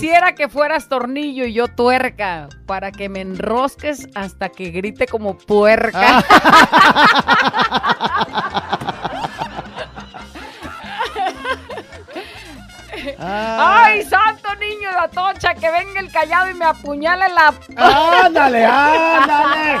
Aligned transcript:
Quisiera 0.00 0.34
que 0.34 0.48
fueras 0.48 0.88
tornillo 0.88 1.44
y 1.44 1.52
yo 1.52 1.68
tuerca 1.68 2.48
para 2.64 2.90
que 2.90 3.10
me 3.10 3.20
enrosques 3.20 4.08
hasta 4.14 4.48
que 4.48 4.70
grite 4.70 5.06
como 5.06 5.36
puerca. 5.36 6.24
¡Ay, 13.18 14.02
santo 14.04 14.54
niño 14.54 14.90
de 14.90 14.98
Atocha! 15.00 15.54
Que 15.54 15.70
venga 15.70 16.00
el 16.00 16.10
callado 16.10 16.50
y 16.50 16.54
me 16.54 16.64
apuñale 16.64 17.28
la. 17.28 17.52
¡Ándale, 18.24 18.64
ándale! 18.64 19.80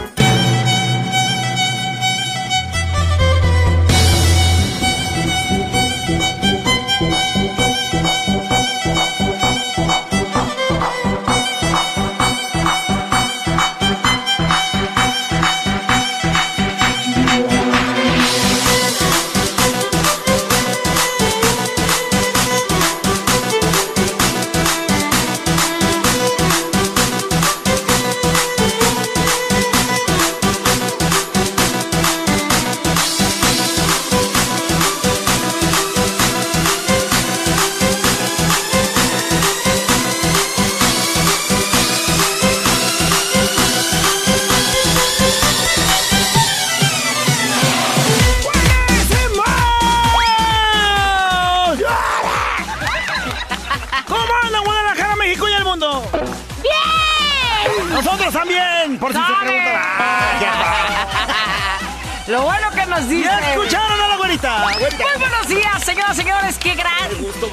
Güerita? 64.41 64.79
Güerita. 64.79 65.03
Muy 65.03 65.19
buenos 65.19 65.47
días, 65.47 65.83
señoras 65.83 66.17
y 66.17 66.21
señores. 66.21 66.57
Qué 66.57 66.75
gran. 66.75 67.09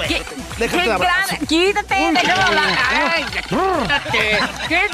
Qué, 0.09 0.23
Déjate 0.59 0.83
qué 0.83 0.91
de 0.91 0.99
gran. 0.99 1.47
Quítate, 1.47 1.95
déjame 2.13 2.43
hablar. 2.43 2.79
Ay, 3.15 3.25
quítate. 3.25 4.39
Qué 4.69 4.89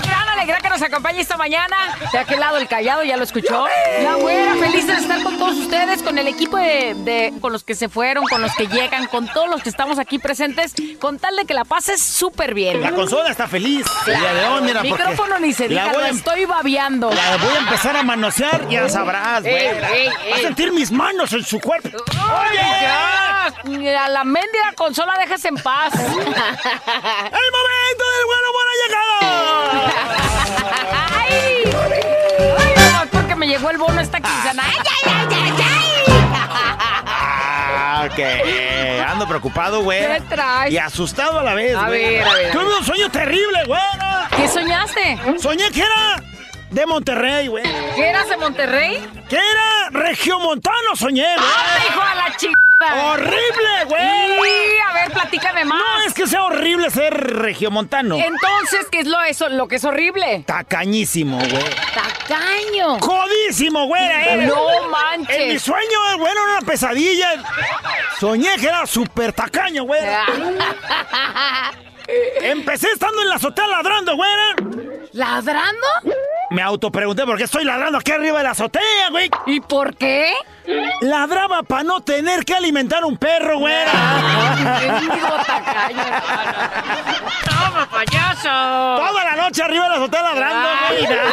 alegría 0.45 0.61
que 0.61 0.69
nos 0.69 0.83
acompañe 0.83 1.21
esta 1.21 1.37
mañana. 1.37 1.77
De 2.13 2.19
aquel 2.19 2.41
lado 2.41 2.57
el 2.59 2.69
callado, 2.69 3.03
ya 3.03 3.17
lo 3.17 3.25
escuchó. 3.25 3.67
La 4.03 4.15
güera, 4.15 4.55
feliz 4.57 4.87
de 4.87 4.95
estar 4.95 5.23
con 5.23 5.37
todos 5.39 5.55
ustedes, 5.57 6.03
con 6.03 6.19
el 6.19 6.29
equipo 6.29 6.57
de, 6.57 6.95
de- 6.99 7.33
con 7.41 7.53
los 7.53 7.65
que 7.65 7.75
se 7.75 7.89
fueron, 7.89 8.25
con 8.27 8.43
los 8.43 8.55
que 8.55 8.67
llegan, 8.67 9.07
con 9.07 9.27
todos 9.29 9.49
los 9.49 9.63
que 9.63 9.69
estamos 9.71 9.99
aquí 9.99 10.19
presentes, 10.19 10.75
con 11.01 11.19
tal 11.19 11.37
de 11.37 11.45
que 11.47 11.55
la 11.55 11.65
pases 11.65 12.01
súper 12.03 12.53
bien. 12.55 12.81
La 12.83 12.93
consola 12.93 13.31
está 13.31 13.49
feliz. 13.49 13.87
El 14.07 14.19
día 14.19 14.35
de 14.35 14.47
hoy, 14.47 14.61
mira, 14.63 14.83
Micrófono 14.83 15.39
ni 15.39 15.53
se 15.53 15.69
diga, 15.69 15.93
lo 15.93 15.99
a- 16.01 16.09
estoy 16.11 16.45
babeando. 16.45 17.11
La 17.11 17.37
voy 17.39 17.55
a 17.55 17.59
empezar 17.59 17.97
a 17.97 18.03
manosear, 18.03 18.69
ya 18.69 18.89
sabrás, 18.89 19.45
Ey, 19.45 19.53
güera. 19.71 19.91
ey, 19.93 20.09
Va 20.31 20.37
a 20.37 20.41
sentir 20.41 20.73
mis 20.73 20.91
manos 20.93 21.33
en 21.33 21.45
su 21.45 21.59
cuerpo. 21.61 21.89
¡Oye! 21.89 23.79
Mira, 23.79 24.09
la 24.09 24.25
mendiga 24.25 24.73
consola 24.77 25.15
dejas 25.19 25.45
en 25.45 25.55
paz. 25.57 25.93
¡El 25.95 26.05
momento 26.05 26.25
del 28.15 28.27
bueno 28.27 28.49
buena 28.53 28.73
llegada! 28.87 30.11
llegó 33.65 33.71
el 33.71 33.79
bono 33.79 34.01
esta 34.01 34.21
quincena! 34.21 34.63
¡Ay, 34.67 34.77
ay, 35.07 35.27
ay, 35.31 35.55
ay, 35.59 36.15
Ah, 37.77 38.09
ok. 38.11 39.11
Ando 39.11 39.27
preocupado, 39.27 39.79
ay! 39.79 39.83
güey. 39.85 40.01
¿Qué 40.07 40.21
traes? 40.29 40.73
Y 40.73 40.79
asustado 40.79 41.39
a 41.41 41.43
la 41.43 41.55
vez, 41.55 41.75
A 41.77 41.87
güey. 41.87 42.03
ver, 42.17 42.29
a 42.29 42.33
ver, 42.35 42.47
a 42.49 42.53
Tuve 42.53 42.77
un 42.79 42.85
sueño 42.85 43.11
terrible, 43.11 43.65
güera. 43.67 44.29
¿Qué 44.37 44.49
soñaste? 44.49 45.19
Soñé 45.41 45.71
que 45.71 45.81
era 45.81 46.23
de 46.71 46.87
Monterrey, 46.87 47.47
güey. 47.49 47.65
¿Que 47.95 48.09
eras 48.11 48.29
de 48.29 48.37
Monterrey? 48.37 49.09
Que 49.29 49.37
era 49.37 49.91
regiomontano, 49.91 50.97
soñé, 50.97 51.27
güey. 51.37 51.49
¡Ah, 51.49 51.85
hijo 51.89 52.01
de 52.01 52.15
la 52.17 52.37
chica! 52.37 52.55
¡Horrible, 53.13 53.85
güey! 53.87 54.03
Sí, 54.03 54.77
a 54.91 54.95
ver, 54.95 55.11
platícame 55.13 55.65
más. 55.65 55.94
Es 56.15 56.21
que 56.21 56.27
sea 56.29 56.45
horrible 56.45 56.93
ser 56.93 57.13
regiomontano. 57.13 58.15
Entonces, 58.15 58.87
¿qué 58.93 59.01
es 59.01 59.09
lo, 59.09 59.21
eso, 59.23 59.49
lo 59.49 59.67
que 59.67 59.75
es 59.77 59.85
horrible? 59.85 60.45
Tacañísimo, 60.47 61.39
güey. 61.39 61.65
¡Tacaño! 61.93 63.01
¡Jodísimo, 63.01 63.89
güey! 63.89 64.05
era. 64.05 64.47
¡No 64.47 64.71
En 64.71 64.85
mi 64.85 64.91
manches! 64.93 65.63
sueño, 65.63 65.99
güey, 66.19 66.31
era 66.31 66.43
una 66.45 66.61
pesadilla. 66.61 67.43
Soñé 68.21 68.55
que 68.61 68.67
era 68.69 68.87
súper 68.87 69.33
tacaño, 69.33 69.83
güey. 69.83 70.03
Empecé 72.43 72.93
estando 72.93 73.21
en 73.23 73.31
la 73.31 73.35
azotea 73.35 73.67
ladrando, 73.67 74.15
güey. 74.15 74.31
¿Ladrando? 75.15 75.87
Me 76.51 76.63
autopregunté 76.63 77.25
por 77.25 77.37
qué 77.37 77.45
estoy 77.45 77.65
ladrando 77.65 77.99
aquí 77.99 78.13
arriba 78.13 78.39
de 78.39 78.45
la 78.45 78.51
azotea, 78.51 79.11
güey. 79.11 79.31
¿Y 79.47 79.61
por 79.61 79.97
qué? 79.97 80.33
Ladraba 81.01 81.63
para 81.63 81.83
no 81.83 82.01
tener 82.01 82.45
que 82.45 82.55
alimentar 82.55 83.05
un 83.05 83.17
perro, 83.17 83.59
tacaño. 85.47 86.05
¡Toma, 87.45 87.89
payaso! 87.91 88.49
Toda 88.97 89.25
la 89.25 89.37
noche 89.37 89.63
arriba 89.63 89.85
de 89.85 89.91
la 89.91 89.97
azotea 89.97 90.23
ladrando, 90.23 90.69
güey. 90.89 91.07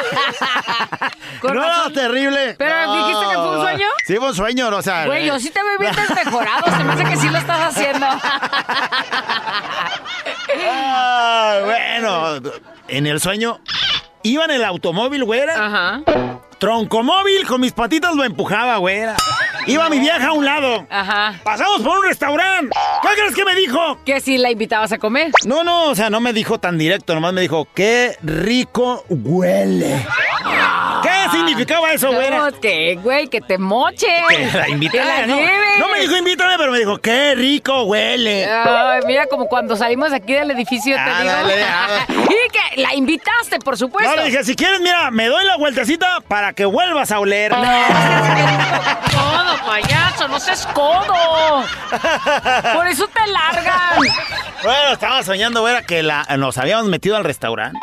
No, 1.44 1.54
razón. 1.54 1.94
terrible. 1.94 2.56
¿Pero 2.56 2.94
dijiste 2.98 3.26
que 3.30 3.34
fue 3.34 3.50
un 3.58 3.62
sueño? 3.62 3.88
Sí, 4.06 4.16
fue 4.18 4.28
un 4.28 4.36
sueño, 4.36 4.68
o 4.70 4.82
sea. 4.84 5.06
Güey, 5.08 5.26
yo 5.26 5.40
sí 5.40 5.50
te 5.50 5.62
veo 5.64 5.80
bien 5.80 5.96
desmejorado. 5.96 6.66
Se 6.78 6.84
me 6.84 6.94
hace 6.94 7.04
que 7.06 7.18
sí 7.18 7.30
lo 7.30 7.38
estás 7.40 7.76
haciendo. 7.76 8.06
Ah, 10.70 11.60
bueno, 11.66 12.52
en 12.88 13.08
el 13.08 13.20
sueño 13.20 13.60
iba 14.24 14.46
en 14.46 14.52
el 14.52 14.64
automóvil, 14.64 15.24
güera. 15.24 15.54
Ajá. 15.66 16.02
Troncomóvil 16.60 17.46
con 17.48 17.62
mis 17.62 17.72
patitas 17.72 18.16
lo 18.16 18.24
empujaba, 18.24 18.78
güera. 18.78 19.16
Iba 19.68 19.90
mi 19.90 20.00
vieja 20.00 20.28
a 20.28 20.32
un 20.34 20.46
lado. 20.46 20.86
Ajá. 20.90 21.36
Pasamos 21.44 21.82
por 21.82 22.00
un 22.00 22.06
restaurante. 22.06 22.76
¿Qué 23.02 23.08
crees 23.16 23.36
que 23.36 23.46
me 23.46 23.56
dijo? 23.56 24.00
Que 24.06 24.20
si 24.20 24.38
la 24.38 24.50
invitabas 24.52 24.92
a 24.92 24.98
comer. 24.98 25.32
No, 25.46 25.64
no, 25.64 25.86
o 25.86 25.96
sea, 25.96 26.10
no 26.10 26.20
me 26.20 26.34
dijo 26.34 26.60
tan 26.60 26.78
directo, 26.78 27.14
nomás 27.14 27.34
me 27.34 27.42
dijo, 27.42 27.68
qué 27.76 28.18
rico 28.24 29.04
huele. 29.10 30.06
¿Qué 31.04 31.10
significaba 31.32 31.92
eso, 31.94 32.12
güera? 32.12 32.38
No, 32.52 32.60
que, 32.60 32.96
güey, 33.02 33.28
que 33.28 33.42
te 33.42 33.58
moche. 33.58 34.08
Que 34.30 34.46
la 34.58 34.70
invitara, 34.70 35.26
¿no? 35.28 35.36
lleves. 35.38 35.80
No 35.80 35.88
me 35.90 36.00
dijo 36.02 36.16
invítame, 36.18 36.54
pero 36.58 36.72
me 36.72 36.80
dijo, 36.80 36.98
qué 37.00 37.34
rico 37.36 37.84
huele. 37.84 38.46
Ay, 38.46 39.02
mira, 39.08 39.26
como 39.28 39.48
cuando 39.48 39.76
salimos 39.76 40.12
de 40.12 40.18
aquí 40.18 40.34
del 40.34 40.52
edificio, 40.52 40.96
te 40.96 41.02
Ah, 41.02 41.20
digo. 41.22 41.32
dale, 41.34 41.64
ah. 41.64 42.06
y 42.10 42.50
que 42.52 42.82
la 42.82 42.94
invitaste, 42.94 43.60
por 43.60 43.78
supuesto. 43.78 44.10
No, 44.12 44.18
le 44.22 44.26
dije, 44.30 44.44
si 44.44 44.56
quieres, 44.56 44.80
mira, 44.82 45.10
me 45.12 45.28
doy 45.28 45.46
la 45.46 45.58
vueltecita 45.58 46.22
para 46.28 46.54
que 46.54 46.66
vuelvas 46.66 47.12
a 47.12 47.20
oler. 47.20 47.52
Codo, 47.52 47.62
payaso, 49.72 50.28
no 50.28 50.40
seas 50.40 50.68
codo. 50.68 51.64
Por 52.74 52.88
eso 52.88 53.08
te 53.08 53.26
largan. 53.32 54.00
Bueno, 54.64 54.92
estaba 54.92 55.24
soñando, 55.24 55.62
güera, 55.62 55.82
que 55.84 56.04
la, 56.04 56.26
nos 56.38 56.58
habíamos 56.58 56.88
metido 56.88 57.16
al 57.16 57.24
restaurante. 57.24 57.80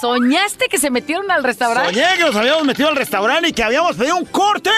¿Soñaste 0.00 0.66
que 0.68 0.76
se 0.76 0.90
metieron 0.90 1.30
al 1.30 1.44
restaurante? 1.44 1.94
Soñé 1.94 2.16
que 2.18 2.24
nos 2.24 2.34
habíamos 2.34 2.64
metido 2.64 2.88
al 2.88 2.96
restaurante 2.96 3.48
y 3.48 3.52
que 3.52 3.62
habíamos 3.62 3.94
pedido 3.94 4.16
un 4.16 4.24
corte 4.24 4.70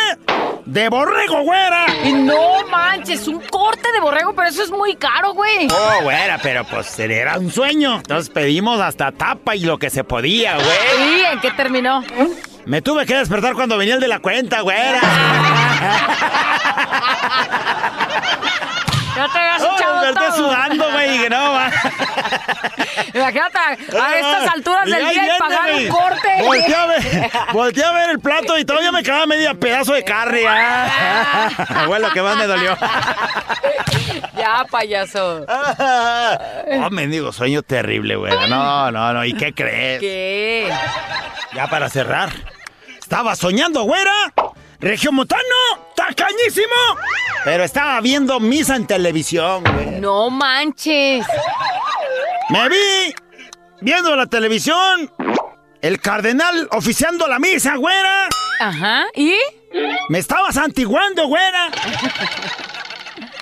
de 0.67 0.89
borrego, 0.91 1.41
güera. 1.41 1.87
Y 2.05 2.13
no 2.13 2.67
manches, 2.71 3.27
un 3.27 3.41
corte 3.41 3.91
de 3.93 4.01
borrego, 4.01 4.35
pero 4.35 4.49
eso 4.49 4.63
es 4.63 4.71
muy 4.71 4.95
caro, 4.95 5.33
güey. 5.33 5.69
Oh, 5.71 6.03
güera, 6.03 6.39
pero 6.43 6.65
pues 6.65 6.99
era 6.99 7.39
un 7.39 7.51
sueño. 7.51 7.97
Entonces 7.97 8.29
pedimos 8.29 8.79
hasta 8.79 9.11
tapa 9.11 9.57
y 9.57 9.61
lo 9.61 9.79
que 9.79 9.89
se 9.89 10.05
podía, 10.05 10.57
güey. 10.57 11.21
¿Y 11.21 11.25
en 11.25 11.41
qué 11.41 11.51
terminó? 11.53 12.05
Me 12.67 12.83
tuve 12.83 13.07
que 13.07 13.15
despertar 13.15 13.55
cuando 13.55 13.79
venía 13.79 13.95
el 13.95 14.01
de 14.01 14.09
la 14.09 14.19
cuenta, 14.19 14.61
güera. 14.61 15.01
Ya 19.17 19.29
te 19.33 19.39
echado 19.39 20.01
me 20.03 20.09
estoy 20.11 20.27
todo. 20.29 20.37
sudando, 20.37 20.93
güey, 20.93 21.19
que 21.19 21.31
no, 21.31 21.53
va. 21.53 21.71
Imagínate, 23.15 23.59
a 23.59 24.15
estas 24.15 24.55
alturas 24.55 24.87
Y 24.87 24.91
del 24.91 25.01
día 25.01 25.13
y 25.13 25.19
viene, 25.21 25.39
pagar 25.39 25.71
güey. 25.73 25.87
un 25.87 25.91
corte. 25.97 26.29
Volteé 26.43 26.75
a 26.75 26.87
ver, 26.87 27.31
volteé 27.53 27.85
a 27.85 27.93
ver 27.93 28.11
el 28.11 28.21
plato 28.21 28.59
y 28.59 28.65
todavía 28.67 28.93
me 28.93 29.03
quedaba 29.03 29.27
media 29.27 29.55
pedazo 29.55 29.95
de 29.95 30.05
carne. 30.05 30.43
Ah. 30.47 31.49
Abuelo, 31.85 32.11
que 32.13 32.21
más 32.21 32.37
me 32.37 32.47
dolió. 32.47 32.77
Ya, 34.37 34.67
payaso. 34.71 35.47
Oh, 35.49 36.91
mendigo 36.91 37.33
sueño 37.33 37.63
terrible, 37.63 38.17
güey. 38.17 38.35
No, 38.51 38.91
no, 38.91 39.13
no. 39.15 39.25
¿Y 39.25 39.33
qué 39.33 39.55
crees? 39.55 40.01
¿Qué? 40.01 40.71
Ya 41.55 41.69
para 41.69 41.89
cerrar. 41.89 42.29
Estaba 42.99 43.35
soñando, 43.35 43.85
güera. 43.85 44.13
Regiomontano, 44.81 45.43
tacañísimo. 45.95 46.67
Pero 47.45 47.65
estaba 47.65 48.01
viendo 48.01 48.41
misa 48.41 48.77
en 48.77 48.87
televisión, 48.87 49.63
güey. 49.65 50.01
No 50.01 50.31
manches. 50.31 51.27
Me 52.51 52.69
vi 52.69 53.15
viendo 53.81 54.15
la 54.17 54.27
televisión. 54.27 55.11
El 55.81 56.01
cardenal 56.01 56.69
oficiando 56.73 57.27
la 57.29 57.39
misa, 57.39 57.77
güera. 57.77 58.29
Ajá. 58.61 59.05
¿Y? 59.15 59.35
Me 60.09 60.19
estaba 60.19 60.53
santiguando, 60.53 61.27
güera. 61.27 61.69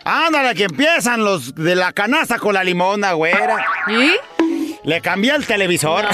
Ándale, 0.05 0.55
que 0.55 0.65
empiezan 0.65 1.25
los 1.25 1.55
de 1.55 1.75
la 1.75 1.93
canasta 1.93 2.39
con 2.39 2.55
la 2.55 2.63
limona, 2.63 3.13
güera. 3.13 3.65
¿Y? 3.89 4.13
Le 4.85 5.01
cambié 5.01 5.35
el 5.35 5.47
televisor. 5.47 6.05
No 6.05 6.11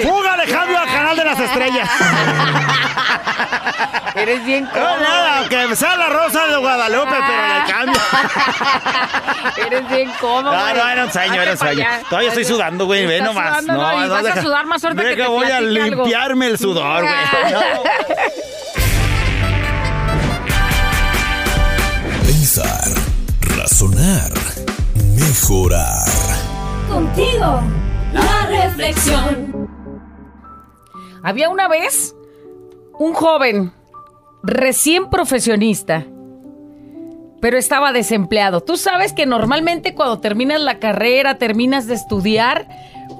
Hombre. 0.00 0.02
¡Fuga! 0.02 0.36
Le 0.36 0.52
cambio 0.52 0.78
al 0.78 0.86
canal 0.86 1.16
de 1.16 1.24
las 1.24 1.38
estrellas. 1.38 1.88
Eres 4.14 4.44
bien 4.44 4.64
No, 4.64 4.70
cómodo. 4.72 5.00
nada, 5.00 5.48
que 5.48 5.74
sea 5.76 5.96
la 5.96 6.08
rosa 6.10 6.46
de 6.46 6.56
Guadalupe, 6.56 7.10
pero 7.10 7.48
le 7.48 7.72
cambio. 7.72 8.00
Eres 9.66 9.88
bien 9.88 10.12
cómodo. 10.20 10.52
No, 10.52 10.74
no, 10.74 10.88
era 10.88 11.04
un 11.04 11.12
sueño, 11.12 11.40
era 11.42 11.52
un 11.52 11.58
sueño. 11.58 11.86
Todavía 12.08 12.28
estoy 12.28 12.44
sudando, 12.44 12.84
güey, 12.86 13.06
ve 13.06 13.20
nomás. 13.22 13.62
sudando, 13.62 13.82
no, 13.82 14.04
y 14.04 14.08
vas 14.08 14.26
a 14.26 14.42
sudar 14.42 14.66
más 14.66 14.84
ahorita 14.84 15.02
que 15.02 15.16
te 15.16 15.26
voy 15.26 15.50
a 15.50 15.60
limpiarme 15.60 16.46
el 16.48 16.58
sudor, 16.58 17.02
güey. 17.02 17.14
No. 17.52 17.60
Pensar, 22.26 22.88
razonar, 23.56 24.32
mejorar. 25.16 26.04
Contigo, 26.88 27.62
la 28.12 28.46
reflexión. 28.46 29.61
Había 31.22 31.48
una 31.48 31.68
vez 31.68 32.14
un 32.98 33.14
joven 33.14 33.72
recién 34.42 35.08
profesionista, 35.08 36.04
pero 37.40 37.58
estaba 37.58 37.92
desempleado. 37.92 38.60
Tú 38.60 38.76
sabes 38.76 39.12
que 39.12 39.26
normalmente 39.26 39.94
cuando 39.94 40.20
terminas 40.20 40.60
la 40.60 40.78
carrera, 40.78 41.38
terminas 41.38 41.86
de 41.86 41.94
estudiar, 41.94 42.68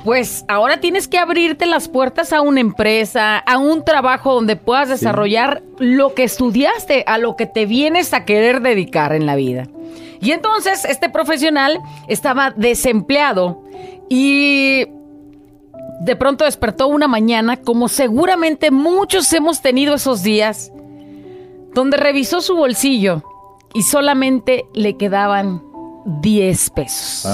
pues 0.04 0.44
ahora 0.48 0.80
tienes 0.80 1.06
que 1.06 1.18
abrirte 1.18 1.66
las 1.66 1.88
puertas 1.88 2.32
a 2.32 2.40
una 2.40 2.60
empresa, 2.60 3.38
a 3.38 3.58
un 3.58 3.84
trabajo 3.84 4.34
donde 4.34 4.56
puedas 4.56 4.88
desarrollar 4.88 5.62
lo 5.78 6.14
que 6.14 6.24
estudiaste, 6.24 7.04
a 7.06 7.18
lo 7.18 7.36
que 7.36 7.46
te 7.46 7.66
vienes 7.66 8.12
a 8.12 8.24
querer 8.24 8.62
dedicar 8.62 9.12
en 9.12 9.26
la 9.26 9.36
vida. 9.36 9.68
Y 10.20 10.32
entonces 10.32 10.84
este 10.84 11.08
profesional 11.08 11.80
estaba 12.08 12.52
desempleado 12.52 13.62
y 14.08 14.86
de 16.04 16.16
pronto 16.16 16.44
despertó 16.44 16.88
una 16.88 17.06
mañana, 17.06 17.58
como 17.58 17.88
seguramente 17.88 18.72
muchos 18.72 19.32
hemos 19.32 19.62
tenido 19.62 19.94
esos 19.94 20.24
días, 20.24 20.72
donde 21.74 21.96
revisó 21.96 22.40
su 22.40 22.56
bolsillo 22.56 23.22
y 23.72 23.82
solamente 23.82 24.66
le 24.74 24.96
quedaban 24.96 25.62
10 26.20 26.70
pesos. 26.70 27.28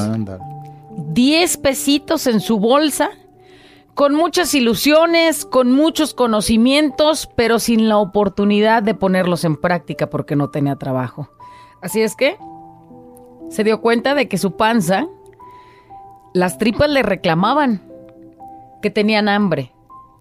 10 0.99 1.56
pesitos 1.56 2.26
en 2.26 2.41
su 2.41 2.59
bolsa, 2.59 3.11
con 3.94 4.15
muchas 4.15 4.53
ilusiones, 4.53 5.47
con 5.47 5.73
muchos 5.73 6.12
conocimientos, 6.12 7.26
pero 7.35 7.59
sin 7.59 7.88
la 7.88 7.97
oportunidad 7.97 8.82
de 8.82 8.94
ponerlos 8.94 9.44
en 9.44 9.56
práctica 9.56 10.11
porque 10.11 10.37
no 10.37 10.50
tenía 10.50 10.76
trabajo. 10.76 11.31
Así 11.81 12.03
es 12.03 12.15
que 12.15 12.37
se 13.49 13.65
dio 13.65 13.81
cuenta 13.81 14.15
de 14.15 14.29
que 14.29 14.37
su 14.37 14.56
panza, 14.56 15.06
las 16.35 16.59
tripas 16.59 16.91
le 16.91 17.03
reclamaban 17.03 17.88
que 18.80 18.90
tenían 18.90 19.28
hambre 19.28 19.72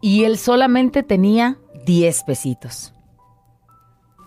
y 0.01 0.23
él 0.23 0.37
solamente 0.37 1.03
tenía 1.03 1.57
10 1.85 2.23
pesitos. 2.23 2.93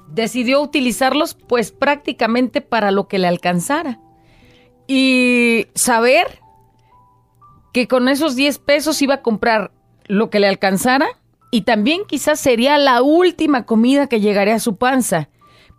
Decidió 0.08 0.60
utilizarlos 0.60 1.34
pues 1.34 1.70
prácticamente 1.72 2.60
para 2.60 2.90
lo 2.90 3.06
que 3.06 3.18
le 3.18 3.28
alcanzara 3.28 4.00
y 4.86 5.68
saber 5.74 6.40
que 7.72 7.86
con 7.86 8.08
esos 8.08 8.34
10 8.34 8.58
pesos 8.58 9.00
iba 9.02 9.14
a 9.14 9.22
comprar 9.22 9.72
lo 10.06 10.30
que 10.30 10.40
le 10.40 10.48
alcanzara 10.48 11.06
y 11.52 11.62
también 11.62 12.02
quizás 12.06 12.40
sería 12.40 12.76
la 12.78 13.02
última 13.02 13.64
comida 13.64 14.08
que 14.08 14.20
llegaría 14.20 14.56
a 14.56 14.60
su 14.60 14.76
panza 14.76 15.28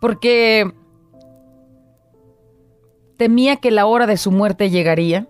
porque 0.00 0.72
temía 3.18 3.56
que 3.56 3.70
la 3.70 3.86
hora 3.86 4.06
de 4.06 4.16
su 4.16 4.30
muerte 4.30 4.70
llegaría 4.70 5.28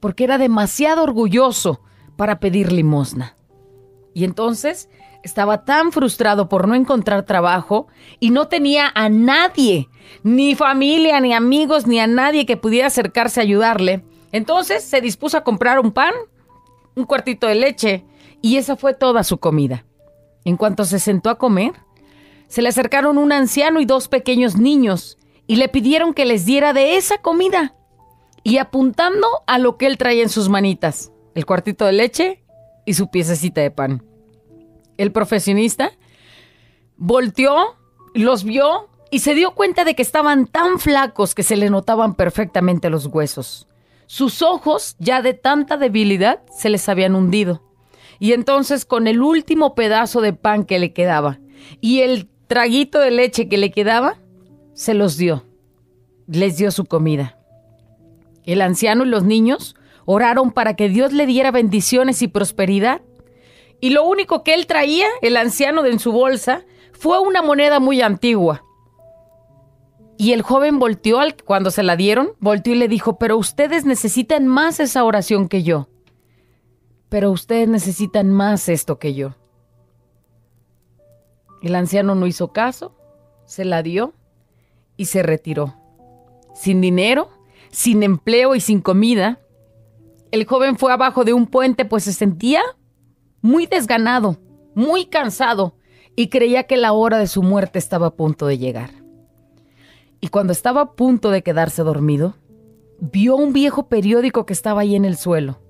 porque 0.00 0.24
era 0.24 0.38
demasiado 0.38 1.02
orgulloso 1.02 1.80
para 2.16 2.40
pedir 2.40 2.72
limosna. 2.72 3.36
Y 4.14 4.24
entonces 4.24 4.88
estaba 5.22 5.64
tan 5.64 5.92
frustrado 5.92 6.48
por 6.48 6.68
no 6.68 6.74
encontrar 6.74 7.24
trabajo 7.24 7.88
y 8.20 8.30
no 8.30 8.48
tenía 8.48 8.90
a 8.94 9.08
nadie, 9.08 9.88
ni 10.22 10.54
familia, 10.54 11.20
ni 11.20 11.32
amigos, 11.34 11.86
ni 11.86 12.00
a 12.00 12.06
nadie 12.06 12.46
que 12.46 12.56
pudiera 12.56 12.88
acercarse 12.88 13.40
a 13.40 13.44
ayudarle. 13.44 14.04
Entonces 14.32 14.84
se 14.84 15.00
dispuso 15.00 15.36
a 15.36 15.44
comprar 15.44 15.78
un 15.78 15.92
pan, 15.92 16.14
un 16.94 17.04
cuartito 17.04 17.46
de 17.46 17.54
leche, 17.54 18.04
y 18.40 18.56
esa 18.56 18.76
fue 18.76 18.94
toda 18.94 19.24
su 19.24 19.38
comida. 19.38 19.84
En 20.44 20.56
cuanto 20.56 20.84
se 20.84 20.98
sentó 20.98 21.30
a 21.30 21.38
comer, 21.38 21.72
se 22.46 22.62
le 22.62 22.68
acercaron 22.68 23.18
un 23.18 23.32
anciano 23.32 23.80
y 23.80 23.84
dos 23.84 24.08
pequeños 24.08 24.56
niños 24.56 25.18
y 25.46 25.56
le 25.56 25.68
pidieron 25.68 26.14
que 26.14 26.24
les 26.24 26.44
diera 26.44 26.72
de 26.72 26.96
esa 26.96 27.18
comida 27.18 27.74
y 28.42 28.58
apuntando 28.58 29.26
a 29.46 29.58
lo 29.58 29.76
que 29.76 29.86
él 29.86 29.98
traía 29.98 30.22
en 30.22 30.28
sus 30.28 30.48
manitas, 30.48 31.12
el 31.34 31.46
cuartito 31.46 31.84
de 31.84 31.92
leche 31.92 32.44
y 32.84 32.94
su 32.94 33.10
piececita 33.10 33.60
de 33.60 33.70
pan. 33.70 34.02
El 34.96 35.12
profesionista 35.12 35.92
volteó, 36.96 37.76
los 38.14 38.44
vio 38.44 38.88
y 39.10 39.20
se 39.20 39.34
dio 39.34 39.54
cuenta 39.54 39.84
de 39.84 39.94
que 39.94 40.02
estaban 40.02 40.46
tan 40.46 40.78
flacos 40.78 41.34
que 41.34 41.42
se 41.42 41.56
le 41.56 41.70
notaban 41.70 42.14
perfectamente 42.14 42.90
los 42.90 43.06
huesos. 43.06 43.68
Sus 44.06 44.42
ojos, 44.42 44.96
ya 44.98 45.22
de 45.22 45.34
tanta 45.34 45.76
debilidad, 45.76 46.42
se 46.50 46.70
les 46.70 46.88
habían 46.88 47.14
hundido. 47.14 47.62
Y 48.18 48.32
entonces 48.32 48.84
con 48.84 49.06
el 49.06 49.22
último 49.22 49.74
pedazo 49.74 50.20
de 50.20 50.32
pan 50.32 50.64
que 50.64 50.78
le 50.78 50.92
quedaba 50.92 51.38
y 51.80 52.00
el 52.00 52.28
traguito 52.46 52.98
de 52.98 53.10
leche 53.10 53.48
que 53.48 53.58
le 53.58 53.70
quedaba, 53.70 54.18
se 54.74 54.94
los 54.94 55.16
dio. 55.16 55.44
Les 56.26 56.56
dio 56.56 56.70
su 56.70 56.84
comida. 56.84 57.37
El 58.48 58.62
anciano 58.62 59.04
y 59.04 59.08
los 59.08 59.24
niños 59.24 59.76
oraron 60.06 60.52
para 60.52 60.74
que 60.74 60.88
Dios 60.88 61.12
le 61.12 61.26
diera 61.26 61.50
bendiciones 61.50 62.22
y 62.22 62.28
prosperidad. 62.28 63.02
Y 63.78 63.90
lo 63.90 64.04
único 64.04 64.42
que 64.42 64.54
él 64.54 64.66
traía, 64.66 65.06
el 65.20 65.36
anciano 65.36 65.84
en 65.84 65.98
su 65.98 66.12
bolsa, 66.12 66.64
fue 66.92 67.20
una 67.20 67.42
moneda 67.42 67.78
muy 67.78 68.00
antigua. 68.00 68.64
Y 70.16 70.32
el 70.32 70.40
joven 70.40 70.78
volteó 70.78 71.20
al, 71.20 71.36
cuando 71.36 71.70
se 71.70 71.82
la 71.82 71.94
dieron, 71.94 72.30
volteó 72.40 72.72
y 72.72 72.78
le 72.78 72.88
dijo, 72.88 73.18
pero 73.18 73.36
ustedes 73.36 73.84
necesitan 73.84 74.46
más 74.46 74.80
esa 74.80 75.04
oración 75.04 75.46
que 75.46 75.62
yo. 75.62 75.90
Pero 77.10 77.30
ustedes 77.30 77.68
necesitan 77.68 78.30
más 78.30 78.70
esto 78.70 78.98
que 78.98 79.12
yo. 79.12 79.34
El 81.60 81.74
anciano 81.74 82.14
no 82.14 82.26
hizo 82.26 82.54
caso, 82.54 82.96
se 83.44 83.66
la 83.66 83.82
dio 83.82 84.14
y 84.96 85.04
se 85.04 85.22
retiró. 85.22 85.74
Sin 86.54 86.80
dinero, 86.80 87.37
sin 87.70 88.02
empleo 88.02 88.54
y 88.54 88.60
sin 88.60 88.80
comida, 88.80 89.40
el 90.30 90.44
joven 90.44 90.76
fue 90.76 90.92
abajo 90.92 91.24
de 91.24 91.32
un 91.32 91.46
puente 91.46 91.84
pues 91.84 92.04
se 92.04 92.12
sentía 92.12 92.62
muy 93.40 93.66
desganado, 93.66 94.38
muy 94.74 95.06
cansado 95.06 95.76
y 96.16 96.28
creía 96.28 96.64
que 96.64 96.76
la 96.76 96.92
hora 96.92 97.18
de 97.18 97.26
su 97.26 97.42
muerte 97.42 97.78
estaba 97.78 98.08
a 98.08 98.16
punto 98.16 98.46
de 98.46 98.58
llegar. 98.58 98.90
Y 100.20 100.28
cuando 100.28 100.52
estaba 100.52 100.80
a 100.80 100.92
punto 100.92 101.30
de 101.30 101.42
quedarse 101.42 101.82
dormido, 101.82 102.34
vio 103.00 103.36
un 103.36 103.52
viejo 103.52 103.88
periódico 103.88 104.44
que 104.44 104.52
estaba 104.52 104.80
ahí 104.80 104.96
en 104.96 105.04
el 105.04 105.16
suelo. 105.16 105.60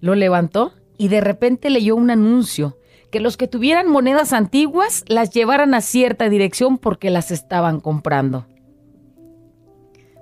Lo 0.00 0.14
levantó 0.14 0.72
y 0.98 1.08
de 1.08 1.20
repente 1.20 1.70
leyó 1.70 1.94
un 1.96 2.10
anuncio 2.10 2.78
que 3.10 3.20
los 3.20 3.36
que 3.36 3.46
tuvieran 3.46 3.88
monedas 3.88 4.32
antiguas 4.32 5.04
las 5.06 5.30
llevaran 5.30 5.74
a 5.74 5.80
cierta 5.80 6.28
dirección 6.28 6.78
porque 6.78 7.10
las 7.10 7.30
estaban 7.30 7.80
comprando. 7.80 8.46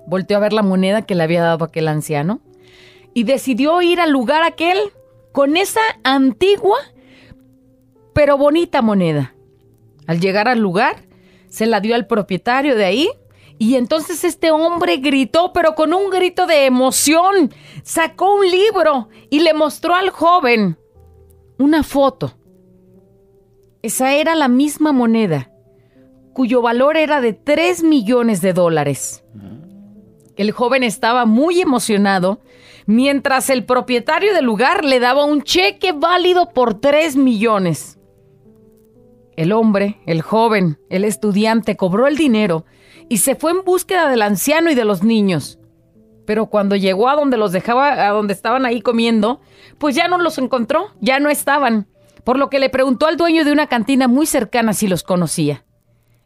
Volteó 0.07 0.37
a 0.37 0.41
ver 0.41 0.53
la 0.53 0.63
moneda 0.63 1.01
que 1.03 1.15
le 1.15 1.23
había 1.23 1.41
dado 1.41 1.65
aquel 1.65 1.87
anciano 1.87 2.41
y 3.13 3.23
decidió 3.23 3.81
ir 3.81 3.99
al 3.99 4.11
lugar 4.11 4.43
aquel 4.43 4.77
con 5.31 5.57
esa 5.57 5.81
antigua 6.03 6.77
pero 8.15 8.37
bonita 8.37 8.81
moneda. 8.81 9.35
Al 10.07 10.21
llegar 10.21 10.47
al 10.47 10.59
lugar, 10.59 10.95
se 11.49 11.65
la 11.65 11.81
dio 11.81 11.95
al 11.95 12.07
propietario 12.07 12.77
de 12.77 12.85
ahí 12.85 13.09
y 13.59 13.75
entonces 13.75 14.23
este 14.23 14.51
hombre 14.51 14.97
gritó, 14.97 15.51
pero 15.51 15.75
con 15.75 15.93
un 15.93 16.09
grito 16.09 16.47
de 16.47 16.65
emoción. 16.65 17.53
Sacó 17.83 18.35
un 18.35 18.49
libro 18.49 19.09
y 19.29 19.39
le 19.39 19.53
mostró 19.53 19.95
al 19.95 20.11
joven 20.11 20.77
una 21.59 21.83
foto. 21.83 22.37
Esa 23.81 24.13
era 24.13 24.33
la 24.33 24.47
misma 24.47 24.93
moneda, 24.93 25.51
cuyo 26.33 26.61
valor 26.61 26.95
era 26.95 27.19
de 27.19 27.33
3 27.33 27.83
millones 27.83 28.39
de 28.39 28.53
dólares. 28.53 29.25
El 30.35 30.51
joven 30.51 30.83
estaba 30.83 31.25
muy 31.25 31.61
emocionado, 31.61 32.41
mientras 32.85 33.49
el 33.49 33.65
propietario 33.65 34.33
del 34.33 34.45
lugar 34.45 34.83
le 34.83 34.99
daba 34.99 35.25
un 35.25 35.43
cheque 35.43 35.93
válido 35.93 36.49
por 36.49 36.79
3 36.79 37.15
millones. 37.15 37.97
El 39.35 39.51
hombre, 39.51 39.99
el 40.05 40.21
joven, 40.21 40.79
el 40.89 41.03
estudiante 41.03 41.75
cobró 41.75 42.07
el 42.07 42.17
dinero 42.17 42.65
y 43.09 43.17
se 43.17 43.35
fue 43.35 43.51
en 43.51 43.63
búsqueda 43.63 44.09
del 44.09 44.21
anciano 44.21 44.71
y 44.71 44.75
de 44.75 44.85
los 44.85 45.03
niños. 45.03 45.59
Pero 46.25 46.47
cuando 46.47 46.75
llegó 46.75 47.07
a 47.09 47.15
donde 47.15 47.37
los 47.37 47.51
dejaba, 47.51 48.07
a 48.07 48.09
donde 48.09 48.33
estaban 48.33 48.65
ahí 48.65 48.81
comiendo, 48.81 49.41
pues 49.77 49.95
ya 49.95 50.07
no 50.07 50.17
los 50.17 50.37
encontró, 50.37 50.87
ya 50.99 51.19
no 51.19 51.29
estaban. 51.29 51.87
Por 52.23 52.39
lo 52.39 52.49
que 52.49 52.59
le 52.59 52.69
preguntó 52.69 53.05
al 53.05 53.17
dueño 53.17 53.45
de 53.45 53.51
una 53.51 53.67
cantina 53.67 54.07
muy 54.07 54.25
cercana 54.25 54.73
si 54.73 54.87
los 54.87 55.03
conocía. 55.03 55.63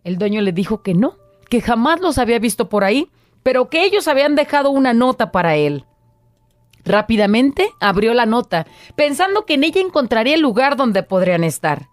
El 0.04 0.18
dueño 0.18 0.42
le 0.42 0.54
dijo 0.54 0.82
que 0.82 0.94
no, 0.94 1.18
que 1.50 1.62
jamás 1.62 2.00
los 2.00 2.18
había 2.18 2.40
visto 2.40 2.70
por 2.70 2.84
ahí, 2.84 3.10
pero 3.44 3.70
que 3.70 3.84
ellos 3.84 4.08
habían 4.08 4.36
dejado 4.36 4.70
una 4.70 4.94
nota 4.94 5.32
para 5.32 5.56
él. 5.56 5.86
Rápidamente 6.86 7.70
abrió 7.80 8.14
la 8.14 8.26
nota, 8.26 8.66
pensando 8.96 9.46
que 9.46 9.56
en 9.56 9.64
ella 9.64 9.82
encontraría 9.82 10.36
el 10.36 10.42
lugar 10.42 10.76
donde 10.76 11.04
podrían 11.04 11.44
estar. 11.44 11.90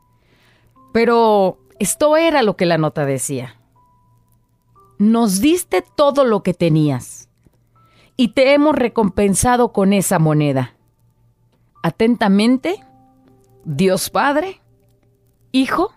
Pero 0.93 1.59
esto 1.79 2.17
era 2.17 2.43
lo 2.43 2.57
que 2.57 2.67
la 2.67 2.79
nota 2.79 3.05
decía 3.05 3.57
nos 4.99 5.41
diste 5.41 5.83
todo 5.83 6.25
lo 6.25 6.43
que 6.43 6.55
tenías 6.55 7.29
y 8.17 8.29
te 8.29 8.55
hemos 8.55 8.75
recompensado 8.75 9.73
con 9.73 9.93
esa 9.93 10.19
moneda. 10.19 10.75
Atentamente, 11.83 12.83
Dios 13.65 14.11
Padre, 14.11 14.63
Hijo 15.53 15.93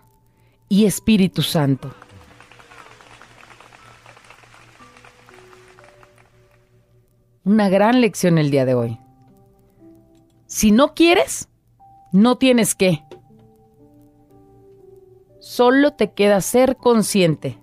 y 0.68 0.84
Espíritu 0.84 1.42
Santo. 1.42 1.92
Una 7.50 7.68
gran 7.68 8.00
lección 8.00 8.38
el 8.38 8.52
día 8.52 8.64
de 8.64 8.74
hoy. 8.74 9.00
Si 10.46 10.70
no 10.70 10.94
quieres, 10.94 11.48
no 12.12 12.38
tienes 12.38 12.76
que. 12.76 13.02
Solo 15.40 15.92
te 15.94 16.12
queda 16.12 16.40
ser 16.42 16.76
consciente 16.76 17.58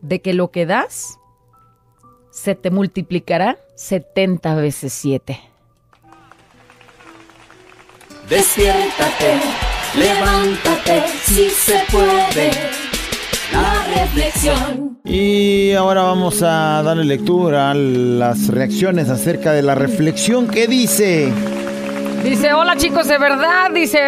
de 0.00 0.20
que 0.20 0.34
lo 0.34 0.50
que 0.50 0.66
das 0.66 1.20
se 2.32 2.56
te 2.56 2.72
multiplicará 2.72 3.58
70 3.76 4.56
veces 4.56 4.92
7. 4.92 5.38
Despiértate, 8.28 9.40
levántate, 9.96 11.04
si 11.22 11.48
se 11.48 11.78
puede. 11.92 12.83
La 13.54 14.02
reflexión. 14.02 14.98
Y 15.04 15.72
ahora 15.72 16.02
vamos 16.02 16.42
a 16.42 16.82
darle 16.82 17.04
lectura 17.04 17.70
a 17.70 17.74
las 17.74 18.48
reacciones 18.48 19.08
acerca 19.08 19.52
de 19.52 19.62
la 19.62 19.74
reflexión 19.74 20.48
que 20.48 20.66
dice. 20.66 21.32
Dice, 22.24 22.52
hola 22.54 22.76
chicos, 22.76 23.06
de 23.06 23.18
verdad, 23.18 23.70
dice 23.72 23.98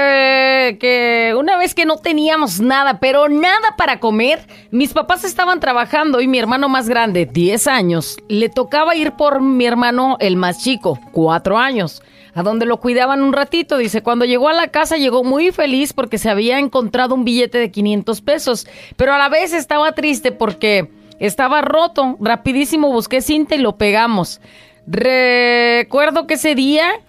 que 0.81 1.35
una 1.39 1.59
vez 1.59 1.75
que 1.75 1.85
no 1.85 1.99
teníamos 1.99 2.61
nada, 2.61 2.99
pero 2.99 3.29
nada 3.29 3.77
para 3.77 4.01
comer, 4.01 4.41
mis 4.71 4.95
papás 4.95 5.23
estaban 5.23 5.61
trabajando 5.61 6.23
y 6.23 6.27
mi 6.27 6.39
hermano 6.39 6.71
más 6.71 6.89
grande, 6.89 7.27
10 7.27 7.67
años, 7.67 8.17
le 8.29 8.49
tocaba 8.49 8.97
ir 8.97 9.13
por 9.13 9.43
mi 9.43 9.67
hermano 9.67 10.17
el 10.19 10.37
más 10.37 10.65
chico, 10.65 10.99
4 11.13 11.59
años, 11.59 12.03
a 12.37 12.43
donde 12.43 12.67
lo 12.67 12.79
cuidaban 12.81 13.23
un 13.23 13.33
ratito. 13.33 13.79
Dice, 13.79 14.03
cuando 14.03 14.27
llegó 14.27 14.49
a 14.51 14.53
la 14.53 14.69
casa 14.69 14.99
llegó 14.99 15.25
muy 15.25 15.53
feliz 15.53 15.95
porque 15.95 16.19
se 16.19 16.29
había 16.29 16.59
encontrado 16.59 17.15
un 17.15 17.25
billete 17.25 17.59
de 17.59 17.71
500 17.71 18.21
pesos, 18.21 18.67
pero 18.97 19.15
a 19.15 19.19
la 19.19 19.31
vez 19.31 19.55
estaba 19.55 19.93
triste 19.93 20.33
porque 20.33 20.91
estaba 21.19 21.63
roto. 21.63 22.19
Rapidísimo 22.21 22.93
busqué 22.93 23.23
cinta 23.23 23.55
y 23.55 23.59
lo 23.59 23.79
pegamos. 23.79 24.43
Recuerdo 24.87 26.27
que 26.27 26.35
ese 26.35 26.55
día 26.55 27.01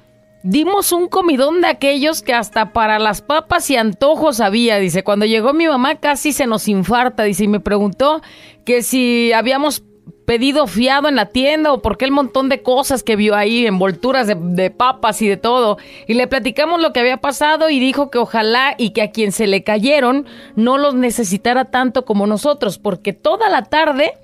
Dimos 0.44 0.94
un 0.94 1.10
comidón 1.10 1.60
de 1.60 1.68
aquellos 1.68 2.22
que 2.22 2.34
hasta 2.34 2.72
para 2.72 3.00
las 3.00 3.22
papas 3.22 3.70
y 3.70 3.76
antojos 3.76 4.40
había, 4.40 4.78
dice. 4.78 5.04
Cuando 5.04 5.26
llegó 5.26 5.52
mi 5.52 5.68
mamá 5.68 5.96
casi 5.96 6.32
se 6.32 6.48
nos 6.48 6.70
infarta, 6.70 7.24
dice, 7.24 7.44
y 7.44 7.48
me 7.50 7.60
preguntó 7.60 8.22
que 8.64 8.82
si 8.82 9.34
habíamos 9.34 9.84
pedido 10.28 10.68
fiado 10.68 11.08
en 11.08 11.16
la 11.16 11.28
tienda 11.28 11.72
o 11.72 11.82
por 11.82 11.98
qué 11.98 12.04
el 12.04 12.12
montón 12.12 12.50
de 12.50 12.62
cosas 12.62 13.02
que 13.02 13.16
vio 13.16 13.34
ahí, 13.34 13.66
envolturas 13.66 14.28
de, 14.28 14.36
de, 14.38 14.70
papas 14.70 15.22
y 15.22 15.28
de 15.30 15.38
todo. 15.38 15.78
Y 16.06 16.16
le 16.16 16.28
platicamos 16.28 16.82
lo 16.82 16.92
que 16.92 17.00
había 17.00 17.22
pasado 17.22 17.70
y 17.70 17.80
dijo 17.80 18.12
que 18.12 18.18
ojalá 18.18 18.76
y 18.78 18.90
que 18.90 19.02
a 19.02 19.12
quien 19.12 19.32
se 19.32 19.48
le 19.48 19.64
cayeron 19.64 20.26
no 20.58 20.78
los 20.78 20.96
necesitara 20.96 21.72
tanto 21.72 22.04
como 22.04 22.28
nosotros, 22.28 22.78
porque 22.78 23.14
toda 23.14 23.48
la 23.48 23.64
tarde 23.64 24.16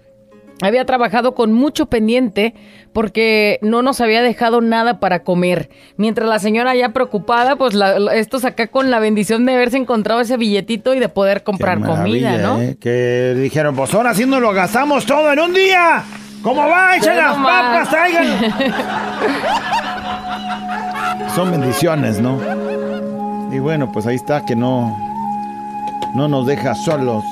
había 0.67 0.85
trabajado 0.85 1.35
con 1.35 1.53
mucho 1.53 1.87
pendiente 1.87 2.53
porque 2.93 3.59
no 3.61 3.81
nos 3.81 4.01
había 4.01 4.21
dejado 4.21 4.61
nada 4.61 4.99
para 4.99 5.23
comer. 5.23 5.69
Mientras 5.97 6.29
la 6.29 6.39
señora 6.39 6.75
ya 6.75 6.89
preocupada, 6.89 7.55
pues 7.55 7.75
estos 8.13 8.45
acá 8.45 8.67
con 8.67 8.91
la 8.91 8.99
bendición 8.99 9.45
de 9.45 9.53
haberse 9.53 9.77
encontrado 9.77 10.21
ese 10.21 10.37
billetito 10.37 10.93
y 10.93 10.99
de 10.99 11.09
poder 11.09 11.43
comprar 11.43 11.81
comida, 11.81 12.37
¿no? 12.37 12.61
¿eh? 12.61 12.77
Que 12.79 13.33
dijeron, 13.35 13.75
pues 13.75 13.93
ahora 13.93 14.13
sí 14.13 14.25
nos 14.25 14.41
lo 14.41 14.53
gastamos 14.53 15.05
todo 15.05 15.31
en 15.31 15.39
un 15.39 15.53
día. 15.53 16.03
¿Cómo 16.43 16.67
va? 16.67 16.97
Echen 16.97 17.17
las 17.17 17.37
papas, 17.37 17.89
traigan. 17.89 18.27
Son 21.35 21.51
bendiciones, 21.51 22.19
¿no? 22.19 22.39
Y 23.51 23.59
bueno, 23.59 23.91
pues 23.91 24.05
ahí 24.05 24.15
está 24.15 24.45
que 24.45 24.55
no, 24.55 24.95
no 26.13 26.27
nos 26.27 26.45
deja 26.45 26.75
solos. 26.75 27.23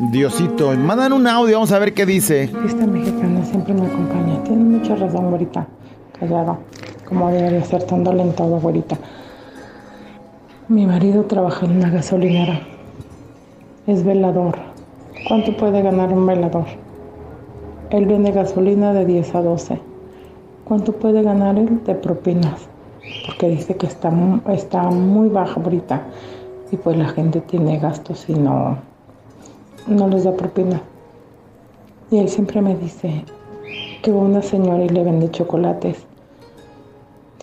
Diosito, 0.00 0.70
mandan 0.76 1.12
un 1.12 1.26
audio, 1.26 1.54
vamos 1.54 1.72
a 1.72 1.78
ver 1.80 1.92
qué 1.92 2.06
dice. 2.06 2.44
Esta 2.44 2.86
mexicana 2.86 3.44
siempre 3.44 3.74
me 3.74 3.84
acompaña. 3.84 4.44
Tiene 4.44 4.62
mucha 4.62 4.94
razón, 4.94 5.30
güerita. 5.30 5.66
Callado. 6.20 6.58
Como 7.04 7.28
debería 7.32 7.64
ser 7.64 7.82
tan 7.82 8.04
dolentado, 8.04 8.60
güerita. 8.60 8.96
Mi 10.68 10.86
marido 10.86 11.24
trabaja 11.24 11.66
en 11.66 11.78
una 11.78 11.90
gasolinera. 11.90 12.60
Es 13.88 14.04
velador. 14.04 14.56
¿Cuánto 15.26 15.56
puede 15.56 15.82
ganar 15.82 16.12
un 16.12 16.26
velador? 16.28 16.66
Él 17.90 18.06
vende 18.06 18.30
gasolina 18.30 18.92
de 18.92 19.04
10 19.04 19.34
a 19.34 19.42
12. 19.42 19.80
¿Cuánto 20.62 20.92
puede 20.92 21.24
ganar 21.24 21.58
él 21.58 21.82
de 21.84 21.96
propinas? 21.96 22.68
Porque 23.26 23.48
dice 23.48 23.76
que 23.76 23.86
está, 23.86 24.12
está 24.52 24.82
muy 24.90 25.28
baja 25.28 25.60
ahorita. 25.60 26.02
Y 26.70 26.76
pues 26.76 26.96
la 26.96 27.08
gente 27.08 27.40
tiene 27.40 27.78
gastos 27.80 28.28
y 28.28 28.34
no, 28.34 28.78
no 29.88 30.08
les 30.08 30.24
da 30.24 30.32
propina. 30.32 30.82
Y 32.10 32.18
él 32.18 32.28
siempre 32.28 32.60
me 32.62 32.76
dice 32.76 33.24
que 34.02 34.12
va 34.12 34.20
una 34.20 34.42
señora 34.42 34.84
y 34.84 34.88
le 34.88 35.04
vende 35.04 35.30
chocolates. 35.30 36.06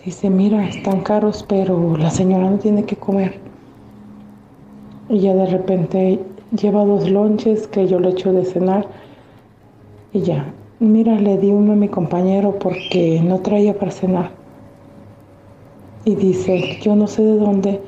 Dice, 0.04 0.30
mira, 0.30 0.68
están 0.68 1.00
caros, 1.00 1.44
pero 1.48 1.96
la 1.96 2.10
señora 2.10 2.48
no 2.48 2.58
tiene 2.58 2.84
que 2.84 2.96
comer. 2.96 3.40
Y 5.08 5.18
ya 5.18 5.34
de 5.34 5.46
repente 5.46 6.20
lleva 6.52 6.84
dos 6.84 7.10
lonches 7.10 7.66
que 7.66 7.88
yo 7.88 7.98
le 7.98 8.10
echo 8.10 8.32
de 8.32 8.44
cenar. 8.44 8.86
Y 10.12 10.20
ya, 10.20 10.52
mira, 10.78 11.18
le 11.18 11.38
di 11.38 11.50
uno 11.50 11.72
a 11.72 11.76
mi 11.76 11.88
compañero 11.88 12.56
porque 12.58 13.20
no 13.20 13.40
traía 13.40 13.76
para 13.76 13.90
cenar. 13.90 14.30
Y 16.04 16.14
dice, 16.14 16.78
yo 16.80 16.94
no 16.94 17.08
sé 17.08 17.22
de 17.22 17.36
dónde, 17.36 17.80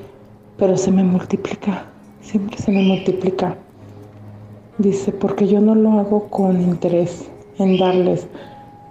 pero 0.57 0.77
se 0.77 0.91
me 0.91 1.05
multiplica. 1.05 1.87
Siempre 2.21 2.59
se 2.59 2.73
me 2.73 2.83
multiplica. 2.83 3.57
Dice, 4.79 5.13
porque 5.13 5.47
yo 5.49 5.61
no 5.61 5.75
lo 5.75 5.99
hago 5.99 6.29
con 6.29 6.61
interés 6.61 7.29
en 7.59 7.79
darles, 7.79 8.29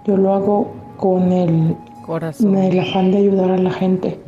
yo 0.06 0.16
lo 0.16 0.34
hago 0.34 0.70
con 0.98 1.32
el, 1.32 1.74
Corazón. 2.04 2.56
el 2.56 2.78
afán 2.78 3.10
de 3.10 3.18
ayudar 3.18 3.50
a 3.50 3.58
la 3.58 3.70
gente. 3.70 4.18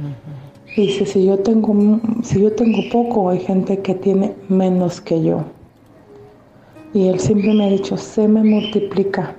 Dice, 0.76 1.04
si 1.04 1.26
yo, 1.26 1.38
tengo, 1.38 2.00
si 2.22 2.40
yo 2.40 2.52
tengo 2.52 2.78
poco, 2.90 3.28
hay 3.28 3.40
gente 3.40 3.80
que 3.80 3.94
tiene 3.94 4.34
menos 4.48 5.00
que 5.00 5.22
yo. 5.22 5.44
Y 6.94 7.08
él 7.08 7.20
siempre 7.20 7.52
me 7.52 7.66
ha 7.66 7.70
dicho, 7.70 7.96
se 7.96 8.26
me 8.26 8.42
multiplica. 8.42 9.36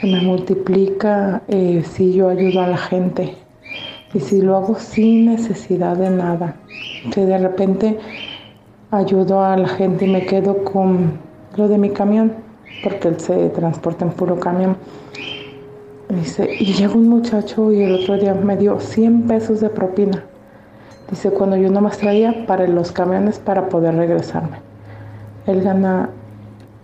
Se 0.00 0.06
me 0.06 0.20
multiplica 0.22 1.42
eh, 1.48 1.82
si 1.84 2.14
yo 2.14 2.28
ayudo 2.28 2.62
a 2.62 2.68
la 2.68 2.78
gente. 2.78 3.34
Y 4.14 4.20
si 4.20 4.40
lo 4.40 4.56
hago 4.56 4.76
sin 4.76 5.26
necesidad 5.26 5.96
de 5.96 6.10
nada. 6.10 6.56
Que 7.12 7.26
de 7.26 7.38
repente 7.38 7.98
ayudo 8.90 9.44
a 9.44 9.56
la 9.56 9.68
gente 9.68 10.06
y 10.06 10.12
me 10.12 10.24
quedo 10.24 10.64
con 10.64 11.18
lo 11.56 11.68
de 11.68 11.78
mi 11.78 11.90
camión, 11.90 12.32
porque 12.82 13.08
él 13.08 13.20
se 13.20 13.50
transporta 13.50 14.04
en 14.04 14.12
puro 14.12 14.38
camión. 14.38 14.76
Dice, 16.08 16.48
y 16.58 16.72
llegó 16.72 16.94
un 16.94 17.08
muchacho 17.08 17.70
y 17.70 17.82
el 17.82 17.94
otro 18.02 18.16
día 18.16 18.32
me 18.32 18.56
dio 18.56 18.80
100 18.80 19.26
pesos 19.26 19.60
de 19.60 19.68
propina. 19.68 20.24
Dice, 21.10 21.30
cuando 21.30 21.56
yo 21.56 21.70
nomás 21.70 21.98
traía 21.98 22.46
para 22.46 22.66
los 22.66 22.92
camiones 22.92 23.38
para 23.38 23.68
poder 23.68 23.94
regresarme. 23.94 24.58
Él 25.46 25.62
gana, 25.62 26.10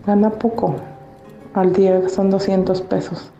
gana 0.06 0.30
poco. 0.30 0.76
Al 1.54 1.72
día 1.72 2.08
son 2.08 2.30
200 2.30 2.82
pesos. 2.82 3.30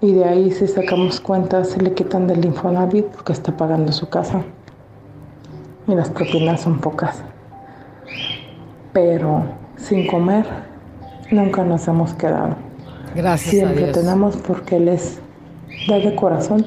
Y 0.00 0.12
de 0.12 0.24
ahí 0.24 0.50
si 0.52 0.68
sacamos 0.68 1.20
cuentas 1.20 1.70
se 1.70 1.80
le 1.80 1.92
quitan 1.92 2.26
del 2.26 2.44
Infonavit 2.44 3.06
porque 3.06 3.32
está 3.32 3.56
pagando 3.56 3.90
su 3.92 4.08
casa. 4.08 4.42
Y 5.88 5.94
las 5.94 6.10
propinas 6.10 6.60
son 6.60 6.78
pocas. 6.80 7.22
Pero 8.92 9.44
sin 9.76 10.06
comer 10.06 10.44
nunca 11.30 11.64
nos 11.64 11.86
hemos 11.88 12.14
quedado. 12.14 12.56
Gracias 13.14 13.50
Siempre 13.50 13.84
a 13.84 13.86
Dios. 13.86 13.98
tenemos 13.98 14.36
porque 14.36 14.76
Él 14.76 14.88
es 14.88 15.20
da 15.88 15.98
de 15.98 16.14
corazón 16.14 16.66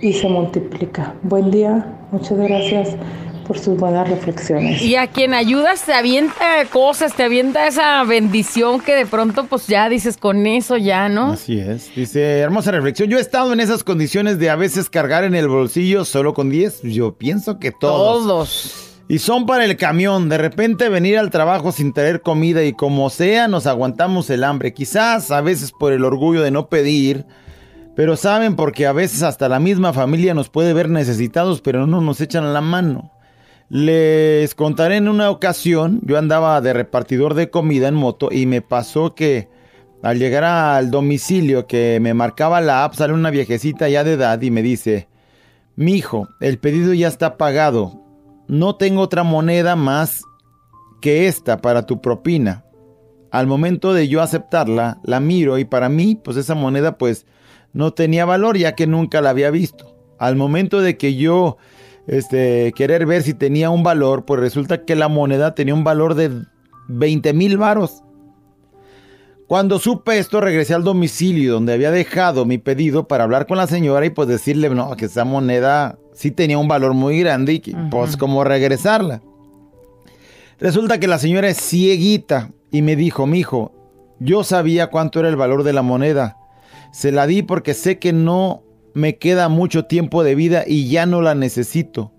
y 0.00 0.12
se 0.12 0.28
multiplica. 0.28 1.14
Buen 1.22 1.50
día, 1.50 1.86
muchas 2.10 2.38
gracias 2.38 2.96
por 3.48 3.58
sus 3.58 3.78
buenas 3.78 4.08
reflexiones. 4.08 4.82
Y 4.82 4.96
a 4.96 5.06
quien 5.06 5.32
ayudas 5.32 5.82
te 5.84 5.94
avienta 5.94 6.66
cosas, 6.70 7.14
te 7.14 7.22
avienta 7.22 7.66
esa 7.66 8.04
bendición 8.04 8.80
que 8.80 8.94
de 8.94 9.06
pronto 9.06 9.46
pues 9.46 9.66
ya 9.66 9.88
dices 9.88 10.18
con 10.18 10.46
eso 10.46 10.76
ya, 10.76 11.08
¿no? 11.08 11.32
Así 11.32 11.58
es. 11.58 11.90
Dice, 11.96 12.38
hermosa 12.40 12.70
reflexión. 12.70 13.08
Yo 13.08 13.16
he 13.16 13.22
estado 13.22 13.54
en 13.54 13.60
esas 13.60 13.82
condiciones 13.82 14.38
de 14.38 14.50
a 14.50 14.56
veces 14.56 14.90
cargar 14.90 15.24
en 15.24 15.34
el 15.34 15.48
bolsillo 15.48 16.04
solo 16.04 16.34
con 16.34 16.50
10. 16.50 16.82
Yo 16.82 17.14
pienso 17.16 17.58
que 17.58 17.72
todos. 17.72 18.26
Todos. 18.26 18.84
Y 19.08 19.20
son 19.20 19.46
para 19.46 19.64
el 19.64 19.78
camión. 19.78 20.28
De 20.28 20.36
repente 20.36 20.90
venir 20.90 21.18
al 21.18 21.30
trabajo 21.30 21.72
sin 21.72 21.94
traer 21.94 22.20
comida 22.20 22.62
y 22.64 22.74
como 22.74 23.08
sea 23.08 23.48
nos 23.48 23.66
aguantamos 23.66 24.28
el 24.28 24.44
hambre. 24.44 24.74
Quizás 24.74 25.30
a 25.30 25.40
veces 25.40 25.72
por 25.72 25.94
el 25.94 26.04
orgullo 26.04 26.42
de 26.42 26.50
no 26.50 26.68
pedir. 26.68 27.24
Pero 27.96 28.16
saben 28.16 28.54
porque 28.54 28.86
a 28.86 28.92
veces 28.92 29.22
hasta 29.22 29.48
la 29.48 29.58
misma 29.58 29.94
familia 29.94 30.34
nos 30.34 30.50
puede 30.50 30.72
ver 30.72 30.88
necesitados 30.88 31.62
pero 31.62 31.86
no 31.86 32.02
nos 32.02 32.20
echan 32.20 32.52
la 32.52 32.60
mano. 32.60 33.10
Les 33.70 34.54
contaré 34.54 34.96
en 34.96 35.08
una 35.08 35.30
ocasión, 35.30 36.00
yo 36.02 36.16
andaba 36.16 36.60
de 36.62 36.72
repartidor 36.72 37.34
de 37.34 37.50
comida 37.50 37.88
en 37.88 37.94
moto 37.94 38.30
y 38.32 38.46
me 38.46 38.62
pasó 38.62 39.14
que 39.14 39.48
al 40.02 40.18
llegar 40.18 40.44
al 40.44 40.90
domicilio 40.90 41.66
que 41.66 41.98
me 42.00 42.14
marcaba 42.14 42.62
la 42.62 42.84
app 42.84 42.94
sale 42.94 43.12
una 43.12 43.30
viejecita 43.30 43.88
ya 43.90 44.04
de 44.04 44.14
edad 44.14 44.40
y 44.40 44.50
me 44.50 44.62
dice, 44.62 45.08
Mijo, 45.76 46.28
el 46.40 46.58
pedido 46.58 46.94
ya 46.94 47.08
está 47.08 47.36
pagado. 47.36 48.02
No 48.46 48.76
tengo 48.76 49.02
otra 49.02 49.22
moneda 49.22 49.76
más 49.76 50.22
que 51.02 51.26
esta 51.26 51.58
para 51.58 51.84
tu 51.84 52.00
propina. 52.00 52.64
Al 53.30 53.46
momento 53.46 53.92
de 53.92 54.08
yo 54.08 54.22
aceptarla, 54.22 54.98
la 55.04 55.20
miro 55.20 55.58
y 55.58 55.66
para 55.66 55.90
mí, 55.90 56.14
pues 56.14 56.38
esa 56.38 56.54
moneda 56.54 56.96
pues 56.96 57.26
no 57.74 57.92
tenía 57.92 58.24
valor 58.24 58.56
ya 58.56 58.74
que 58.74 58.86
nunca 58.86 59.20
la 59.20 59.28
había 59.30 59.50
visto. 59.50 59.94
Al 60.18 60.36
momento 60.36 60.80
de 60.80 60.96
que 60.96 61.16
yo 61.16 61.58
este, 62.08 62.72
querer 62.74 63.06
ver 63.06 63.22
si 63.22 63.34
tenía 63.34 63.70
un 63.70 63.82
valor, 63.82 64.24
pues 64.24 64.40
resulta 64.40 64.84
que 64.84 64.96
la 64.96 65.08
moneda 65.08 65.54
tenía 65.54 65.74
un 65.74 65.84
valor 65.84 66.14
de 66.14 66.42
20 66.88 67.32
mil 67.34 67.58
varos. 67.58 68.02
Cuando 69.46 69.78
supe 69.78 70.18
esto, 70.18 70.40
regresé 70.40 70.74
al 70.74 70.84
domicilio 70.84 71.52
donde 71.54 71.74
había 71.74 71.90
dejado 71.90 72.44
mi 72.44 72.58
pedido 72.58 73.06
para 73.08 73.24
hablar 73.24 73.46
con 73.46 73.58
la 73.58 73.66
señora 73.66 74.04
y 74.06 74.10
pues 74.10 74.26
decirle, 74.26 74.70
no, 74.70 74.96
que 74.96 75.04
esa 75.04 75.24
moneda 75.24 75.98
sí 76.14 76.30
tenía 76.30 76.58
un 76.58 76.68
valor 76.68 76.94
muy 76.94 77.20
grande 77.20 77.54
y 77.54 77.60
que, 77.60 77.76
pues 77.90 78.16
como 78.16 78.42
regresarla. 78.42 79.22
Resulta 80.58 80.98
que 80.98 81.06
la 81.06 81.18
señora 81.18 81.48
es 81.48 81.58
cieguita 81.58 82.50
y 82.70 82.82
me 82.82 82.96
dijo, 82.96 83.26
mijo, 83.26 83.72
yo 84.18 84.44
sabía 84.44 84.88
cuánto 84.88 85.20
era 85.20 85.28
el 85.28 85.36
valor 85.36 85.62
de 85.62 85.72
la 85.74 85.82
moneda. 85.82 86.36
Se 86.90 87.12
la 87.12 87.26
di 87.26 87.42
porque 87.42 87.74
sé 87.74 87.98
que 87.98 88.12
no 88.12 88.62
me 88.94 89.16
queda 89.18 89.48
mucho 89.48 89.84
tiempo 89.84 90.24
de 90.24 90.34
vida 90.34 90.64
y 90.66 90.88
ya 90.88 91.06
no 91.06 91.22
la 91.22 91.34
necesito. 91.34 92.12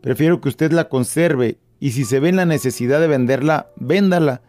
Prefiero 0.00 0.40
que 0.40 0.48
usted 0.48 0.72
la 0.72 0.88
conserve 0.88 1.58
y 1.80 1.92
si 1.92 2.04
se 2.04 2.20
ve 2.20 2.28
en 2.28 2.36
la 2.36 2.46
necesidad 2.46 3.00
de 3.00 3.08
venderla, 3.08 3.70
véndala. 3.76 4.42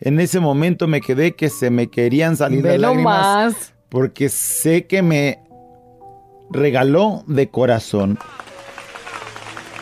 En 0.00 0.20
ese 0.20 0.40
momento 0.40 0.88
me 0.88 1.00
quedé 1.00 1.34
que 1.34 1.48
se 1.48 1.70
me 1.70 1.88
querían 1.88 2.36
salir 2.36 2.62
Ve 2.62 2.78
las 2.78 2.90
lágrimas 2.90 3.74
porque 3.88 4.28
sé 4.28 4.86
que 4.86 5.02
me 5.02 5.40
regaló 6.50 7.24
de 7.26 7.48
corazón. 7.48 8.18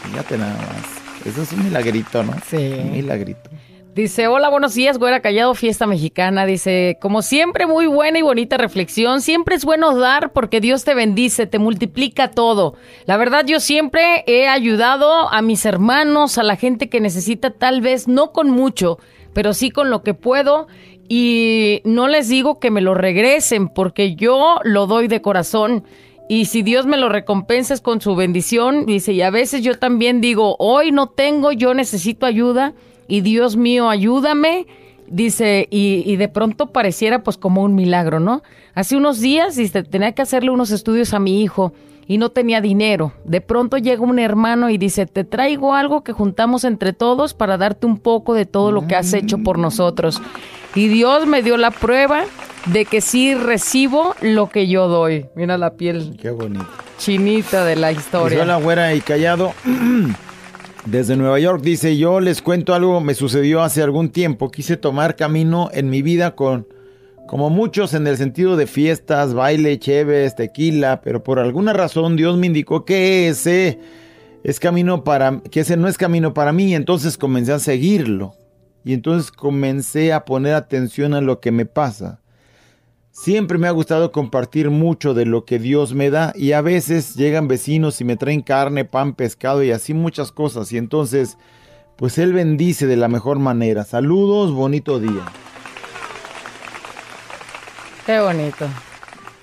Fíjate 0.05 0.39
nada 0.39 0.57
más. 0.57 1.27
Eso 1.27 1.43
es 1.43 1.53
un 1.53 1.65
milagrito, 1.65 2.23
¿no? 2.23 2.35
Sí. 2.47 2.75
Un 2.79 2.93
milagrito. 2.93 3.51
Dice, 3.95 4.27
hola, 4.27 4.49
buenos 4.49 4.75
días, 4.75 4.99
güera 4.99 5.21
callado, 5.21 5.55
fiesta 5.55 5.87
mexicana. 5.87 6.47
Dice, 6.47 6.99
como 7.01 7.23
siempre, 7.23 7.65
muy 7.65 7.87
buena 7.87 8.19
y 8.19 8.23
bonita 8.23 8.57
reflexión. 8.57 9.21
Siempre 9.21 9.55
es 9.55 9.65
bueno 9.65 9.97
dar 9.97 10.33
porque 10.33 10.61
Dios 10.61 10.83
te 10.83 10.95
bendice, 10.95 11.47
te 11.47 11.61
multiplica 11.61 12.33
todo. 12.33 12.75
La 13.07 13.17
verdad, 13.17 13.47
yo 13.47 13.61
siempre 13.61 14.25
he 14.27 14.49
ayudado 14.49 15.29
a 15.33 15.43
mis 15.43 15.65
hermanos, 15.65 16.39
a 16.39 16.43
la 16.43 16.57
gente 16.57 16.89
que 16.89 17.01
necesita, 17.01 17.53
tal 17.53 17.83
vez 17.83 18.09
no 18.09 18.33
con 18.33 18.51
mucho, 18.51 18.99
pero 19.33 19.55
sí 19.55 19.71
con 19.71 19.91
lo 19.91 20.03
que 20.03 20.13
puedo. 20.13 20.67
Y 21.09 21.81
no 21.85 22.09
les 22.09 22.29
digo 22.29 22.59
que 22.59 22.73
me 22.73 22.81
lo 22.81 22.95
regresen 22.95 23.69
porque 23.69 24.17
yo 24.17 24.59
lo 24.65 24.89
doy 24.89 25.07
de 25.07 25.23
corazón. 25.23 25.85
Y 26.29 26.47
si 26.47 26.63
Dios 26.63 26.87
me 26.87 26.97
lo 26.97 27.11
recompensa 27.11 27.75
es 27.75 27.81
con 27.81 28.01
su 28.01 28.17
bendición, 28.17 28.87
dice, 28.87 29.13
y 29.13 29.23
a 29.23 29.31
veces 29.31 29.63
yo 29.63 29.79
también 29.79 30.21
digo, 30.21 30.57
hoy 30.59 30.91
no 30.91 31.11
tengo, 31.11 31.53
yo 31.53 31.75
necesito 31.75 32.27
ayuda 32.27 32.75
y 33.09 33.21
Dios 33.21 33.57
mío, 33.57 33.89
ayúdame. 33.89 34.67
Dice, 35.07 35.69
y, 35.71 36.03
y 36.07 36.17
de 36.17 36.29
pronto 36.29 36.73
pareciera 36.73 37.23
pues 37.23 37.37
como 37.37 37.63
un 37.63 37.75
milagro, 37.75 38.21
¿no? 38.21 38.43
Hace 38.75 38.97
unos 38.97 39.21
días, 39.21 39.55
dice, 39.57 39.83
tenía 39.83 40.13
que 40.13 40.23
hacerle 40.23 40.51
unos 40.51 40.71
estudios 40.71 41.13
a 41.13 41.19
mi 41.19 41.43
hijo 41.43 41.75
y 42.07 42.17
no 42.17 42.31
tenía 42.31 42.63
dinero. 42.63 43.13
De 43.25 43.43
pronto 43.43 43.77
llega 43.77 44.03
un 44.03 44.19
hermano 44.19 44.71
y 44.71 44.79
dice, 44.79 45.05
te 45.07 45.25
traigo 45.25 45.75
algo 45.75 46.03
que 46.05 46.13
juntamos 46.13 46.65
entre 46.65 46.95
todos 46.95 47.35
para 47.35 47.59
darte 47.59 47.87
un 47.87 47.99
poco 47.99 48.33
de 48.33 48.47
todo 48.47 48.73
lo 48.73 48.87
que 48.87 48.97
has 48.97 49.13
hecho 49.13 49.39
por 49.39 49.59
nosotros. 49.59 50.23
Y 50.75 50.89
Dios 50.89 51.27
me 51.27 51.43
dio 51.43 51.59
la 51.59 51.71
prueba 51.71 52.25
de 52.67 52.87
que 52.87 53.01
sí 53.03 53.35
recibo 53.35 54.15
lo 54.23 54.49
que 54.49 54.69
yo 54.69 54.89
doy. 54.89 55.27
Mira 55.37 55.59
la 55.59 55.75
piel 55.75 56.17
Qué 56.21 56.31
bonito. 56.31 56.67
chinita 56.99 57.65
de 57.67 57.77
la 57.77 57.93
historia. 57.93 58.41
hola, 58.43 58.57
güera 58.57 58.95
y 58.95 59.03
callado. 59.03 59.53
Desde 60.87 61.17
Nueva 61.17 61.39
York 61.41 61.63
dice, 61.63 61.97
yo 61.97 62.21
les 62.21 62.43
cuento 62.43 62.75
algo, 62.75 63.01
me 63.01 63.15
sucedió 63.15 63.63
hace 63.63 63.83
algún 63.83 64.11
tiempo. 64.11 64.51
Quise 64.51 64.77
tomar 64.77 65.17
camino 65.17 65.71
en 65.73 65.89
mi 65.89 66.03
vida 66.03 66.35
con, 66.35 66.69
como 67.27 67.49
muchos, 67.49 67.95
en 67.95 68.07
el 68.07 68.19
sentido 68.19 68.57
de 68.57 68.67
fiestas, 68.67 69.33
baile, 69.33 69.79
cheves, 69.79 70.37
tequila, 70.37 71.01
pero 71.01 71.23
por 71.23 71.39
alguna 71.39 71.73
razón 71.73 72.17
Dios 72.17 72.37
me 72.37 72.49
indicó 72.49 72.85
que 72.85 73.29
ese 73.29 73.79
es 74.45 74.61
camino 74.61 75.05
para, 75.05 75.41
que 75.51 75.61
ese 75.61 75.79
no 75.79 75.89
es 75.89 75.97
camino 75.97 76.35
para 76.35 76.53
mí. 76.53 76.75
Entonces 76.75 77.17
comencé 77.17 77.53
a 77.53 77.59
seguirlo. 77.61 78.35
Y 78.85 78.93
entonces 78.93 79.33
comencé 79.33 80.13
a 80.13 80.27
poner 80.27 80.53
atención 80.53 81.15
a 81.15 81.23
lo 81.23 81.41
que 81.41 81.51
me 81.51 81.65
pasa. 81.65 82.21
Siempre 83.15 83.59
me 83.59 83.69
ha 83.69 83.71
gustado 83.71 84.11
compartir 84.11 84.71
mucho 84.71 85.15
de 85.15 85.25
lo 85.25 85.45
que 85.45 85.61
Dios 85.61 85.95
me 85.95 86.11
da 86.11 86.33
y 86.35 86.51
a 86.51 86.61
veces 86.61 87.15
llegan 87.15 87.47
vecinos 87.47 88.01
y 88.01 88.05
me 88.05 88.17
traen 88.17 88.43
carne, 88.43 88.85
pan, 88.85 89.15
pescado 89.15 89.63
y 89.63 89.71
así 89.71 89.95
muchas 89.95 90.33
cosas 90.33 90.73
y 90.73 90.79
entonces 90.79 91.39
pues 91.95 92.19
Él 92.19 92.33
bendice 92.33 92.89
de 92.89 92.97
la 92.97 93.07
mejor 93.07 93.39
manera. 93.39 93.85
Saludos, 93.85 94.53
bonito 94.53 94.99
día. 94.99 95.23
Qué 98.05 98.19
bonito. 98.19 98.67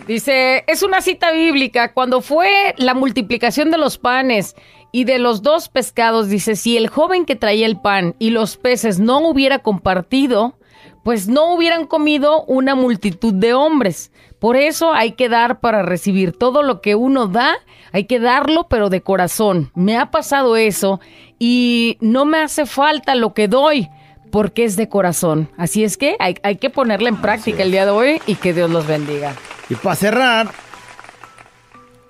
Dice, 0.05 0.65
es 0.67 0.83
una 0.83 0.99
cita 0.99 1.31
bíblica. 1.31 1.93
Cuando 1.93 2.19
fue 2.19 2.75
la 2.77 2.93
multiplicación 2.93 3.71
de 3.71 3.77
los 3.77 3.97
panes 3.97 4.53
y 4.91 5.05
de 5.05 5.17
los 5.17 5.43
dos 5.43 5.69
pescados, 5.69 6.27
dice, 6.27 6.57
si 6.57 6.75
el 6.75 6.89
joven 6.89 7.23
que 7.23 7.37
traía 7.37 7.67
el 7.67 7.79
pan 7.79 8.15
y 8.19 8.31
los 8.31 8.57
peces 8.57 8.99
no 8.99 9.19
hubiera 9.19 9.59
compartido, 9.59 10.57
pues 11.03 11.27
no 11.27 11.53
hubieran 11.53 11.87
comido 11.87 12.43
una 12.43 12.75
multitud 12.75 13.33
de 13.33 13.53
hombres. 13.53 14.11
Por 14.39 14.55
eso 14.55 14.93
hay 14.93 15.13
que 15.13 15.29
dar 15.29 15.59
para 15.59 15.83
recibir 15.83 16.31
todo 16.31 16.63
lo 16.63 16.81
que 16.81 16.95
uno 16.95 17.27
da, 17.27 17.55
hay 17.91 18.05
que 18.05 18.19
darlo, 18.19 18.67
pero 18.67 18.89
de 18.89 19.01
corazón. 19.01 19.71
Me 19.75 19.97
ha 19.97 20.11
pasado 20.11 20.55
eso 20.55 20.99
y 21.39 21.97
no 22.01 22.25
me 22.25 22.39
hace 22.39 22.65
falta 22.65 23.15
lo 23.15 23.33
que 23.33 23.47
doy 23.47 23.89
porque 24.31 24.63
es 24.63 24.75
de 24.75 24.89
corazón. 24.89 25.49
Así 25.57 25.83
es 25.83 25.97
que 25.97 26.15
hay, 26.19 26.35
hay 26.43 26.55
que 26.55 26.69
ponerla 26.69 27.09
en 27.09 27.21
práctica 27.21 27.63
el 27.63 27.71
día 27.71 27.85
de 27.85 27.91
hoy 27.91 28.21
y 28.25 28.35
que 28.35 28.53
Dios 28.53 28.69
los 28.69 28.87
bendiga. 28.87 29.35
Y 29.69 29.75
para 29.75 29.95
cerrar, 29.95 30.51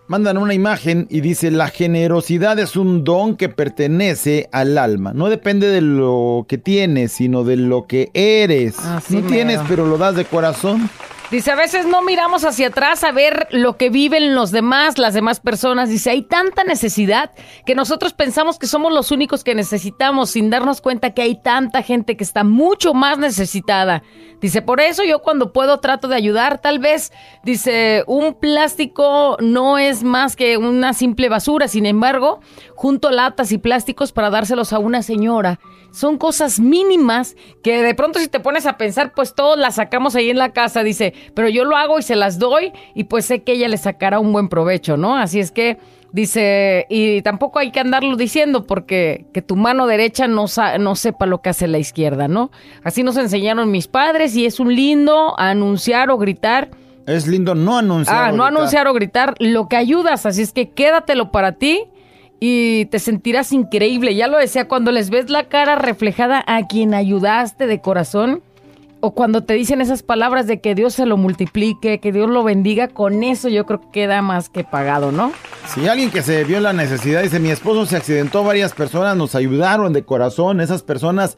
mandan 0.08 0.38
una 0.38 0.54
imagen 0.54 1.08
y 1.10 1.22
dice, 1.22 1.52
la 1.52 1.68
generosidad 1.68 2.60
es 2.60 2.76
un 2.76 3.04
don 3.04 3.36
que 3.38 3.50
pertenece 3.50 4.50
al 4.52 4.78
alma. 4.78 5.14
No 5.14 5.30
depende 5.30 5.68
de 5.68 5.82
lo 5.82 6.46
que 6.48 6.58
tienes, 6.58 7.12
sino 7.14 7.44
de 7.44 7.56
lo 7.58 7.88
que 7.88 8.10
eres. 8.14 8.80
Así 8.80 9.18
no 9.18 9.28
tienes, 9.28 9.60
pero 9.68 9.86
lo 9.86 9.98
das 9.98 10.16
de 10.16 10.26
corazón. 10.26 10.90
Dice, 11.32 11.50
a 11.50 11.56
veces 11.56 11.86
no 11.86 12.02
miramos 12.02 12.44
hacia 12.44 12.68
atrás 12.68 13.06
a 13.06 13.14
ver 13.14 13.48
lo 13.52 13.78
que 13.78 13.90
viven 13.90 14.36
los 14.36 14.52
demás, 14.52 14.98
las 14.98 15.14
demás 15.14 15.40
personas. 15.40 15.88
Dice, 15.88 16.10
hay 16.10 16.24
tanta 16.24 16.66
necesidad 16.66 17.32
que 17.66 17.74
nosotros 17.74 18.12
pensamos 18.12 18.60
que 18.60 18.68
somos 18.68 18.92
los 18.92 19.12
únicos 19.12 19.46
que 19.46 19.56
necesitamos 19.56 20.32
sin 20.32 20.50
darnos 20.50 20.82
cuenta 20.82 21.14
que 21.14 21.22
hay 21.22 21.42
tanta 21.42 21.84
gente 21.84 22.18
que 22.18 22.26
está 22.26 22.44
mucho 22.44 22.94
más 22.94 23.18
necesitada. 23.18 24.04
Dice, 24.42 24.62
por 24.62 24.82
eso 24.82 25.06
yo 25.06 25.20
cuando 25.20 25.54
puedo 25.54 25.80
trato 25.80 26.10
de 26.10 26.18
ayudar. 26.18 26.60
Tal 26.60 26.80
vez, 26.80 27.14
dice, 27.44 28.04
un 28.08 28.34
plástico 28.34 29.38
no 29.40 29.78
es 29.78 30.04
más 30.04 30.36
que 30.36 30.58
una 30.58 30.92
simple 30.92 31.30
basura. 31.30 31.70
Sin 31.70 31.86
embargo, 31.86 32.42
junto 32.76 33.10
latas 33.10 33.54
y 33.54 33.58
plásticos 33.58 34.12
para 34.12 34.32
dárselos 34.32 34.74
a 34.74 34.80
una 34.80 35.02
señora. 35.02 35.62
Son 35.92 36.18
cosas 36.18 36.60
mínimas 36.60 37.36
que 37.64 37.82
de 37.82 37.94
pronto 37.94 38.20
si 38.20 38.28
te 38.28 38.40
pones 38.40 38.66
a 38.66 38.78
pensar, 38.78 39.14
pues 39.14 39.36
todos 39.36 39.58
las 39.58 39.76
sacamos 39.76 40.16
ahí 40.16 40.30
en 40.30 40.38
la 40.38 40.54
casa, 40.54 40.84
dice, 40.84 41.14
pero 41.34 41.50
yo 41.50 41.66
lo 41.66 41.76
hago 41.76 42.00
y 42.00 42.02
se 42.02 42.16
las 42.16 42.40
doy 42.40 42.72
y 42.96 43.06
pues 43.06 43.26
sé 43.26 43.44
que 43.44 43.54
ella 43.54 43.68
le 43.68 43.78
sacará 43.78 44.20
un 44.20 44.32
buen 44.32 44.48
provecho, 44.48 44.96
¿no? 44.96 45.18
Así 45.18 45.40
es 45.40 45.52
que 45.52 45.78
dice, 46.14 46.86
y 46.90 47.22
tampoco 47.22 47.60
hay 47.60 47.72
que 47.72 47.80
andarlo 47.80 48.16
diciendo 48.16 48.66
porque 48.66 49.26
que 49.34 49.42
tu 49.42 49.56
mano 49.56 49.88
derecha 49.88 50.28
no, 50.28 50.46
no 50.80 50.96
sepa 50.96 51.26
lo 51.26 51.42
que 51.42 51.50
hace 51.50 51.68
la 51.68 51.80
izquierda, 51.80 52.28
¿no? 52.28 52.52
Así 52.84 53.04
nos 53.04 53.18
enseñaron 53.18 53.72
mis 53.72 53.88
padres 53.88 54.36
y 54.36 54.46
es 54.46 54.60
un 54.60 54.74
lindo 54.74 55.38
anunciar 55.40 56.10
o 56.10 56.18
gritar. 56.18 56.70
Es 57.06 57.28
lindo 57.28 57.56
no 57.56 57.78
anunciar. 57.78 58.30
Ah, 58.30 58.32
no 58.32 58.44
anunciar 58.46 58.88
o 58.88 58.94
gritar 58.94 59.36
lo 59.40 59.68
que 59.68 59.76
ayudas, 59.76 60.26
así 60.26 60.42
es 60.42 60.54
que 60.54 60.70
quédatelo 60.70 61.32
para 61.32 61.54
ti 61.54 61.86
y 62.44 62.86
te 62.86 62.98
sentirás 62.98 63.54
increíble. 63.54 64.16
Ya 64.16 64.28
lo 64.28 64.38
decía, 64.38 64.68
cuando 64.68 64.92
les 64.92 65.12
ves 65.12 65.30
la 65.30 65.48
cara 65.48 65.76
reflejada 65.76 66.44
a 66.48 66.68
quien 66.68 66.96
ayudaste 66.96 67.68
de 67.68 67.82
corazón, 67.82 68.42
o 69.02 69.12
cuando 69.12 69.44
te 69.44 69.56
dicen 69.56 69.82
esas 69.82 70.04
palabras 70.04 70.48
de 70.48 70.62
que 70.62 70.76
Dios 70.76 70.94
se 70.94 71.06
lo 71.06 71.18
multiplique, 71.18 72.00
que 72.00 72.12
Dios 72.12 72.30
lo 72.30 72.44
bendiga, 72.44 72.88
con 72.88 73.24
eso 73.24 73.50
yo 73.50 73.66
creo 73.66 73.82
que 73.82 73.90
queda 73.92 74.22
más 74.22 74.50
que 74.50 74.64
pagado, 74.64 75.12
¿no? 75.12 75.32
Si 75.68 75.88
alguien 75.88 76.12
que 76.12 76.22
se 76.22 76.44
vio 76.44 76.60
la 76.60 76.72
necesidad 76.72 77.24
dice, 77.24 77.40
mi 77.40 77.50
esposo 77.50 77.86
se 77.86 77.98
accidentó, 77.98 78.44
varias 78.44 78.74
personas 78.74 79.18
nos 79.18 79.34
ayudaron 79.34 79.92
de 79.92 80.04
corazón, 80.04 80.62
esas 80.62 80.84
personas 80.84 81.38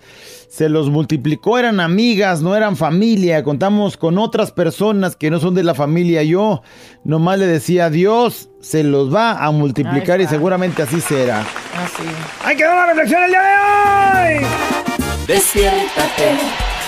se 0.50 0.68
los 0.70 0.90
multiplicó, 0.90 1.58
eran 1.58 1.80
amigas, 1.80 2.42
no 2.42 2.56
eran 2.56 2.76
familia, 2.76 3.44
contamos 3.44 3.96
con 3.98 4.18
otras 4.18 4.52
personas 4.52 5.16
que 5.16 5.32
no 5.32 5.40
son 5.40 5.56
de 5.56 5.64
la 5.64 5.74
familia, 5.74 6.22
yo 6.24 6.62
nomás 7.06 7.40
le 7.40 7.48
decía, 7.48 7.90
Dios 7.90 8.50
se 8.60 8.84
los 8.84 9.14
va 9.14 9.44
a 9.44 9.52
multiplicar 9.52 10.20
y 10.20 10.28
seguramente 10.28 10.84
así 10.84 11.00
será. 11.00 11.40
Así. 11.42 12.04
¡Hay 12.44 12.56
que 12.58 12.66
dar 12.66 12.76
una 12.76 12.88
reflexión 12.88 13.24
el 13.24 13.30
día 13.32 13.42
de 13.42 14.38
hoy! 14.38 14.46
Despiértate 15.28 16.73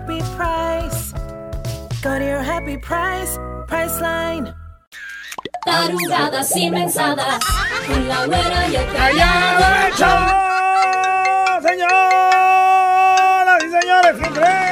happy 0.00 0.20
price. 0.36 1.12
Go 2.02 2.18
to 2.18 2.24
your 2.24 2.42
happy 2.42 2.78
price, 2.78 3.38
Priceline. 3.68 4.54
Tarugadas 5.64 6.56
y 6.56 6.70
mensadas 6.70 7.44
con 7.86 8.08
la 8.08 8.24
güera 8.26 8.68
y 8.68 8.76
el 8.76 8.86
callado. 8.92 9.90
Señoras 11.62 12.84
y 13.64 13.68
señores, 13.68 14.16
siempre. 14.16 14.69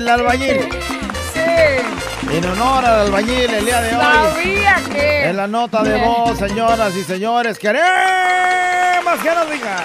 Del 0.00 0.08
albañil. 0.08 0.60
Sí. 1.34 2.32
En 2.32 2.44
honor 2.46 2.84
al 2.84 3.00
albañil 3.00 3.52
el 3.52 3.64
día 3.66 3.80
de 3.82 3.96
hoy. 3.96 4.02
Sabía 4.02 4.76
que. 4.92 5.24
En 5.28 5.36
la 5.36 5.46
nota 5.46 5.82
de 5.82 6.00
voz, 6.00 6.38
señoras 6.38 6.94
y 6.96 7.04
señores, 7.04 7.58
queremos 7.58 7.84
que 9.22 9.34
nos 9.34 9.50
diga. 9.50 9.76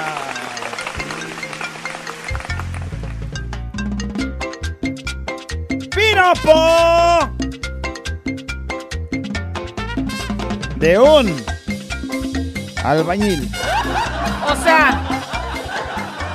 ¡Piropo! 5.94 7.30
De 10.78 10.98
un 10.98 11.46
albañil. 12.84 13.50
O 14.48 14.64
sea, 14.64 15.02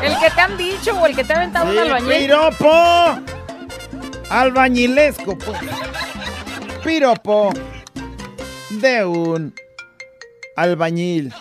el 0.03 0.19
que 0.19 0.31
te 0.31 0.41
han 0.41 0.57
dicho 0.59 0.93
o 1.01 1.07
el 1.07 1.17
que 1.17 1.25
te 1.25 1.33
ha 1.33 1.37
aventado 1.37 1.71
Sí, 1.71 1.79
un 1.79 1.83
albañil. 1.83 2.19
Piropo 2.19 3.30
albañilesco, 4.31 5.37
pues. 5.37 5.59
Piropo 6.85 7.53
de 8.71 9.05
un 9.05 9.55
albañil. 10.57 11.35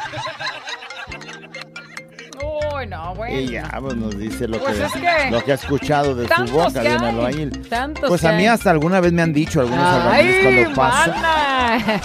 Uy, 2.75 2.88
no, 2.88 3.15
bueno. 3.15 3.39
Y 3.39 3.47
ya, 3.52 3.69
pues 3.82 3.95
nos 3.95 4.17
dice 4.17 4.47
lo, 4.47 4.60
Pues 4.60 4.78
que, 4.78 4.84
es 4.86 4.91
que 4.93 5.32
lo 5.32 5.43
que 5.43 5.52
ha 5.52 5.56
escuchado 5.56 6.15
de 6.15 6.28
su 6.28 6.43
boca 6.52 6.82
de 6.82 6.95
un 6.95 7.04
albañil. 7.04 7.67
Pues 8.08 8.23
a 8.25 8.34
mí 8.34 8.47
hasta 8.47 8.71
alguna 8.71 8.99
vez 8.99 9.13
me 9.13 9.21
han 9.21 9.34
dicho 9.34 9.62
algunos 9.62 9.86
albañiles 9.86 10.43
cuando 10.43 10.75
paso. 10.75 11.12
mana. 11.12 12.02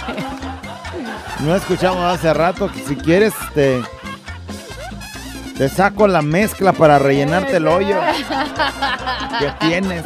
No 1.41 1.55
escuchamos 1.55 2.01
hace 2.03 2.33
rato 2.33 2.71
que 2.71 2.79
si 2.79 2.95
quieres 2.95 3.33
te, 3.53 3.81
te 5.57 5.67
saco 5.67 6.07
la 6.07 6.21
mezcla 6.21 6.71
para 6.71 6.97
rellenarte 6.97 7.57
el 7.57 7.67
hoyo 7.67 7.97
que 9.39 9.51
tienes. 9.67 10.03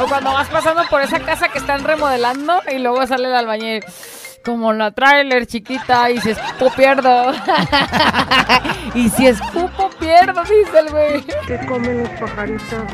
O 0.00 0.06
cuando 0.06 0.32
vas 0.32 0.48
pasando 0.48 0.82
por 0.88 1.02
esa 1.02 1.20
casa 1.20 1.48
que 1.48 1.58
están 1.58 1.84
remodelando 1.84 2.60
y 2.72 2.78
luego 2.78 3.06
sale 3.06 3.28
el 3.28 3.34
albañil. 3.34 3.84
Como 4.44 4.72
la 4.72 4.90
trailer 4.90 5.46
chiquita 5.46 6.10
y 6.10 6.20
si 6.20 6.30
escupo 6.30 6.70
pierdo. 6.74 7.32
y 8.94 9.08
si 9.10 9.28
escupo 9.28 9.88
pierdo, 10.00 10.42
dice 10.42 10.78
el 10.80 10.90
güey. 10.90 11.24
¿Qué 11.46 11.64
comen 11.66 12.02
los 12.02 12.10
pajaritos? 12.20 12.84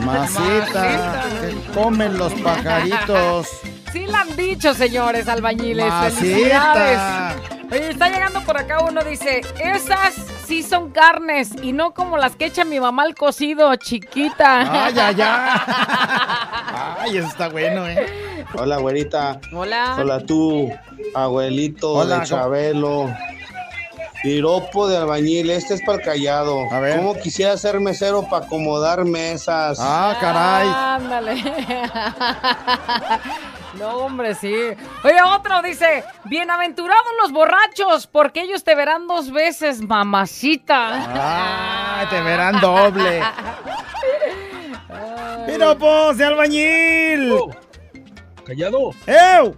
Masita, 0.00 1.24
que 1.42 1.72
comen 1.74 2.16
los 2.18 2.32
pajaritos. 2.34 3.48
Sí 3.92 4.06
la 4.06 4.20
han 4.20 4.36
dicho, 4.36 4.72
señores 4.72 5.26
albañiles. 5.26 5.92
Felicidades. 5.92 6.96
Masita. 6.96 7.66
Oye, 7.72 7.90
está 7.90 8.08
llegando 8.08 8.40
por 8.42 8.56
acá 8.56 8.84
uno, 8.84 9.02
dice, 9.02 9.40
esas 9.58 10.14
sí 10.50 10.64
son 10.64 10.90
carnes 10.90 11.52
y 11.62 11.72
no 11.72 11.94
como 11.94 12.16
las 12.16 12.34
que 12.34 12.46
echa 12.46 12.64
mi 12.64 12.80
mamá 12.80 13.04
al 13.04 13.14
cocido, 13.14 13.72
chiquita. 13.76 14.86
Ay, 14.86 14.94
ay, 14.98 15.16
ay. 15.20 15.60
Ay, 17.02 17.16
eso 17.18 17.28
está 17.28 17.48
bueno, 17.48 17.86
¿eh? 17.86 18.44
Hola, 18.58 18.78
güerita. 18.78 19.40
Hola. 19.54 19.96
Hola, 19.96 20.26
tú, 20.26 20.68
abuelito 21.14 21.92
Hola, 21.92 22.18
de 22.18 22.26
Chabelo. 22.26 23.14
Piropo 24.24 24.88
de 24.88 24.96
albañil, 24.96 25.50
este 25.50 25.74
es 25.74 25.82
para 25.82 25.98
el 25.98 26.04
callado. 26.04 26.68
A 26.72 26.80
ver. 26.80 26.96
¿Cómo 26.96 27.14
quisiera 27.14 27.56
ser 27.56 27.78
mesero 27.78 28.28
para 28.28 28.44
acomodar 28.46 29.04
mesas? 29.04 29.78
Ah, 29.80 30.16
caray. 30.20 30.68
Ándale. 30.68 31.44
No, 33.78 33.88
hombre, 33.98 34.34
sí. 34.34 34.52
Oye, 35.04 35.22
otro 35.34 35.62
dice, 35.62 36.04
bienaventurados 36.24 37.06
los 37.22 37.32
borrachos, 37.32 38.06
porque 38.06 38.42
ellos 38.42 38.64
te 38.64 38.74
verán 38.74 39.06
dos 39.06 39.30
veces, 39.30 39.80
mamacita. 39.80 42.00
Ay, 42.00 42.06
te 42.08 42.20
verán 42.20 42.60
doble. 42.60 43.22
Piropo 45.46 46.14
de 46.14 46.24
albañil. 46.24 47.34
Callado, 48.44 48.90
¡Ew! 49.06 49.56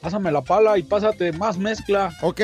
pásame 0.00 0.30
la 0.30 0.42
pala 0.42 0.76
y 0.78 0.82
pásate 0.82 1.32
más 1.32 1.56
mezcla. 1.56 2.10
Ok. 2.22 2.40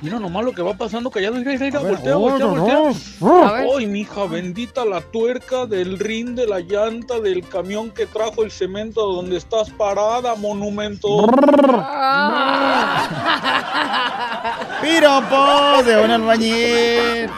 Mira 0.00 0.18
nomás 0.18 0.44
lo 0.44 0.52
que 0.52 0.62
va 0.62 0.74
pasando, 0.74 1.10
callado. 1.10 1.36
Mira, 1.36 1.52
mira, 1.52 1.80
ver, 1.80 1.92
voltea, 1.94 2.16
oh, 2.16 2.20
voltea, 2.20 2.46
no, 2.46 2.54
voltea. 2.54 2.92
no. 3.20 3.74
Ay, 3.76 3.86
mija, 3.86 4.26
bendita 4.26 4.84
la 4.84 5.00
tuerca 5.00 5.66
del 5.66 5.98
rin 5.98 6.34
de 6.34 6.46
la 6.46 6.60
llanta 6.60 7.20
del 7.20 7.48
camión 7.48 7.90
que 7.90 8.06
trajo 8.06 8.42
el 8.44 8.50
cemento 8.50 9.06
donde 9.06 9.36
estás 9.36 9.70
parada, 9.70 10.34
monumento. 10.34 11.08
Piropo 14.82 15.82
de 15.84 16.02
un 16.02 16.10
albañil. 16.10 17.30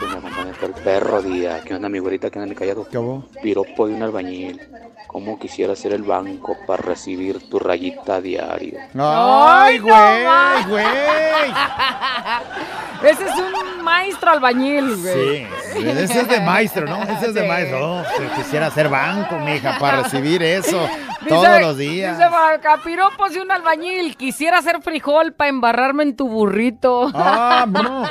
el 0.61 0.73
perro 0.83 1.21
día. 1.21 1.61
¿Qué 1.63 1.75
onda, 1.75 1.87
mi 1.89 1.99
güerita? 1.99 2.29
¿Qué 2.29 2.39
onda, 2.39 2.49
mi 2.49 2.55
callado? 2.55 2.87
¿Qué? 2.89 2.99
Piropo 3.41 3.87
de 3.87 3.93
un 3.93 4.03
albañil. 4.03 4.59
Cómo 5.07 5.39
quisiera 5.39 5.75
ser 5.75 5.93
el 5.93 6.03
banco 6.03 6.55
para 6.67 6.81
recibir 6.83 7.49
tu 7.49 7.57
rayita 7.59 8.21
diario. 8.21 8.77
Ay, 8.99 9.79
no 9.79 9.85
güey, 9.85 10.63
güey. 10.69 10.85
Ese 13.03 13.25
es 13.25 13.35
un 13.37 13.83
maestro 13.83 14.31
albañil, 14.31 14.95
güey. 14.97 15.45
Sí, 15.73 15.79
ese 15.87 16.21
es 16.21 16.27
de 16.27 16.41
maestro, 16.41 16.85
¿no? 16.87 17.03
Ese 17.03 17.27
es 17.27 17.33
de 17.35 17.41
Sí. 17.41 17.47
maestro. 17.47 17.99
Oh, 17.99 18.03
quisiera 18.35 18.69
ser 18.71 18.89
banco, 18.89 19.37
mija, 19.39 19.77
para 19.79 20.01
recibir 20.03 20.41
eso 20.43 20.79
Dice- 21.21 21.29
todos 21.29 21.61
los 21.61 21.77
días. 21.77 22.17
Dice 22.17 22.29
Vaca, 22.29 22.77
piropos 22.83 23.33
de 23.33 23.41
un 23.41 23.51
albañil. 23.51 24.17
Quisiera 24.17 24.57
hacer 24.57 24.81
frijol 24.81 25.33
para 25.33 25.49
embarrarme 25.49 26.03
en 26.03 26.15
tu 26.15 26.27
burrito. 26.27 27.11
Ah, 27.13 27.65
no. 27.67 28.03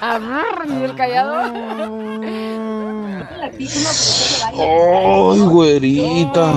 Y 0.00 0.82
el 0.84 0.94
callado. 0.94 1.52
Ay, 4.58 5.40
güerita. 5.40 6.52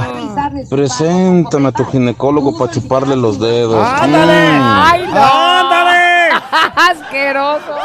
Preséntame 0.70 1.70
a 1.70 1.72
tu 1.72 1.86
ginecólogo 1.86 2.58
para 2.58 2.72
chuparle 2.72 3.16
los 3.16 3.40
dedos. 3.40 3.86
¡Ándale! 3.88 4.50
Mm. 4.52 4.62
¡Ay, 4.62 5.08
no! 5.08 5.24
¡Ándale! 5.24 6.30
¡Asqueroso! 6.76 7.76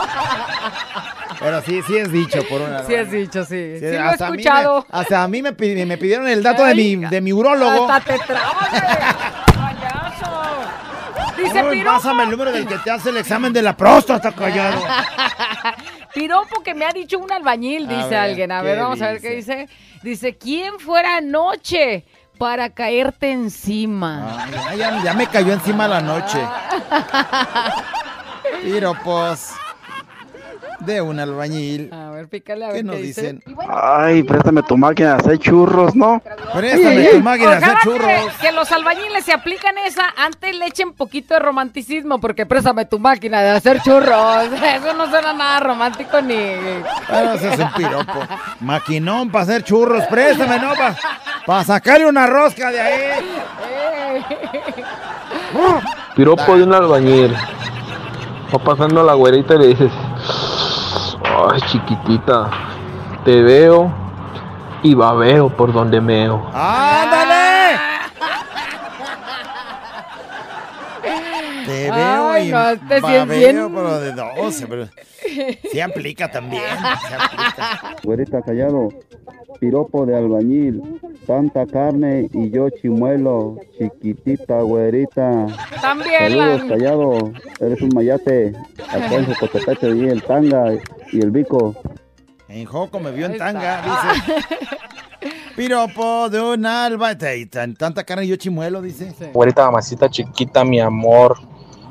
Pero 1.40 1.61
sí, 1.62 1.81
sí 1.87 1.97
es 1.97 2.11
dicho 2.11 2.40
por 2.49 2.61
una. 2.62 2.83
Sí 2.85 2.95
has 2.95 3.11
dicho, 3.11 3.45
sí. 3.45 3.75
Sí, 3.79 3.83
lo 3.83 3.88
he 3.88 3.99
hasta 3.99 4.27
a 4.29 4.31
mí 4.31 4.37
me- 4.37 4.43
escuchado. 4.43 4.87
hasta 4.90 5.23
a 5.23 5.29
mí 5.29 5.43
me, 5.43 5.53
me 5.53 5.99
pidieron 5.99 6.27
el 6.29 6.43
dato 6.43 6.64
de 6.64 6.75
mi, 6.75 6.97
de 6.97 7.21
mi 7.21 7.33
urólogo. 7.33 7.90
Hasta 7.90 8.12
te 8.12 8.19
trabas. 8.25 8.71
Dice 11.45 11.63
Uy, 11.65 11.79
piropo. 11.79 11.97
pásame 11.97 12.23
el 12.25 12.31
número 12.31 12.53
del 12.53 12.67
que 12.67 12.79
te 12.79 12.91
hace 12.91 13.11
el 13.11 13.17
examen 13.19 13.53
de 13.53 13.63
la 13.63 13.77
próstata, 13.77 14.33
callado. 14.33 14.83
Piropo 16.15 16.63
que 16.63 16.75
me 16.75 16.85
ha 16.85 16.93
dicho 16.93 17.19
un 17.19 17.33
albañil, 17.33 17.89
A 17.91 17.97
dice 17.97 18.09
ver, 18.11 18.19
alguien. 18.19 18.53
A 18.53 18.61
¿qué 18.61 18.67
ver, 18.69 18.79
vamos 18.79 19.03
a 19.03 19.11
ver 19.13 19.21
qué 19.21 19.31
dice. 19.31 19.69
Dice, 20.03 20.37
¿quién 20.37 20.79
fuera 20.79 21.17
anoche 21.17 22.05
para 22.39 22.71
caerte 22.71 23.33
encima? 23.33 24.45
Ay, 24.69 24.79
ya, 24.79 25.03
ya 25.03 25.15
me 25.15 25.27
cayó 25.27 25.53
encima 25.53 25.89
la 25.89 26.01
noche. 26.01 26.39
Piropos 28.63 29.51
de 30.81 31.01
un 31.01 31.19
albañil. 31.21 31.91
A 32.25 32.27
ver, 32.27 32.29
pícale 32.29 32.65
a 32.65 32.69
ver 32.69 32.77
¿Qué 32.77 32.81
qué, 32.81 32.87
nos 32.87 32.97
dice. 32.97 33.21
dicen? 33.21 33.43
Ay, 33.69 34.23
préstame 34.23 34.63
tu 34.63 34.79
máquina 34.79 35.11
de 35.11 35.17
hacer 35.17 35.39
churros, 35.39 35.95
¿no? 35.95 36.23
Préstame 36.55 37.05
tu 37.09 37.21
máquina 37.21 37.51
de 37.51 37.57
hacer 37.57 37.79
churros. 37.83 38.07
Que, 38.07 38.47
que 38.47 38.53
los 38.53 38.73
albañiles 38.73 39.25
se 39.25 39.33
aplican 39.33 39.77
esa, 39.79 40.05
antes 40.17 40.57
le 40.57 40.67
echen 40.67 40.95
poquito 40.95 41.35
de 41.35 41.41
romanticismo, 41.41 42.21
porque 42.21 42.47
préstame 42.47 42.87
tu 42.87 42.99
máquina 42.99 43.43
de 43.43 43.51
hacer 43.51 43.81
churros. 43.83 44.45
Eso 44.77 44.95
no 44.95 45.11
suena 45.11 45.35
nada 45.35 45.61
romántico 45.61 46.23
ni. 46.23 46.35
Ah, 47.11 47.35
ese 47.35 47.53
es 47.53 47.59
un 47.61 47.73
piropo. 47.73 48.21
Maquinón 48.61 49.31
para 49.31 49.45
hacer 49.45 49.63
churros, 49.63 50.05
préstame, 50.07 50.59
¿no? 50.61 50.73
Para 51.45 51.65
sacarle 51.65 52.07
una 52.07 52.27
rosca 52.27 52.71
de 52.71 52.81
ahí. 52.81 53.03
Piropo 56.17 56.57
de 56.57 56.63
un 56.63 56.73
albañil. 56.73 57.35
Va 58.55 58.59
pasando 58.59 59.01
a 59.01 59.05
la 59.05 59.15
güerita 59.15 59.57
y 59.57 59.59
le 59.59 59.67
dices, 59.69 59.91
ay 61.51 61.61
chiquitita, 61.62 62.49
te 63.25 63.42
veo 63.42 63.90
y 64.83 64.94
babeo 64.94 65.49
por 65.49 65.73
donde 65.73 66.01
meo. 66.01 66.42
¡Ándale! 66.55 67.04
Te 71.64 71.90
veo 71.90 72.29
Ay, 72.31 72.48
y 72.48 72.53
no, 72.53 72.70
es 72.70 73.03
babeo, 73.03 73.27
bien- 73.27 73.72
pero 73.74 74.00
de 74.00 74.12
12, 74.12 74.66
pero 74.66 74.88
sí 75.70 75.81
aplica 75.81 76.31
también. 76.31 76.62
aplica. 76.79 77.96
Güerita 78.03 78.42
callado, 78.42 78.88
piropo 79.61 80.05
de 80.07 80.16
albañil, 80.16 80.83
tanta 81.27 81.66
carne 81.66 82.29
y 82.33 82.50
yo 82.50 82.68
chimuelo, 82.70 83.57
chiquitita 83.79 84.61
güerita. 84.62 85.46
También 85.81 86.31
Saludos 86.33 86.62
la- 86.64 86.68
callado, 86.68 87.33
eres 87.61 87.81
un 87.83 87.90
mayate, 87.94 88.53
acá 88.88 89.14
en 89.14 89.27
Jocotepete 89.27 89.92
vi 89.92 90.09
el 90.09 90.22
tanga 90.22 90.72
y 91.12 91.20
el 91.20 91.31
bico. 91.31 91.74
En 92.48 92.66
Joco 92.66 93.00
me 93.00 93.11
vio 93.11 93.27
en 93.27 93.37
tanga, 93.38 93.83
dice. 93.83 94.46
Piropo 95.57 96.29
de 96.29 96.40
un 96.40 96.66
alba. 96.66 97.12
y 97.37 97.46
tan- 97.46 97.74
Tanta 97.74 98.05
carne 98.05 98.24
y 98.24 98.29
yo 98.29 98.37
chimuelo, 98.37 98.83
dice. 98.83 99.12
Güerita, 99.33 99.64
mamacita 99.66 100.09
chiquita, 100.11 100.64
mi 100.64 100.81
amor. 100.81 101.38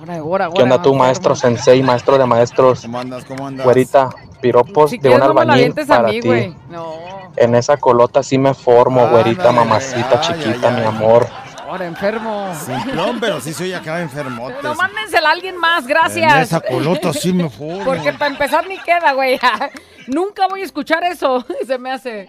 Ahora, 0.04 0.46
ahora, 0.46 0.50
¿Qué 0.54 0.64
onda 0.64 0.82
tú, 0.82 0.94
maestro 0.94 1.34
sensei, 1.36 1.82
maestro 1.82 2.18
de 2.18 2.26
maestros? 2.26 2.82
¿Cómo 2.82 3.00
andas? 3.00 3.24
¿Cómo 3.26 3.48
andas? 3.48 3.64
Güerita, 3.64 4.10
piropos 4.42 4.92
Si 4.92 4.98
de 4.98 5.10
un 5.10 5.20
no 5.20 5.26
albañil 5.26 5.74
a 5.80 5.86
para 5.86 6.10
mí, 6.10 6.20
ti. 6.20 6.28
güey. 6.28 6.56
No. 6.70 6.94
En 7.38 7.56
esa 7.56 7.78
colota 7.78 8.22
sí 8.22 8.38
me 8.38 8.54
formo, 8.54 9.08
güerita, 9.08 9.50
Ándale, 9.50 9.68
mamacita 9.70 10.22
ay, 10.22 10.28
chiquita, 10.44 10.70
ay, 10.70 10.82
mi 10.82 10.86
amor. 10.88 11.26
Ahora, 11.68 11.86
enfermo. 11.86 12.54
Simplón, 12.54 13.20
pero 13.20 13.40
sí 13.40 13.54
soy 13.54 13.74
acá 13.74 14.02
enfermote. 14.02 14.56
No, 14.62 14.76
mándensela 14.76 15.30
a 15.30 15.32
alguien 15.32 15.58
más, 15.58 15.84
En 15.84 15.88
gracias. 15.90 16.42
esa 16.44 16.60
colota 16.60 17.14
sí 17.14 17.32
me 17.34 17.50
fue. 17.50 17.80
Porque 17.86 18.12
para 18.14 18.28
empezar 18.28 18.68
ni 18.68 18.78
queda, 18.80 19.14
güey. 19.14 19.40
Nunca 20.08 20.48
voy 20.50 20.62
a 20.62 20.66
escuchar 20.66 21.04
eso. 21.06 21.46
Se 21.66 21.78
me 21.80 21.92
hace. 21.92 22.28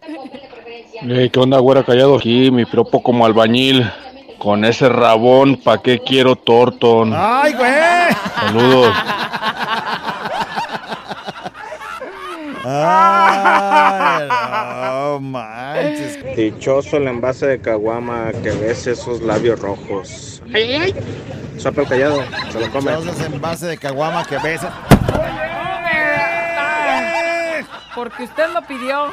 ¿Qué 1.03 1.41
onda, 1.41 1.59
güera 1.59 1.83
callado? 1.83 2.17
Aquí, 2.17 2.51
mi 2.53 2.65
piropo 2.65 3.03
como 3.03 3.27
albañil. 3.27 3.91
Con 4.38 4.64
ese 4.64 4.88
rabón, 4.88 5.57
¿pa' 5.57 5.81
qué 5.83 6.01
quiero 6.01 6.37
tortón? 6.37 7.12
¡Ay, 7.14 7.55
güey! 7.55 7.73
Saludos. 8.35 8.94
Ay, 12.66 14.29
no 14.29 15.20
manches. 15.20 16.37
Dichoso 16.37 16.97
el 16.97 17.09
envase 17.09 17.47
de 17.47 17.61
caguama 17.61 18.33
que 18.42 18.51
ves 18.51 18.87
esos 18.87 19.20
labios 19.23 19.61
rojos. 19.61 20.42
Sopa 21.59 21.83
el 21.83 21.88
callado, 21.88 22.23
se 22.53 22.61
lo 22.61 22.70
come. 22.70 22.92
Entonces, 22.92 23.27
en 23.27 23.40
base 23.40 23.66
de 23.66 23.79
caguama 23.79 24.25
que 24.27 24.38
besa. 24.38 24.73
Porque 27.94 28.25
usted 28.25 28.49
lo 28.53 28.61
pidió. 28.62 29.07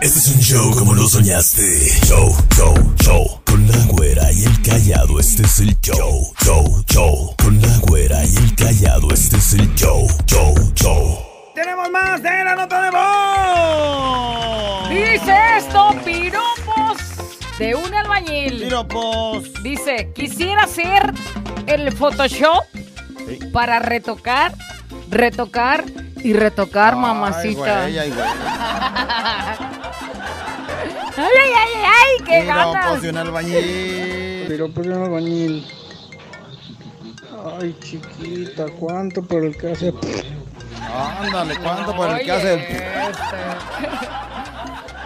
Este 0.00 0.18
es 0.18 0.28
un 0.34 0.40
show 0.40 0.70
como 0.76 0.94
lo 0.94 1.06
soñaste. 1.06 1.62
Show, 2.04 2.36
show, 2.54 2.74
show. 3.00 3.41
Con 3.72 3.80
la 3.80 3.86
güera 3.92 4.30
y 4.32 4.44
el 4.44 4.60
callado, 4.62 5.18
este 5.18 5.42
es 5.44 5.58
el 5.60 5.74
show, 5.80 6.30
show, 6.44 6.84
show. 6.90 7.34
Con 7.42 7.58
la 7.62 7.78
güera 7.78 8.22
y 8.24 8.36
el 8.36 8.54
callado, 8.54 9.10
este 9.12 9.36
es 9.38 9.54
el 9.54 9.74
show, 9.74 10.06
show, 10.26 10.54
show. 10.74 11.18
¡Tenemos 11.54 11.90
más 11.90 12.22
de 12.22 12.44
la 12.44 12.54
nota 12.54 12.82
de 12.82 12.90
voz! 12.90 14.90
Dice 14.90 15.34
esto, 15.56 15.94
piropos 16.04 16.98
de 17.58 17.74
un 17.74 17.94
albañil. 17.94 18.64
Piropos. 18.64 19.50
Dice, 19.62 20.12
quisiera 20.14 20.64
hacer 20.64 21.10
el 21.66 21.90
Photoshop 21.92 22.64
para 23.52 23.78
retocar, 23.78 24.52
retocar 25.08 25.84
y 26.16 26.34
retocar, 26.34 26.96
mamacita. 26.96 27.84
Ay, 27.84 27.92
güey, 27.92 28.04
ay, 28.04 28.10
güey. 28.10 28.26
Ay, 31.16 31.24
ay, 31.36 31.52
ay, 31.54 31.84
ay, 31.84 32.24
qué 32.24 32.44
ganas. 32.44 32.66
Piropos 32.74 33.02
de 33.02 33.10
un 33.10 33.16
albañil. 33.16 34.44
Piropos 34.48 34.86
de 34.86 34.92
un 34.92 35.02
albañil. 35.02 35.66
Ay, 37.60 37.76
chiquita, 37.80 38.66
¿cuánto 38.78 39.22
por 39.22 39.44
el 39.44 39.56
que 39.56 39.72
hace? 39.72 39.92
Ándale, 41.20 41.56
¿cuánto 41.56 41.94
por 41.96 42.10
el 42.10 42.24
que 42.24 42.32
hace? 42.32 42.54
este. 42.54 42.92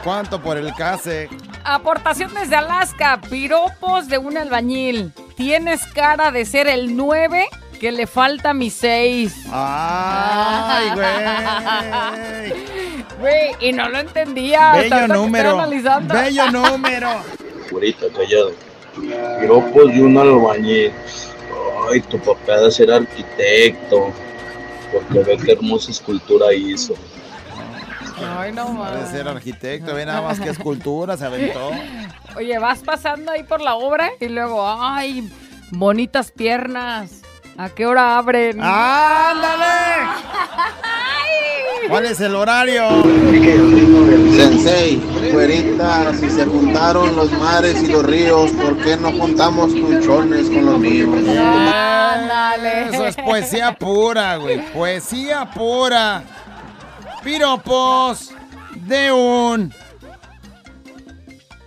¿Cuánto 0.05 0.41
por 0.41 0.57
el 0.57 0.73
que 0.75 0.83
hace? 0.83 1.29
Aportación 1.65 2.33
desde 2.35 2.57
Alaska, 2.57 3.21
piropos 3.29 4.07
de 4.09 4.19
un 4.19 4.37
albañil. 4.37 5.13
Tienes 5.37 5.85
cara 5.87 6.31
de 6.31 6.45
ser 6.45 6.69
el 6.69 6.97
9 6.97 7.49
que 7.81 7.91
le 7.91 8.07
falta 8.07 8.55
mi 8.55 8.71
6. 8.71 9.35
Ay, 9.51 10.91
güey. 10.95 12.55
Güey, 13.21 13.51
y 13.61 13.73
no 13.73 13.89
lo 13.89 13.99
entendía. 13.99 14.73
Bello 14.73 15.09
número. 15.09 15.49
estoy 15.51 15.63
analizando. 15.63 16.15
Bello 16.15 16.51
número. 16.53 17.09
Güerita, 17.71 18.07
callado. 18.15 18.53
Piropos 19.41 19.93
de 19.93 20.03
un 20.03 20.19
albañil. 20.19 20.93
Ay, 21.91 22.01
tu 22.03 22.19
papá 22.19 22.55
ha 22.55 22.61
de 22.63 22.71
ser 22.71 22.91
arquitecto. 22.91 24.13
Porque 24.93 25.19
ve 25.21 25.37
qué 25.45 25.53
hermosa 25.53 25.91
escultura 25.91 26.53
hizo. 26.53 26.95
Ay, 28.39 28.53
no 28.53 28.69
mames. 28.71 29.11
ser 29.11 29.29
arquitecto, 29.29 29.95
ve 29.95 30.07
nada 30.07 30.23
más 30.23 30.41
que 30.41 30.49
escultura, 30.49 31.17
se 31.17 31.27
aventó. 31.27 31.71
Oye, 32.37 32.59
vas 32.59 32.81
pasando 32.81 33.33
ahí 33.33 33.43
por 33.43 33.61
la 33.61 33.75
obra 33.75 34.11
y 34.21 34.29
luego, 34.29 34.67
ay, 34.67 35.31
bonitas 35.71 36.31
piernas. 36.31 37.23
¿A 37.59 37.71
qué 37.71 37.87
hora 37.87 38.19
abren? 38.19 38.61
¡Ándale! 38.61 39.65
¿Cuál 41.89 42.05
es 42.07 42.21
el 42.21 42.35
horario? 42.35 42.85
Sensei, 44.35 45.01
güerita, 45.33 46.13
si 46.15 46.29
se 46.29 46.45
juntaron 46.45 47.17
los 47.17 47.33
mares 47.33 47.83
y 47.83 47.87
los 47.87 48.05
ríos, 48.05 48.51
¿por 48.51 48.77
qué 48.83 48.97
no 48.97 49.11
juntamos 49.13 49.73
tuchones 49.73 50.51
con 50.51 50.67
los 50.67 50.79
míos? 50.79 51.09
Ándale. 51.17 52.89
Eso 52.91 53.07
es 53.07 53.17
poesía 53.17 53.73
pura, 53.73 54.37
güey. 54.37 54.61
Poesía 54.73 55.49
pura. 55.55 56.25
Piropos 57.23 58.33
de 58.75 59.13
un 59.13 59.73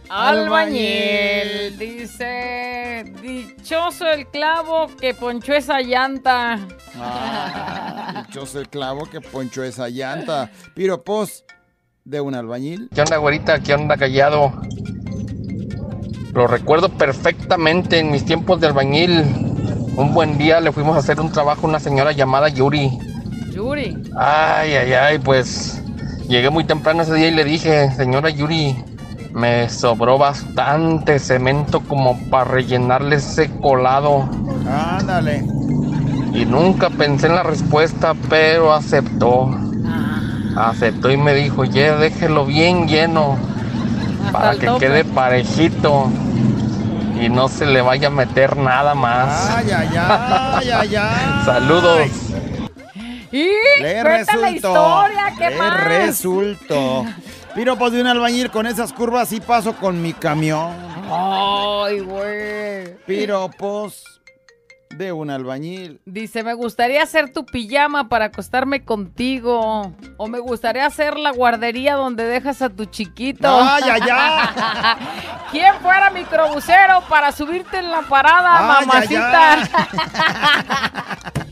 Albañil. 0.10 1.78
Dice, 1.78 3.14
dichoso 3.22 4.08
el 4.10 4.28
clavo 4.28 4.88
que 5.00 5.14
ponchó 5.14 5.54
esa 5.54 5.82
llanta. 5.82 6.60
Ah, 6.98 8.26
dichoso 8.28 8.60
el 8.60 8.70
clavo 8.70 9.06
que 9.06 9.22
ponchó 9.22 9.64
esa 9.64 9.88
llanta. 9.90 10.50
Piropos 10.74 11.46
de 12.06 12.22
un 12.22 12.34
albañil. 12.34 12.90
¿Qué 12.94 13.02
onda, 13.02 13.18
güerita? 13.18 13.60
¿Qué 13.60 13.74
onda, 13.74 13.98
callado? 13.98 14.52
Lo 16.34 16.48
recuerdo 16.48 16.90
perfectamente 16.90 18.00
en 18.00 18.12
mis 18.12 18.26
tiempos 18.26 18.60
de 18.60 18.68
albañil. 18.68 19.22
Un 19.96 20.14
buen 20.14 20.38
día 20.38 20.60
le 20.60 20.72
fuimos 20.72 20.96
a 20.96 21.00
hacer 21.00 21.20
un 21.20 21.32
trabajo 21.32 21.68
a 21.68 21.70
una 21.70 21.80
señora 21.80 22.12
llamada 22.14 22.50
Yuri. 22.50 22.98
Yuri. 23.52 23.98
Ay, 24.16 24.74
ay, 24.74 24.94
ay, 24.94 25.20
pues 25.20 25.82
llegué 26.28 26.50
muy 26.50 26.64
temprano 26.64 27.04
ese 27.04 27.14
día 27.16 27.28
y 27.28 27.32
le 27.32 27.44
dije, 27.44 27.92
señora 27.92 28.30
Yuri, 28.30 28.76
me 29.34 29.70
sobró 29.70 30.18
bastante 30.18 31.20
cemento 31.20 31.82
como 31.82 32.18
para 32.30 32.46
rellenarle 32.46 33.18
ese 33.18 33.50
colado. 33.60 34.28
Ándale. 34.68 35.44
Y 36.34 36.46
nunca 36.46 36.90
pensé 36.90 37.28
en 37.28 37.36
la 37.36 37.44
respuesta, 37.44 38.14
pero 38.30 38.74
aceptó. 38.74 39.50
Aceptó 40.56 41.12
y 41.12 41.18
me 41.18 41.34
dijo, 41.34 41.64
ya 41.64 41.96
déjelo 41.98 42.46
bien 42.46 42.88
lleno 42.88 43.38
para 44.32 44.56
que 44.56 44.66
tope. 44.66 44.86
quede 44.86 45.06
parejito 45.06 46.10
y 47.22 47.30
no 47.30 47.48
se 47.48 47.66
le 47.66 47.82
vaya 47.82 48.08
a 48.08 48.12
meter 48.12 48.58
nada 48.58 48.96
más. 48.96 49.50
Ay, 49.56 49.72
ay, 49.72 49.90
ay, 49.96 50.70
ay, 50.70 50.96
ay. 50.96 51.42
Saludos. 51.46 52.08
Y 53.32 53.48
Le 53.80 54.02
cuenta 54.02 54.36
la 54.38 54.50
historia, 54.50 55.34
¿qué 55.38 55.50
Le 55.52 55.58
más? 55.58 55.84
resultó. 55.84 57.06
Piropos 57.60 57.92
de 57.92 58.00
un 58.00 58.08
albañil 58.08 58.50
con 58.52 58.68
esas 58.68 58.94
curvas 58.94 59.34
y 59.34 59.42
paso 59.42 59.76
con 59.76 60.02
mi 60.02 60.14
camión. 60.14 60.74
Ay, 61.12 62.00
güey. 62.00 62.96
Piropos 63.06 64.22
de 64.92 65.12
un 65.12 65.30
albañil. 65.30 66.00
Dice, 66.06 66.44
me 66.44 66.54
gustaría 66.54 67.04
hacer 67.04 67.34
tu 67.34 67.46
pijama 67.46 68.08
para 68.08 68.28
acostarme 68.28 68.86
contigo. 68.86 69.94
O 70.16 70.28
me 70.30 70.40
gustaría 70.40 70.86
hacer 70.86 71.20
la 71.20 71.32
guardería 71.32 71.96
donde 71.96 72.24
dejas 72.24 72.62
a 72.62 72.70
tu 72.70 72.86
chiquito. 72.86 73.50
¡Ay, 73.50 73.84
ay, 73.92 74.02
ay! 74.10 74.96
¿Quién 75.52 75.76
fuera 75.82 76.12
microbusero 76.12 77.04
para 77.10 77.34
subirte 77.34 77.80
en 77.80 77.92
la 77.92 78.04
parada, 78.04 78.58
¡Ay, 78.58 78.78
ay, 78.80 78.86
mamacita? 78.86 79.70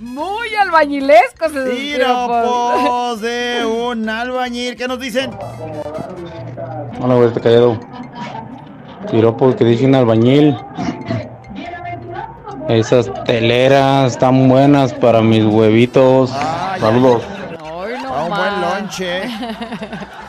Muy 0.00 0.54
albañilesco 0.54 1.46
ese 1.46 1.64
Piropos 1.70 3.20
de 3.20 3.64
un 3.66 4.08
albañil. 4.08 4.76
¿Qué 4.76 4.86
nos 4.86 5.00
dicen? 5.00 5.30
Hola, 7.00 7.14
güey, 7.14 7.28
este 7.28 7.40
callado. 7.40 7.80
Piropos 9.10 9.56
que 9.56 9.64
dicen 9.64 9.94
albañil. 9.96 10.56
Esas 12.68 13.10
teleras 13.24 14.12
están 14.12 14.48
buenas 14.48 14.92
para 14.92 15.20
mis 15.20 15.44
huevitos. 15.44 16.30
Saludos. 16.78 17.22
A 18.08 18.22
un 18.22 18.30
buen 18.30 18.60
lonche. 18.60 19.22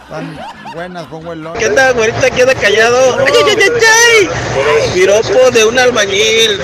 Tan 0.10 0.40
buenas, 0.74 1.06
con 1.08 1.24
buen 1.24 1.44
lonche. 1.44 1.60
¿Qué 1.60 1.68
onda, 1.68 1.92
güerita? 1.92 2.30
¿Qué 2.32 2.42
onda 2.42 2.56
callado? 2.56 3.20
¡Ay, 3.20 3.26
ay, 3.28 3.44
ay, 3.50 3.64
ay, 3.64 4.28
ay! 4.28 4.92
Piropo 4.94 5.52
de 5.52 5.66
un 5.66 5.78
albañil. 5.78 6.60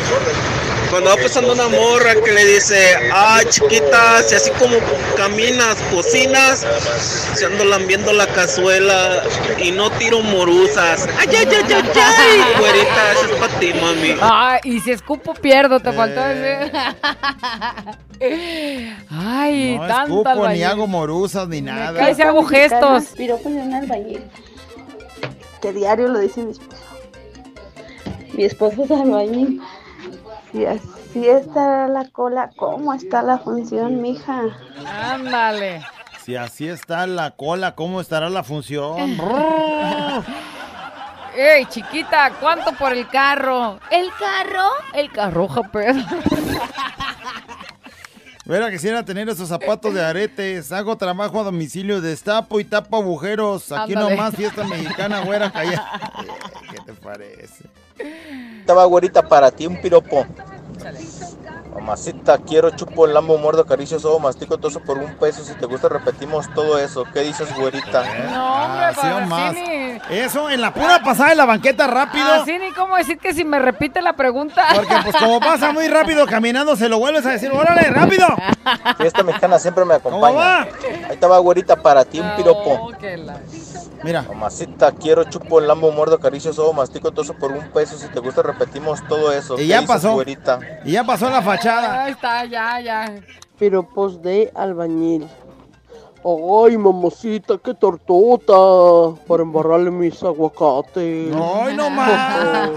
Cuando 0.96 1.10
va 1.10 1.18
pasando 1.22 1.52
una 1.52 1.68
morra 1.68 2.14
que 2.24 2.32
le 2.32 2.46
dice, 2.46 2.96
ah, 3.12 3.42
chiquita, 3.50 4.24
si 4.24 4.34
así 4.36 4.50
como 4.52 4.78
caminas, 5.18 5.76
cocinas, 5.94 6.66
se 7.36 7.46
ando 7.46 7.66
lambiendo 7.66 8.14
la 8.14 8.26
cazuela 8.28 9.22
y 9.62 9.72
no 9.72 9.90
tiro 9.92 10.22
morusas. 10.22 11.06
¡Ay, 11.20 11.28
ay, 11.38 11.48
ay, 11.50 11.66
ay, 11.68 11.84
ay! 11.96 12.40
Güerita, 12.60 13.12
eso 13.12 13.26
es 13.26 13.32
para 13.42 13.60
ti, 13.60 13.74
mami. 13.74 14.16
Ah, 14.22 14.58
y 14.64 14.80
si 14.80 14.92
escupo 14.92 15.34
pierdo, 15.34 15.82
te 15.82 15.92
faltó 15.92 16.22
Eh. 16.22 16.72
decir. 18.22 18.96
Ay, 19.12 19.76
No 19.78 19.88
tanta 19.88 20.04
escupo, 20.04 20.48
ni 20.48 20.64
hago 20.64 20.88
morusas, 20.88 21.50
ni 21.50 21.60
nada. 21.60 22.00
cae, 22.00 22.16
se 22.16 22.24
hago 22.24 22.46
gestos. 22.46 23.08
Piropos 23.18 23.52
de 23.52 23.60
un 23.60 23.74
albañil. 23.74 24.24
Que 25.62 25.74
diario 25.74 26.08
lo 26.08 26.20
dice 26.20 26.40
mi 26.42 26.52
esposo. 26.54 26.84
Mi 28.32 28.46
esposo 28.46 28.84
es 28.86 28.92
albañil. 28.92 29.62
Si 30.56 30.66
así 30.66 31.28
está 31.28 31.90
la 31.90 32.08
cola, 32.12 32.50
¿cómo 32.56 32.94
está 32.94 33.22
la 33.22 33.40
función, 33.40 34.02
mija? 34.02 34.44
Ándale. 34.88 35.84
Si 36.24 36.38
así 36.38 36.70
está 36.70 37.06
la 37.08 37.32
cola, 37.32 37.76
¿cómo 37.76 38.00
estará 38.00 38.30
la 38.30 38.42
función? 38.42 38.96
Ey, 41.36 41.66
chiquita, 41.66 42.32
¿cuánto 42.40 42.72
por 42.72 42.94
el 42.94 43.06
carro? 43.10 43.82
¿El 43.92 44.10
carro? 44.18 44.70
El 44.94 45.12
carro, 45.12 45.50
Pedro. 45.74 46.06
Mira, 48.46 48.72
quisiera 48.72 49.04
tener 49.04 49.28
esos 49.28 49.50
zapatos 49.50 49.94
de 49.94 50.06
aretes. 50.06 50.72
Hago 50.72 50.96
trabajo 50.96 51.42
a 51.42 51.44
domicilio, 51.44 52.00
destapo 52.00 52.62
y 52.62 52.64
tapo 52.64 52.96
agujeros. 52.96 53.74
Aquí 53.74 53.94
Ándale. 53.94 54.16
nomás 54.16 54.34
fiesta 54.36 54.64
mexicana, 54.64 55.20
güera, 55.20 55.52
calla. 55.52 55.84
¿Qué 56.72 56.78
te 56.86 56.94
parece? 56.94 57.66
Estaba 58.60 58.86
güerita 58.86 59.28
para 59.28 59.52
ti 59.52 59.68
un 59.68 59.80
piropo. 59.82 60.26
Mamacita, 61.76 62.38
quiero 62.38 62.70
chupo 62.72 63.06
el 63.06 63.14
lambo, 63.14 63.38
muerdo, 63.38 63.64
acaricio, 63.64 64.00
sobo, 64.00 64.18
mastico, 64.20 64.58
toso 64.58 64.80
por 64.80 64.98
un 64.98 65.14
peso. 65.16 65.44
Si 65.44 65.54
te 65.56 65.66
gusta, 65.66 65.90
repetimos 65.90 66.52
todo 66.54 66.80
eso. 66.80 67.04
¿Qué 67.14 67.20
dices, 67.20 67.54
güerita? 67.56 68.04
No, 68.32 68.64
hombre, 68.66 68.86
Así 68.86 69.02
para 69.02 69.26
más. 69.26 69.54
ni- 69.54 70.00
Eso, 70.10 70.50
en 70.50 70.62
la 70.62 70.74
pura 70.74 71.02
pasada 71.04 71.30
de 71.32 71.36
la 71.36 71.46
banqueta 71.46 71.86
rápido. 71.88 72.26
Así 72.42 72.58
ni 72.58 72.72
cómo 72.72 72.96
decir 72.96 73.18
que 73.20 73.34
si 73.34 73.44
me 73.44 73.60
repite 73.60 74.02
la 74.02 74.14
pregunta. 74.14 74.64
Porque 74.74 74.96
pues 75.04 75.16
como 75.18 75.40
pasa 75.42 75.74
muy 75.74 75.88
rápido 75.90 76.26
caminando, 76.26 76.76
se 76.78 76.88
lo 76.88 76.98
vuelves 76.98 77.26
a 77.26 77.32
decir, 77.32 77.52
órale, 77.52 77.82
rápido. 77.90 78.26
Fiesta 78.98 79.24
mexicana 79.24 79.60
siempre 79.60 79.84
me 79.84 79.96
acompaña. 79.96 80.28
¿Cómo 80.28 80.40
va? 80.40 80.62
Ahí 80.62 80.70
estaba 81.12 81.38
güerita 81.40 81.76
para 81.76 82.06
ti 82.06 82.22
un 82.22 82.36
piropo. 82.38 82.92
Mira. 84.04 84.22
Mamacita, 84.22 84.92
quiero 84.92 85.24
chupo 85.24 85.58
el 85.60 85.68
lambo, 85.68 85.90
muerdo, 85.92 86.16
acaricio, 86.16 86.54
sobo, 86.54 86.74
mastico, 86.74 87.12
toso 87.12 87.34
por 87.34 87.52
un 87.52 87.68
peso. 87.72 87.98
Si 87.98 88.08
te 88.08 88.20
gusta, 88.20 88.44
repetimos 88.44 89.00
todo 89.08 89.32
eso. 89.32 89.56
Y 89.56 89.58
¿Qué 89.58 89.68
ya 89.68 89.80
dices, 89.82 89.96
pasó. 89.96 90.14
güerita? 90.14 90.60
Y 90.84 90.92
ya 90.92 91.04
pasó 91.04 91.28
la 91.30 91.42
fachada. 91.66 92.04
Ahí 92.04 92.12
está, 92.12 92.46
ya, 92.46 92.80
ya. 92.80 93.16
Piropos 93.58 94.22
de 94.22 94.52
albañil. 94.56 95.28
Ay, 96.24 96.78
mamacita, 96.78 97.58
qué 97.64 97.74
tortota. 97.74 99.22
Para 99.28 99.44
embarrarle 99.44 99.92
mis 99.92 100.22
aguacates. 100.24 101.34
Ay, 101.36 101.76
no 101.76 101.90
más. 101.92 102.70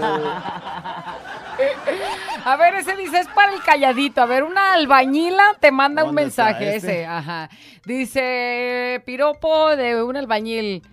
A 2.45 2.55
ver, 2.57 2.75
ese 2.75 2.95
dice, 2.95 3.19
es 3.19 3.27
para 3.27 3.53
el 3.53 3.61
calladito. 3.61 4.21
A 4.21 4.25
ver, 4.25 4.43
una 4.43 4.73
albañila 4.73 5.55
te 5.59 5.71
manda 5.71 6.03
un 6.03 6.09
¿Dónde 6.15 6.23
está 6.29 6.45
mensaje 6.45 6.75
este? 6.75 7.01
ese. 7.01 7.05
Ajá. 7.07 7.49
Dice, 7.85 9.01
piropo 9.05 9.75
de 9.75 10.01
un 10.03 10.15
albañil. 10.15 10.83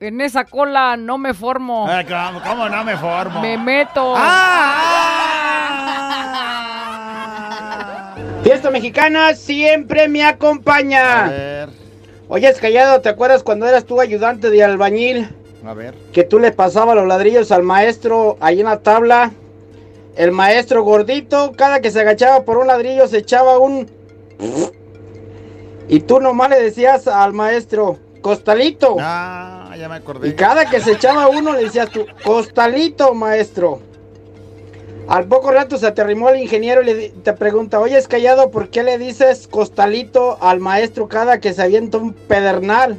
En 0.00 0.20
esa 0.20 0.44
cola 0.44 0.96
no 0.96 1.18
me 1.18 1.34
formo. 1.34 1.86
¿cómo, 2.08 2.42
cómo 2.42 2.68
no 2.68 2.84
me 2.84 2.96
formo? 2.96 3.40
Me 3.40 3.56
meto. 3.56 4.14
Fiesta 8.44 8.70
mexicana 8.70 9.34
siempre 9.34 10.06
me 10.06 10.22
acompaña. 10.22 11.24
A 11.24 11.28
ver, 11.30 11.68
Oye, 12.28 12.52
callado, 12.60 13.00
¿te 13.00 13.08
acuerdas 13.08 13.42
cuando 13.42 13.66
eras 13.66 13.86
tu 13.86 13.98
ayudante 14.02 14.50
de 14.50 14.62
albañil? 14.62 15.34
a 15.64 15.72
ver. 15.72 15.94
Que 16.12 16.24
tú 16.24 16.38
le 16.38 16.52
pasabas 16.52 16.94
los 16.94 17.06
ladrillos 17.06 17.50
al 17.50 17.62
maestro 17.62 18.36
ahí 18.40 18.60
en 18.60 18.66
la 18.66 18.80
tabla. 18.80 19.30
El 20.14 20.30
maestro 20.30 20.82
gordito, 20.84 21.52
cada 21.56 21.80
que 21.80 21.90
se 21.90 22.00
agachaba 22.00 22.44
por 22.44 22.58
un 22.58 22.66
ladrillo 22.66 23.08
se 23.08 23.18
echaba 23.18 23.58
un... 23.58 23.90
Y 25.88 26.00
tú 26.00 26.20
nomás 26.20 26.50
le 26.50 26.60
decías 26.60 27.08
al 27.08 27.32
maestro, 27.32 27.98
costalito. 28.20 28.96
Ah, 29.00 29.74
ya 29.78 29.88
me 29.88 29.94
acordé. 29.96 30.28
Y 30.28 30.34
cada 30.34 30.68
que 30.68 30.80
se 30.80 30.92
echaba 30.92 31.28
uno 31.28 31.54
le 31.54 31.64
decías 31.64 31.88
tú, 31.88 32.04
costalito, 32.22 33.14
maestro. 33.14 33.80
Al 35.08 35.26
poco 35.26 35.50
rato 35.50 35.76
se 35.76 35.90
te 35.92 36.00
arrimó 36.00 36.30
el 36.30 36.40
ingeniero 36.40 36.82
y 36.82 36.86
le 36.86 37.08
te 37.10 37.34
pregunta, 37.34 37.78
oye, 37.78 37.98
es 37.98 38.08
callado, 38.08 38.50
¿por 38.50 38.70
qué 38.70 38.82
le 38.82 38.96
dices 38.96 39.46
costalito 39.48 40.38
al 40.40 40.60
maestro 40.60 41.08
cada 41.08 41.40
que 41.40 41.52
se 41.52 41.62
avienta 41.62 41.98
un 41.98 42.14
pedernal? 42.14 42.98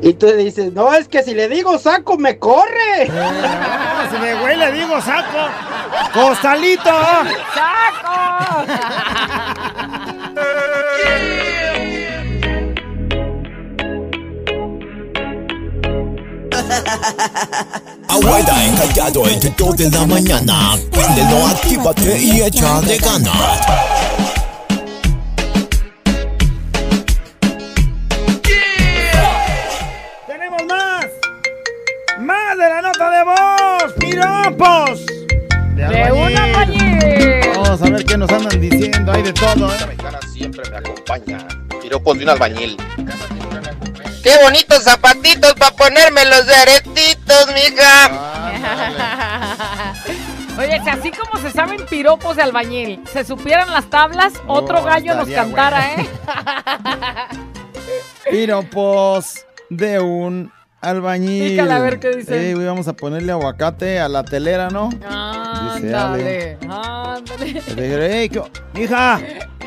Y 0.00 0.14
tú 0.14 0.26
le 0.26 0.36
dices, 0.36 0.72
no, 0.72 0.92
es 0.92 1.06
que 1.08 1.22
si 1.22 1.34
le 1.34 1.48
digo 1.48 1.78
saco, 1.78 2.16
me 2.16 2.38
corre. 2.38 3.08
Ah, 3.10 4.08
si 4.12 4.18
me 4.18 4.34
güey 4.34 4.56
le 4.56 4.72
digo 4.72 5.00
saco. 5.00 5.48
¡Costalito! 6.12 6.90
¡Saco! 7.54 8.14
Abuela 18.44 18.64
encallado 18.66 19.26
entre 19.26 19.50
2 19.56 19.76
de 19.76 19.90
la 19.90 20.06
mañana. 20.06 20.76
Préndelo, 20.90 21.46
actívate 21.46 22.18
y 22.18 22.42
echa 22.42 22.80
de 22.82 22.98
ganas. 22.98 23.60
¡Tenemos 30.26 30.62
más! 30.68 31.06
¡Piropos! 33.98 35.06
De 35.74 36.12
un 36.12 36.36
albañil. 36.36 37.40
Vamos 37.56 37.82
a 37.82 37.84
ver 37.90 38.04
qué 38.04 38.18
nos 38.18 38.30
andan 38.30 38.60
diciendo. 38.60 39.12
Hay 39.12 39.22
de 39.22 39.32
todo, 39.32 39.72
¿eh? 39.72 39.86
mexicana 39.86 40.18
siempre 40.32 40.70
me 40.70 40.76
acompaña. 40.76 41.48
Piropos 41.80 42.18
de 42.18 42.24
un 42.24 42.30
albañil. 42.30 42.76
Qué 44.22 44.36
bonitos 44.42 44.82
zapatitos 44.82 45.54
para 45.54 45.74
ponerme 45.74 46.24
los 46.26 46.46
de 46.46 46.54
aretitos, 46.54 47.46
mija. 47.54 48.33
Oye, 50.74 50.82
si 50.84 50.90
así 50.90 51.10
como 51.10 51.40
se 51.42 51.50
saben 51.50 51.84
piropos 51.88 52.36
de 52.36 52.42
albañil, 52.42 53.00
se 53.12 53.24
supieran 53.24 53.70
las 53.72 53.86
tablas, 53.90 54.32
otro 54.46 54.80
Oh, 54.80 54.84
gallo 54.84 55.14
nos 55.14 55.28
cantara, 55.28 55.94
¿eh? 55.94 56.08
Piropos 58.30 59.44
de 59.70 60.00
un 60.00 60.50
albañil. 60.80 61.50
Pícale 61.52 61.72
a 61.72 61.78
ver 61.78 62.00
qué 62.00 62.10
dice. 62.16 62.54
Vamos 62.54 62.88
a 62.88 62.92
ponerle 62.94 63.32
aguacate 63.32 64.00
a 64.00 64.08
la 64.08 64.24
telera, 64.24 64.68
¿no? 64.70 64.90
Ándale, 65.08 66.58
ándale. 66.68 67.62
Le 67.76 67.82
dije, 67.82 68.20
"Ey, 68.22 68.28
¿qué- 68.28 68.42
Mija, 68.74 69.20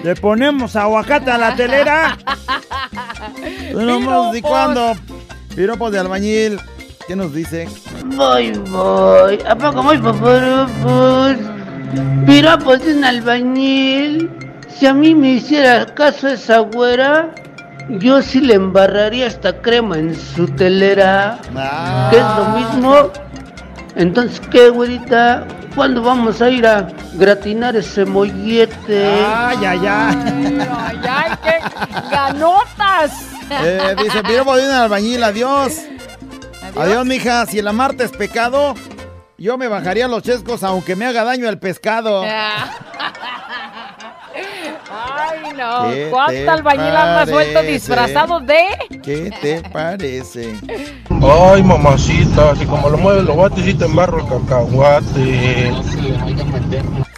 ¿le 0.03 0.15
ponemos 0.15 0.75
aguacate 0.75 1.31
a 1.31 1.37
la 1.37 1.55
telera? 1.55 2.17
Di 3.69 3.73
Piropos. 3.73 4.41
cuándo. 4.41 4.93
Piropos 5.55 5.91
de 5.91 5.99
albañil. 5.99 6.59
¿Qué 7.07 7.15
nos 7.15 7.33
dice? 7.33 7.67
Voy, 8.15 8.51
voy. 8.69 9.39
¿A 9.47 9.55
poco 9.55 9.83
voy, 9.83 9.97
paparopos? 9.97 11.35
Piropos 12.25 12.83
de 12.85 12.95
un 12.95 13.03
albañil. 13.03 14.29
Si 14.69 14.85
a 14.85 14.93
mí 14.93 15.13
me 15.15 15.33
hiciera 15.33 15.85
caso 15.85 16.27
esa 16.27 16.59
güera, 16.59 17.31
yo 17.89 18.21
sí 18.21 18.41
le 18.41 18.55
embarraría 18.55 19.27
esta 19.27 19.61
crema 19.61 19.97
en 19.97 20.15
su 20.15 20.47
telera. 20.47 21.39
Que 22.09 22.17
es 22.17 22.25
lo 22.37 22.45
mismo. 22.57 23.11
Entonces, 23.95 24.39
¿qué, 24.51 24.69
güerita? 24.69 25.45
¿Cuándo 25.75 26.01
vamos 26.01 26.41
a 26.41 26.49
ir 26.49 26.65
a 26.65 26.87
gratinar 27.13 27.75
ese 27.75 28.05
mollete? 28.05 29.05
Ay, 29.05 29.57
ay, 29.65 29.79
ay. 29.87 30.57
Ay, 30.59 30.99
ay, 31.09 31.31
qué 31.43 32.09
ganotas. 32.11 33.11
Eh, 33.49 33.95
dice, 34.01 34.23
piropo 34.23 34.55
de 34.55 34.67
un 34.67 34.71
albañil, 34.71 35.23
adiós. 35.23 35.81
Adiós, 36.79 37.05
mija. 37.05 37.45
Si 37.45 37.59
el 37.59 37.67
amarte 37.67 38.03
es 38.03 38.11
pecado, 38.11 38.73
yo 39.37 39.57
me 39.57 39.67
bajaría 39.67 40.07
los 40.07 40.23
chescos 40.23 40.63
aunque 40.63 40.95
me 40.95 41.05
haga 41.05 41.23
daño 41.23 41.49
el 41.49 41.59
pescado. 41.59 42.23
Ay, 44.89 45.53
no. 45.57 45.89
¿Qué 45.89 46.05
te 46.05 46.09
¿Cuánto 46.09 46.51
albañil 46.51 46.95
anda 46.95 47.25
suelto 47.25 47.61
disfrazado 47.61 48.39
de? 48.39 48.65
¿Qué 49.03 49.31
te 49.41 49.61
parece? 49.69 50.55
Ay, 51.09 51.63
mamacita, 51.63 52.51
así 52.51 52.65
como 52.65 52.89
lo 52.89 52.97
mueves 52.97 53.23
los 53.23 53.35
bates 53.35 53.67
y 53.67 53.73
te 53.73 53.85
embarro 53.85 54.19
el 54.19 54.27
cacahuate. 54.27 55.71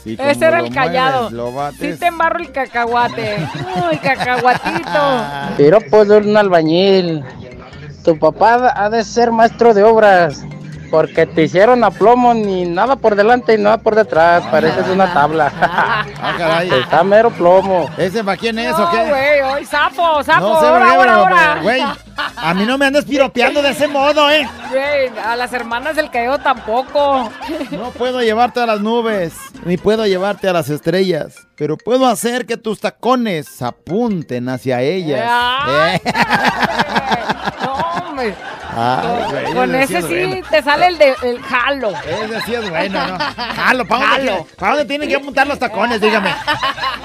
Sí, 0.03 0.17
Ese 0.17 0.45
era 0.45 0.59
lo 0.61 0.67
el 0.67 0.73
callado. 0.73 1.29
mueves, 1.29 1.33
lo 1.37 1.51
bates. 1.53 1.93
Sí 1.95 1.99
te 1.99 2.07
embarro 2.07 2.39
el 2.39 2.51
cacahuate. 2.51 3.37
Uy, 3.91 3.97
cacahuatito. 3.97 5.23
Piropos 5.57 6.07
de 6.07 6.17
un 6.17 6.37
albañil. 6.37 7.23
Tu 8.09 8.17
papá 8.17 8.73
ha 8.75 8.89
de 8.89 9.03
ser 9.03 9.31
maestro 9.31 9.71
de 9.71 9.83
obras. 9.83 10.43
Porque 10.89 11.27
te 11.27 11.43
hicieron 11.43 11.83
a 11.83 11.91
plomo 11.91 12.33
ni 12.33 12.65
nada 12.65 12.95
por 12.95 13.15
delante 13.15 13.53
y 13.53 13.59
nada 13.59 13.77
por 13.77 13.93
detrás. 13.93 14.43
Pareces 14.47 14.87
una 14.87 15.13
tabla. 15.13 15.51
Ah, 16.21 16.33
caray. 16.37 16.69
Está 16.69 17.03
mero 17.03 17.29
plomo. 17.29 17.87
¿Ese 17.97 18.23
para 18.23 18.35
quién 18.35 18.57
es 18.57 18.73
o 18.73 18.89
qué? 18.89 18.97
güey, 18.97 19.41
hoy 19.41 19.65
sapo, 19.65 20.23
sapo, 20.23 20.41
No 20.41 20.59
sé, 20.59 20.65
ahora, 20.65 20.95
güey, 20.95 21.09
ahora, 21.09 21.59
güey, 21.61 21.81
a 22.35 22.53
mí 22.55 22.65
no 22.65 22.77
me 22.77 22.87
andes 22.87 23.05
piropeando 23.05 23.61
de 23.61 23.69
ese 23.69 23.87
modo, 23.87 24.29
¿eh? 24.29 24.49
Güey, 24.69 25.11
a 25.23 25.35
las 25.35 25.53
hermanas 25.53 25.95
del 25.95 26.09
cayó 26.09 26.39
tampoco. 26.39 27.31
No 27.71 27.91
puedo 27.91 28.21
llevarte 28.21 28.59
a 28.59 28.65
las 28.65 28.81
nubes, 28.81 29.33
ni 29.65 29.77
puedo 29.77 30.05
llevarte 30.07 30.49
a 30.49 30.53
las 30.53 30.69
estrellas, 30.69 31.35
pero 31.55 31.77
puedo 31.77 32.07
hacer 32.07 32.45
que 32.45 32.57
tus 32.57 32.79
tacones 32.79 33.61
apunten 33.61 34.49
hacia 34.49 34.81
ellas. 34.81 35.29
Eh. 35.69 36.01
No. 38.27 38.35
Ay, 38.75 39.25
güey, 39.31 39.53
Con 39.53 39.75
ese 39.75 40.01
sí 40.01 40.07
bueno. 40.07 40.47
te 40.49 40.61
sale 40.61 40.87
el 40.87 40.97
de 40.97 41.15
el 41.23 41.41
jalo. 41.41 41.89
Ese 41.91 42.41
sí 42.45 42.53
es 42.55 42.69
bueno, 42.69 43.07
¿no? 43.07 43.17
Jalo, 43.55 43.85
¿para 43.85 44.01
dónde, 44.01 44.15
Jalo. 44.17 44.31
tiene- 44.31 44.45
¿para 44.57 44.71
dónde 44.73 44.85
tienen 44.85 45.09
que 45.09 45.15
apuntar 45.15 45.47
los 45.47 45.59
tacones? 45.59 45.99
Dígame. 46.01 46.29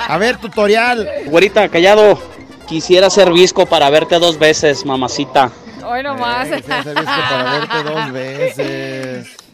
A 0.08 0.16
ver, 0.18 0.36
tutorial. 0.36 1.08
Güerita, 1.26 1.68
callado. 1.68 2.20
Quisiera 2.66 3.10
ser 3.10 3.30
visco 3.32 3.66
para 3.66 3.88
verte 3.90 4.18
dos 4.18 4.38
veces, 4.38 4.84
mamacita. 4.86 5.50
Hoy 5.86 6.02
nomás. 6.02 6.48
Eh, 6.48 6.56
quisiera 6.56 6.82
ser 6.82 6.94
visco 6.98 7.20
para 7.30 7.52
verte 7.52 7.82
dos 7.82 8.12
veces. 8.12 8.56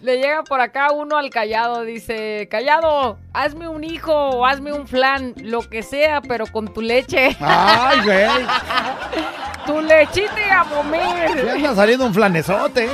Le 0.03 0.17
llega 0.17 0.43
por 0.45 0.61
acá 0.63 0.93
uno 0.93 1.19
al 1.19 1.29
callado, 1.29 1.83
dice, 1.83 2.49
callado, 2.51 3.19
hazme 3.35 3.69
un 3.69 3.85
hijo 3.85 4.13
o 4.15 4.47
hazme 4.47 4.73
un 4.73 4.87
flan, 4.89 5.35
lo 5.43 5.61
que 5.69 5.83
sea, 5.83 6.23
pero 6.23 6.47
con 6.47 6.73
tu 6.73 6.81
leche. 6.81 7.37
Ay, 7.39 8.01
güey. 8.05 8.27
tu 9.67 9.81
lechita 9.83 10.33
a 10.35 10.65
Ya 10.65 10.71
comer. 10.75 11.51
anda 11.51 11.75
saliendo 11.75 12.07
un 12.07 12.15
flanesote. 12.15 12.89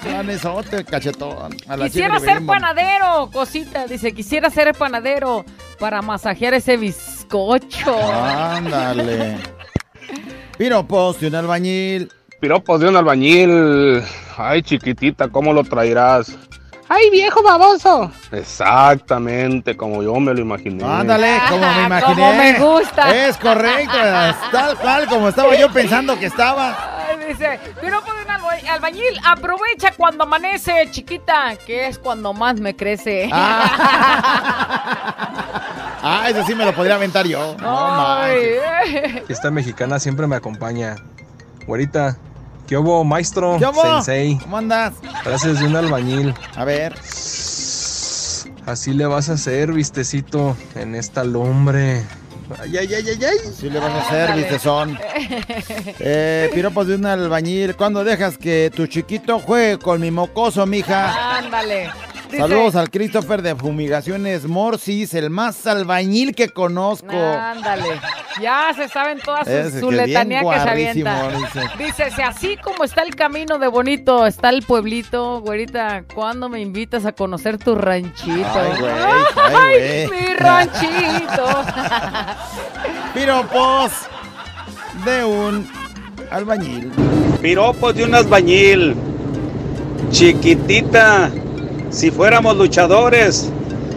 Flanesote, 0.00 0.84
cachetón. 0.84 1.56
A 1.68 1.76
la 1.76 1.84
Quisiera 1.84 2.18
ser 2.18 2.44
panadero, 2.44 3.30
cosita, 3.32 3.86
dice, 3.86 4.12
quisiera 4.12 4.50
ser 4.50 4.74
panadero 4.74 5.44
para 5.78 6.02
masajear 6.02 6.54
ese 6.54 6.76
bizcocho. 6.76 7.96
Ándale. 8.12 9.36
Piropos 10.58 11.20
de 11.20 11.28
un 11.28 11.34
albañil. 11.36 12.12
Piropos 12.46 12.78
de 12.78 12.86
un 12.88 12.94
albañil. 12.96 14.04
Ay, 14.38 14.62
chiquitita, 14.62 15.26
¿cómo 15.26 15.52
lo 15.52 15.64
traerás? 15.64 16.30
¡Ay, 16.88 17.10
viejo 17.10 17.42
baboso! 17.42 18.12
Exactamente, 18.30 19.76
como 19.76 20.00
yo 20.00 20.14
me 20.20 20.32
lo 20.32 20.42
imaginé. 20.42 20.84
Ándale, 20.84 21.40
como 21.48 21.66
me 21.74 21.86
imaginé. 21.86 21.96
Ah, 21.96 22.14
Como 22.14 22.32
me 22.34 22.52
gusta. 22.60 23.26
Es 23.26 23.36
correcto, 23.38 23.96
es 23.98 24.36
tal 24.52 24.76
cual 24.78 25.06
como 25.08 25.28
estaba 25.30 25.56
yo 25.56 25.68
pensando 25.72 26.16
que 26.16 26.26
estaba. 26.26 27.08
Ay, 27.08 27.16
Dice, 27.30 27.58
pero 27.80 28.00
por 28.04 28.14
un 28.14 28.30
alba- 28.30 28.72
albañil, 28.74 29.18
aprovecha 29.24 29.90
cuando 29.96 30.22
amanece, 30.22 30.86
chiquita, 30.92 31.56
que 31.66 31.88
es 31.88 31.98
cuando 31.98 32.32
más 32.32 32.60
me 32.60 32.76
crece. 32.76 33.28
Ah, 36.08 36.26
ese 36.28 36.44
sí 36.44 36.54
me 36.54 36.64
lo 36.64 36.72
podría 36.72 36.94
aventar 36.94 37.26
yo. 37.26 37.56
No. 37.58 38.22
Esta 39.28 39.50
mexicana 39.50 39.98
siempre 39.98 40.28
me 40.28 40.36
acompaña. 40.36 40.94
Güerita, 41.66 42.16
¿qué 42.66 42.76
hubo, 42.76 43.04
maestro? 43.04 43.56
¿Qué 43.58 43.66
hubo? 43.66 43.82
Sensei. 43.82 44.38
¿Cómo 44.38 44.58
andas? 44.58 44.94
Frases 45.22 45.60
de 45.60 45.66
un 45.66 45.76
albañil. 45.76 46.34
A 46.54 46.64
ver. 46.64 46.94
Así 48.66 48.92
le 48.92 49.06
vas 49.06 49.28
a 49.30 49.34
hacer, 49.34 49.72
vistecito, 49.72 50.56
en 50.74 50.94
esta 50.94 51.22
lumbre. 51.22 52.02
Ay, 52.60 52.76
ay, 52.76 52.94
ay, 52.94 53.04
ay, 53.08 53.24
ay. 53.24 53.38
Sí 53.56 53.70
le 53.70 53.78
van 53.78 53.92
a 53.92 54.00
hacer, 54.00 54.34
vistezón. 54.34 54.98
Eh, 55.98 56.50
piropos 56.54 56.86
de 56.86 56.94
un 56.94 57.06
albañil. 57.06 57.74
¿Cuándo 57.74 58.04
dejas 58.04 58.38
que 58.38 58.70
tu 58.74 58.86
chiquito 58.86 59.38
juegue 59.38 59.78
con 59.78 60.00
mi 60.00 60.10
mocoso, 60.10 60.66
mija? 60.66 61.38
Ándale. 61.38 61.90
Dice, 62.26 62.38
Saludos 62.38 62.74
al 62.74 62.90
Christopher 62.90 63.40
de 63.40 63.54
Fumigaciones 63.54 64.46
Morsis, 64.46 65.14
el 65.14 65.30
más 65.30 65.66
albañil 65.66 66.34
que 66.34 66.48
conozco. 66.48 67.16
Ándale. 67.16 68.00
Ya 68.40 68.72
se 68.74 68.88
saben 68.88 69.18
todas 69.20 69.46
sus, 69.46 69.80
su 69.80 69.88
que 69.88 69.96
letanía 69.96 70.40
que 70.40 70.60
se 70.60 70.68
avienta. 70.68 71.28
dice. 71.30 71.60
Dice, 71.78 72.10
si 72.10 72.22
así 72.22 72.56
como 72.56 72.84
está 72.84 73.02
el 73.02 73.14
camino 73.14 73.58
de 73.58 73.68
bonito, 73.68 74.26
está 74.26 74.50
el 74.50 74.62
pueblito, 74.62 75.40
güerita, 75.40 76.04
¿cuándo 76.14 76.48
me 76.48 76.60
invitas 76.60 77.06
a 77.06 77.12
conocer 77.12 77.58
tu 77.58 77.74
ranchito? 77.76 78.46
Ay, 78.54 78.80
güey, 78.80 78.92
ay, 79.36 80.06
güey. 80.06 80.20
mi 80.20 80.34
ranchito. 80.34 81.46
Piropos 83.14 83.92
de 85.04 85.24
un 85.24 85.66
albañil. 86.30 86.92
Piropos 87.40 87.94
de 87.94 88.04
un 88.04 88.14
albañil. 88.14 88.96
Chiquitita, 90.10 91.30
si 91.90 92.10
fuéramos 92.10 92.56
luchadores, 92.56 93.50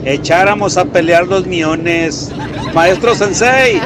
echáramos 0.05 0.77
a 0.77 0.85
pelear 0.85 1.27
los 1.27 1.45
miones. 1.45 2.31
Maestro 2.73 3.15
Sensei, 3.15 3.81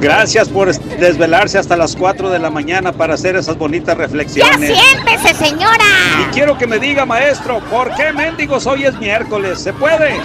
gracias 0.00 0.48
por 0.48 0.74
desvelarse 0.74 1.58
hasta 1.58 1.76
las 1.76 1.94
4 1.96 2.30
de 2.30 2.38
la 2.38 2.50
mañana 2.50 2.92
para 2.92 3.14
hacer 3.14 3.36
esas 3.36 3.56
bonitas 3.56 3.96
reflexiones. 3.96 4.78
siéntese, 4.78 5.34
señora! 5.34 5.84
Y 6.22 6.34
quiero 6.34 6.56
que 6.58 6.66
me 6.66 6.78
diga, 6.78 7.04
maestro, 7.06 7.60
¿por 7.70 7.94
qué 7.94 8.12
mendigos 8.12 8.66
hoy 8.66 8.84
es 8.84 8.98
miércoles? 8.98 9.58
¿Se 9.60 9.72
puede? 9.72 10.16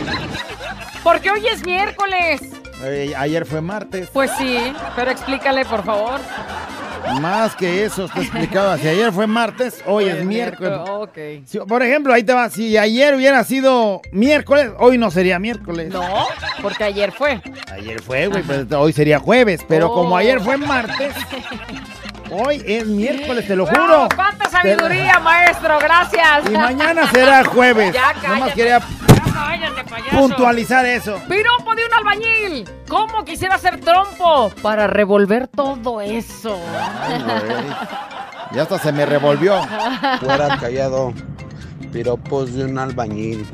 Porque 1.03 1.31
hoy 1.31 1.47
es 1.47 1.65
miércoles. 1.65 2.41
Eh, 2.83 3.13
ayer 3.17 3.45
fue 3.45 3.61
martes. 3.61 4.09
Pues 4.13 4.31
sí, 4.37 4.57
pero 4.95 5.11
explícale, 5.11 5.65
por 5.65 5.83
favor. 5.83 6.19
Más 7.21 7.55
que 7.55 7.83
eso 7.85 8.05
está 8.05 8.21
explicado. 8.21 8.77
Si 8.77 8.87
ayer 8.87 9.11
fue 9.11 9.27
martes, 9.27 9.81
hoy 9.85 10.05
es 10.05 10.23
miércoles. 10.25 10.79
Si- 11.45 11.59
por 11.59 11.83
ejemplo, 11.83 12.13
ahí 12.13 12.23
te 12.23 12.33
va. 12.33 12.49
Si 12.49 12.77
ayer 12.77 13.15
hubiera 13.15 13.43
sido 13.43 14.01
miércoles, 14.11 14.71
hoy 14.79 14.97
no 14.97 15.11
sería 15.11 15.39
miércoles. 15.39 15.91
No, 15.93 16.27
porque 16.61 16.83
ayer 16.83 17.11
fue. 17.11 17.41
Ayer 17.71 18.01
fue, 18.01 18.27
güey, 18.27 18.43
pero 18.43 18.81
hoy 18.81 18.93
sería 18.93 19.19
jueves. 19.19 19.61
Pero 19.67 19.91
como 19.93 20.15
Oh. 20.15 20.17
ayer 20.17 20.39
fue 20.39 20.57
martes, 20.57 21.13
Hoy 22.31 22.61
es 22.65 22.85
miércoles, 22.85 23.47
te 23.47 23.55
lo 23.55 23.65
Wow, 23.65 23.73
juro. 23.75 24.09
¡Cuánta 24.15 24.49
sabiduría, 24.49 25.19
maestro! 25.19 25.79
Gracias. 25.79 26.49
Y 26.49 26.53
mañana 26.53 27.07
será 27.11 27.43
jueves. 27.43 27.93
Ya 27.93 28.13
Nomás 28.13 28.21
cállate. 28.39 28.53
quería 28.53 28.79
Ya 28.79 29.33
cállate, 29.33 29.83
payaso. 29.89 30.17
puntualizar 30.17 30.85
eso. 30.85 31.19
Piropo 31.27 31.73
de 31.75 31.85
un 31.85 31.93
albañil. 31.93 32.69
¿Cómo 32.87 33.23
quisiera 33.25 33.57
ser 33.57 33.79
trompo 33.79 34.51
para 34.61 34.87
revolver 34.87 35.47
todo 35.47 36.01
eso? 36.01 36.59
Ay. 37.01 37.25
Ya 38.51 38.63
hasta 38.63 38.79
se 38.79 38.91
me 38.91 39.05
revolvió. 39.05 39.61
Fuera 40.19 40.57
callado. 40.59 41.13
Piropos 41.91 42.53
de 42.53 42.65
un 42.65 42.77
albañil. 42.77 43.45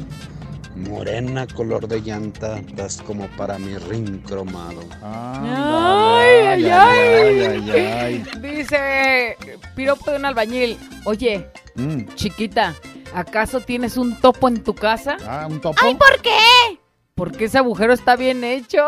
Morena 0.76 1.48
color 1.48 1.88
de 1.88 2.02
llanta. 2.02 2.60
Das 2.74 3.02
como 3.02 3.28
para 3.38 3.58
mi 3.58 3.78
rin 3.78 4.20
cromado. 4.20 4.82
Ay, 5.02 6.42
ay, 6.42 6.66
ay. 6.70 7.42
ay, 7.72 7.72
ay. 7.72 8.24
Dice 8.42 9.38
Piropo 9.76 10.12
de 10.12 10.18
un 10.18 10.26
albañil. 10.26 10.78
Oye, 11.06 11.50
Mm. 11.76 12.06
chiquita, 12.16 12.74
¿acaso 13.14 13.60
tienes 13.60 13.98
un 13.98 14.20
topo 14.22 14.48
en 14.48 14.64
tu 14.64 14.74
casa? 14.74 15.18
Ah, 15.28 15.46
un 15.50 15.60
topo. 15.60 15.78
¡Ay, 15.84 15.96
¿por 15.96 16.22
qué? 16.22 16.80
Porque 17.16 17.46
ese 17.46 17.58
agujero 17.58 17.92
está 17.94 18.16
bien 18.16 18.44
hecho. 18.46 18.78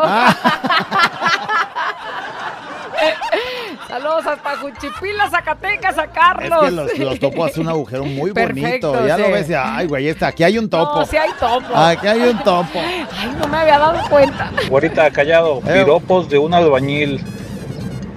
Saludos 3.98 4.26
hasta 4.26 4.56
Juchipila, 4.58 5.28
Zacatecas, 5.28 5.98
a 5.98 6.04
Es 6.04 6.10
Carlos. 6.10 6.60
que 6.62 6.70
los, 6.70 6.98
los 6.98 7.18
topos 7.18 7.50
hacen 7.50 7.64
un 7.64 7.68
agujero 7.70 8.04
muy 8.04 8.32
Perfecto, 8.32 8.90
bonito. 8.92 9.08
Ya 9.08 9.16
sí. 9.16 9.22
lo 9.22 9.30
ves, 9.32 9.50
ay, 9.58 9.86
güey, 9.88 10.08
está, 10.08 10.28
aquí 10.28 10.44
hay 10.44 10.56
un 10.56 10.70
topo. 10.70 11.00
No, 11.00 11.04
sí 11.06 11.16
hay 11.16 11.30
topo. 11.32 11.76
Aquí 11.76 12.06
hay 12.06 12.20
un 12.20 12.38
topo. 12.38 12.78
Ay, 12.78 13.06
no 13.40 13.48
me 13.48 13.56
había 13.56 13.78
dado 13.78 14.08
cuenta. 14.08 14.52
Güerita, 14.68 15.10
callado. 15.10 15.60
Eh. 15.66 15.80
Piropos 15.82 16.28
de 16.28 16.38
un 16.38 16.54
albañil. 16.54 17.20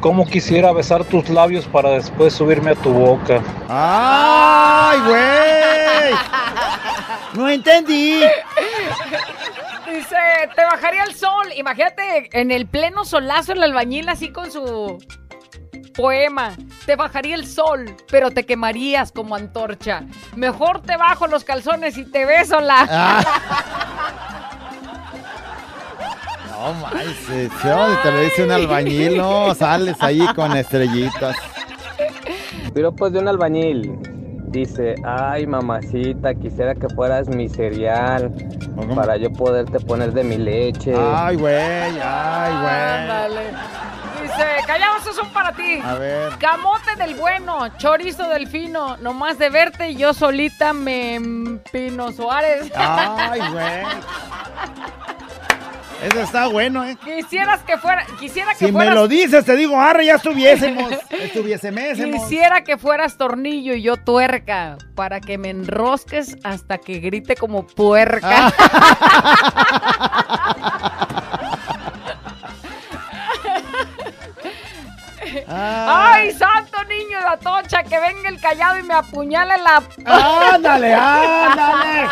¿Cómo 0.01 0.27
quisiera 0.27 0.71
besar 0.71 1.03
tus 1.03 1.29
labios 1.29 1.65
para 1.65 1.89
después 1.91 2.33
subirme 2.33 2.71
a 2.71 2.75
tu 2.75 2.91
boca? 2.91 3.41
¡Ay, 3.67 4.99
güey! 5.07 6.13
No 7.33 7.49
entendí. 7.49 8.21
Dice, 9.91 10.15
te 10.55 10.63
bajaría 10.63 11.03
el 11.05 11.15
sol. 11.15 11.47
Imagínate 11.55 12.29
en 12.33 12.51
el 12.51 12.67
pleno 12.67 13.03
solazo 13.03 13.53
el 13.53 13.63
albañil 13.63 14.09
así 14.09 14.29
con 14.29 14.51
su 14.51 14.97
poema. 15.91 16.55
Te 16.85 16.95
bajaría 16.95 17.35
el 17.35 17.45
sol, 17.47 17.95
pero 18.09 18.31
te 18.31 18.45
quemarías 18.45 19.11
como 19.11 19.35
antorcha. 19.35 20.03
Mejor 20.35 20.81
te 20.81 20.97
bajo 20.97 21.27
los 21.27 21.43
calzones 21.43 21.97
y 21.97 22.05
te 22.05 22.25
beso 22.25 22.59
la... 22.59 22.87
Ah. 22.89 24.27
No, 26.61 26.73
manches, 26.75 27.51
yo, 27.63 27.87
te 28.03 28.11
lo 28.11 28.19
dice 28.19 28.43
un 28.43 28.51
albañil, 28.51 29.17
no, 29.17 29.55
sales 29.55 29.97
ahí 29.99 30.23
con 30.35 30.55
estrellitas. 30.55 31.35
Piropos 32.71 33.11
de 33.11 33.17
un 33.17 33.27
albañil. 33.27 33.97
Dice, 34.51 34.93
ay 35.03 35.47
mamacita, 35.47 36.35
quisiera 36.35 36.75
que 36.75 36.87
fueras 36.89 37.29
mi 37.29 37.49
cereal 37.49 38.31
para 38.95 39.17
yo 39.17 39.31
poderte 39.31 39.79
poner 39.79 40.11
de 40.13 40.23
mi 40.23 40.37
leche. 40.37 40.93
Ay, 40.95 41.37
güey, 41.37 41.55
ay, 42.03 42.51
güey. 42.61 43.45
Dice, 44.21 44.45
callados, 44.67 45.15
son 45.15 45.29
para 45.29 45.53
ti. 45.53 45.79
A 45.83 45.95
ver. 45.95 46.37
Camote 46.37 46.95
del 46.97 47.15
bueno, 47.15 47.69
chorizo 47.77 48.27
del 48.27 48.47
fino. 48.47 48.97
Nomás 48.97 49.37
de 49.37 49.49
verte 49.49 49.95
yo 49.95 50.13
solita 50.13 50.73
me 50.73 51.15
empino 51.15 52.11
Suárez. 52.11 52.71
Ay, 52.75 53.39
güey. 53.51 53.83
Eso 56.01 56.19
está 56.19 56.47
bueno, 56.47 56.83
¿eh? 56.83 56.97
Quisieras 57.03 57.61
que 57.61 57.77
fuera, 57.77 58.03
quisiera 58.19 58.53
que 58.53 58.57
Si 58.57 58.65
me 58.65 58.71
fueras 58.71 58.95
lo 58.95 59.07
dices, 59.07 59.45
te 59.45 59.55
digo, 59.55 59.79
arre, 59.79 60.07
ya 60.07 60.15
estuviésemos. 60.15 60.91
Estuviésemos. 61.11 62.23
Quisiera 62.23 62.63
que 62.63 62.77
fueras 62.77 63.17
tornillo 63.17 63.75
y 63.75 63.83
yo 63.83 63.97
tuerca 63.97 64.77
para 64.95 65.21
que 65.21 65.37
me 65.37 65.51
enrosques 65.51 66.37
hasta 66.43 66.79
que 66.79 66.99
grite 66.99 67.35
como 67.35 67.67
puerca. 67.67 68.51
Ay, 75.61 76.31
santo 76.33 76.83
niño 76.85 77.19
de 77.19 77.23
la 77.23 77.37
tocha, 77.37 77.83
que 77.83 77.99
venga 77.99 78.29
el 78.29 78.39
callado 78.39 78.79
y 78.79 78.83
me 78.83 78.93
apuñale 78.93 79.57
la. 79.57 79.83
Ándale, 80.53 80.93
ándale. 80.93 82.09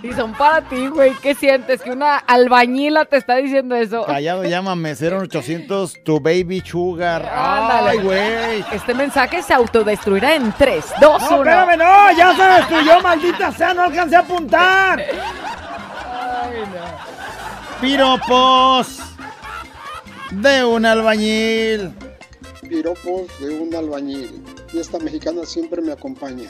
Y 0.00 0.12
son 0.12 0.32
para 0.32 0.60
ti, 0.60 0.86
güey. 0.86 1.12
¿Qué 1.14 1.34
sientes? 1.34 1.82
Que 1.82 1.90
una 1.90 2.18
albañila 2.18 3.04
te 3.04 3.16
está 3.16 3.34
diciendo 3.36 3.74
eso. 3.74 4.04
Callado, 4.04 4.44
llámame 4.44 4.94
0800 4.94 6.04
tu 6.04 6.20
baby 6.20 6.62
sugar. 6.64 7.26
Ándale. 7.26 7.90
Ay, 7.90 7.98
güey. 7.98 8.64
Este 8.70 8.94
mensaje 8.94 9.42
se 9.42 9.54
autodestruirá 9.54 10.36
en 10.36 10.52
3, 10.52 10.84
2, 11.00 11.22
1. 11.22 11.30
No, 11.30 11.36
espérame, 11.42 11.78
no, 11.78 12.12
ya 12.12 12.36
se 12.36 12.42
destruyó, 12.42 13.00
maldita 13.00 13.50
sea, 13.50 13.74
no 13.74 13.82
alcancé 13.82 14.16
a 14.16 14.20
apuntar. 14.20 15.04
Piropos 17.80 19.07
de 20.30 20.64
un 20.64 20.84
albañil. 20.86 21.94
Piropos 22.68 23.26
de 23.40 23.60
un 23.60 23.74
albañil. 23.74 24.42
Fiesta 24.68 24.98
mexicana 24.98 25.44
siempre 25.44 25.80
me 25.80 25.92
acompaña. 25.92 26.48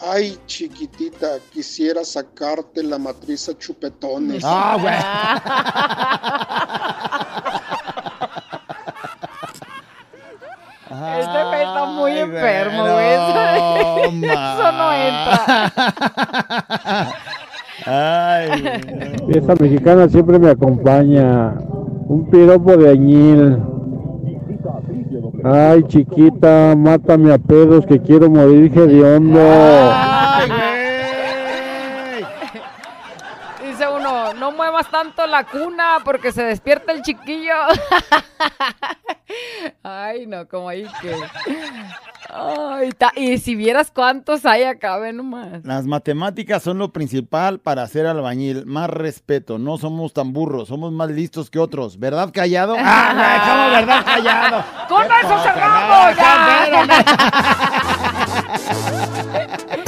Ay, 0.00 0.38
chiquitita, 0.46 1.38
quisiera 1.52 2.04
sacarte 2.04 2.82
la 2.82 2.98
matriz 2.98 3.48
a 3.48 3.58
chupetones. 3.58 4.42
Ah, 4.46 4.76
güey. 4.80 4.94
Este 11.20 11.44
güey 11.44 11.62
está 11.62 11.84
muy 11.86 12.10
Ay, 12.12 12.18
enfermo, 12.20 12.82
güey, 12.82 13.16
no, 14.20 14.32
Eso 14.32 14.72
no 14.72 14.92
entra. 14.94 15.72
Ay. 17.86 18.80
Fiesta 19.30 19.54
mexicana 19.60 20.08
siempre 20.08 20.38
me 20.38 20.50
acompaña. 20.50 21.54
Un 22.08 22.30
piropo 22.30 22.74
de 22.76 22.90
añil. 22.90 23.58
Ay, 25.44 25.82
chiquita, 25.84 26.74
mátame 26.74 27.32
a 27.32 27.38
pedos 27.38 27.84
que 27.84 28.00
quiero 28.00 28.30
morir 28.30 28.72
hediondo. 28.74 29.38
Ay, 29.38 30.48
güey. 30.48 32.24
Dice 33.70 33.84
uno, 33.94 34.32
no 34.40 34.52
la 35.26 35.44
cuna 35.44 35.98
porque 36.04 36.32
se 36.32 36.42
despierta 36.42 36.92
el 36.92 37.02
chiquillo. 37.02 37.52
Ay, 39.82 40.26
no, 40.26 40.46
como 40.48 40.68
ahí 40.68 40.86
que. 41.00 41.14
Ay, 42.30 42.90
ta- 42.92 43.12
y 43.16 43.38
si 43.38 43.54
vieras 43.54 43.90
cuántos 43.90 44.44
hay 44.46 44.64
acá, 44.64 44.96
ve 44.98 45.12
nomás. 45.12 45.64
Las 45.64 45.86
matemáticas 45.86 46.62
son 46.62 46.78
lo 46.78 46.92
principal 46.92 47.58
para 47.58 47.86
ser 47.86 48.06
albañil. 48.06 48.66
Más 48.66 48.90
respeto, 48.90 49.58
no 49.58 49.78
somos 49.78 50.12
tan 50.12 50.32
burros, 50.32 50.68
somos 50.68 50.92
más 50.92 51.10
listos 51.10 51.50
que 51.50 51.58
otros. 51.58 51.98
¿Verdad, 51.98 52.30
callado? 52.32 52.76
¡Ah, 52.80 53.44
cómo 53.48 53.70
verdad, 53.70 54.04
callado! 54.04 54.64
Con 54.88 55.04
eso 55.04 55.42
cerramos, 55.42 56.16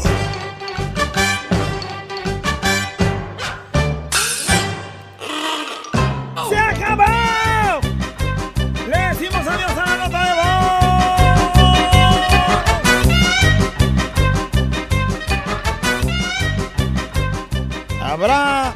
Habrá 18.21 18.75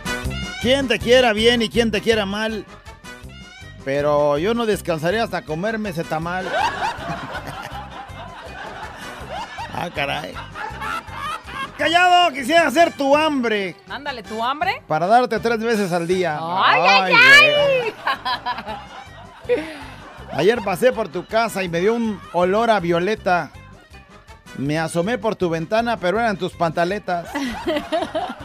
quien 0.59 0.87
te 0.87 0.97
quiera 0.97 1.31
bien 1.31 1.61
y 1.61 1.69
quien 1.69 1.91
te 1.91 2.01
quiera 2.01 2.25
mal. 2.25 2.65
Pero 3.83 4.39
yo 4.39 4.55
no 4.55 4.65
descansaré 4.65 5.19
hasta 5.19 5.43
comerme 5.43 5.89
ese 5.89 6.03
tamal. 6.03 6.51
ah, 9.71 9.87
caray. 9.93 10.33
Callado, 11.77 12.33
quisiera 12.33 12.65
hacer 12.65 12.93
tu 12.93 13.15
hambre 13.15 13.75
Ándale, 13.87 14.23
¿tu 14.23 14.43
hambre? 14.43 14.81
para 14.87 15.05
darte 15.05 15.39
tres 15.39 15.59
veces 15.59 15.91
al 15.91 16.07
día. 16.07 16.39
¡Ay, 16.41 16.81
ay, 16.81 17.13
ay! 17.13 17.93
Ayer 20.33 20.59
pasé 20.63 20.91
por 20.91 21.07
tu 21.07 21.23
casa 21.23 21.61
y 21.61 21.69
me 21.69 21.81
dio 21.81 21.93
un 21.93 22.19
olor 22.33 22.71
a 22.71 22.79
violeta. 22.79 23.51
Me 24.57 24.79
asomé 24.79 25.19
por 25.19 25.35
tu 25.35 25.51
ventana, 25.51 25.97
pero 25.97 26.19
eran 26.19 26.35
tus 26.35 26.53
pantaletas. 26.53 27.27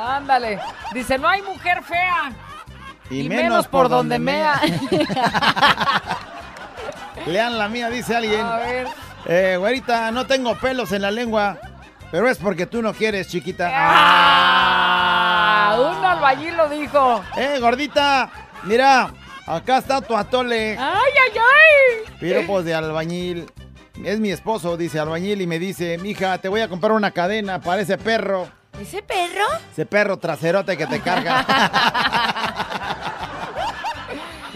Ándale. 0.00 0.60
Dice, 0.92 1.18
no 1.18 1.28
hay 1.28 1.42
mujer 1.42 1.82
fea. 1.82 2.32
Y, 3.10 3.22
Y, 3.22 3.28
menos, 3.28 3.66
por 3.66 3.88
donde 3.88 4.18
mea. 4.18 4.60
Lean 7.26 7.58
la 7.58 7.68
mía, 7.68 7.90
dice 7.90 8.16
alguien. 8.16 8.40
A 8.40 8.56
ver. 8.56 8.86
Eh, 9.26 9.56
güerita, 9.58 10.10
no 10.10 10.26
tengo 10.26 10.56
pelos 10.58 10.92
en 10.92 11.02
la 11.02 11.10
lengua, 11.10 11.58
pero 12.10 12.28
es 12.28 12.38
porque 12.38 12.66
tú 12.66 12.80
no 12.82 12.94
quieres, 12.94 13.28
chiquita. 13.28 13.70
Ah, 13.72 15.76
un 15.78 16.04
albañil 16.04 16.56
lo 16.56 16.68
dijo. 16.68 17.22
Eh, 17.36 17.58
gordita, 17.60 18.30
mira, 18.64 19.10
acá 19.46 19.78
está 19.78 20.00
tu 20.00 20.16
atole. 20.16 20.76
Ay, 20.78 21.12
ay, 21.28 21.38
ay. 21.38 22.12
Piropos 22.18 22.64
de 22.64 22.74
albañil. 22.74 23.50
Es 24.04 24.18
mi 24.18 24.30
esposo, 24.30 24.78
dice 24.78 24.98
albañil, 24.98 25.42
y 25.42 25.46
me 25.46 25.58
dice, 25.58 25.98
mija, 25.98 26.38
te 26.38 26.48
voy 26.48 26.62
a 26.62 26.68
comprar 26.68 26.92
una 26.92 27.10
cadena 27.10 27.60
para 27.60 27.82
ese 27.82 27.98
perro. 27.98 28.48
¿Ese 28.80 29.02
perro? 29.02 29.44
Ese 29.72 29.84
perro 29.86 30.16
traserote 30.18 30.76
que 30.76 30.86
te 30.86 31.00
carga. 31.00 31.44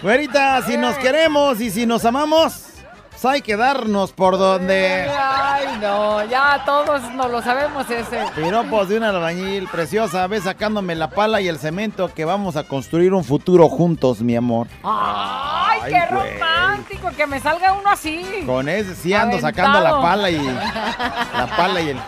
Güerita, 0.01 0.61
si 0.63 0.77
nos 0.77 0.95
queremos 0.97 1.59
y 1.61 1.71
si 1.71 1.85
nos 1.85 2.05
amamos, 2.05 2.67
pues 3.11 3.25
hay 3.25 3.41
que 3.41 3.55
darnos 3.55 4.11
por 4.11 4.37
donde. 4.37 5.09
Ay, 5.09 5.77
no, 5.81 6.23
ya 6.25 6.61
todos 6.65 7.01
nos 7.13 7.31
lo 7.31 7.41
sabemos 7.41 7.89
ese. 7.89 8.23
Piropos 8.35 8.89
de 8.89 8.97
un 8.97 9.03
albañil, 9.03 9.67
preciosa, 9.67 10.27
ve 10.27 10.41
sacándome 10.41 10.95
la 10.95 11.09
pala 11.09 11.41
y 11.41 11.47
el 11.47 11.57
cemento 11.57 12.13
que 12.13 12.25
vamos 12.25 12.55
a 12.55 12.63
construir 12.63 13.13
un 13.13 13.23
futuro 13.23 13.67
juntos, 13.69 14.21
mi 14.21 14.35
amor. 14.35 14.67
Ay, 14.83 15.79
Ay, 15.83 15.91
qué 15.93 16.13
güey. 16.13 16.33
romántico, 16.39 17.09
que 17.15 17.25
me 17.25 17.39
salga 17.39 17.73
uno 17.73 17.89
así. 17.89 18.43
Con 18.45 18.69
ese 18.69 18.95
sí 18.95 19.13
ando 19.13 19.39
sacando 19.39 19.79
la 19.81 20.01
pala 20.01 20.29
y. 20.29 20.37
La 21.37 21.53
pala 21.57 21.81
y 21.81 21.89
el. 21.89 21.99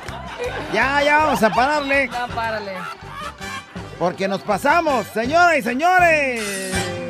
Ya, 0.74 1.02
ya, 1.04 1.18
vamos 1.18 1.44
a 1.44 1.50
pararle. 1.50 2.10
Ya, 2.12 2.28
párale. 2.28 2.74
Porque 3.98 4.28
nos 4.28 4.42
pasamos, 4.42 5.08
señoras 5.08 5.58
y 5.58 5.62
señores. 5.62 7.07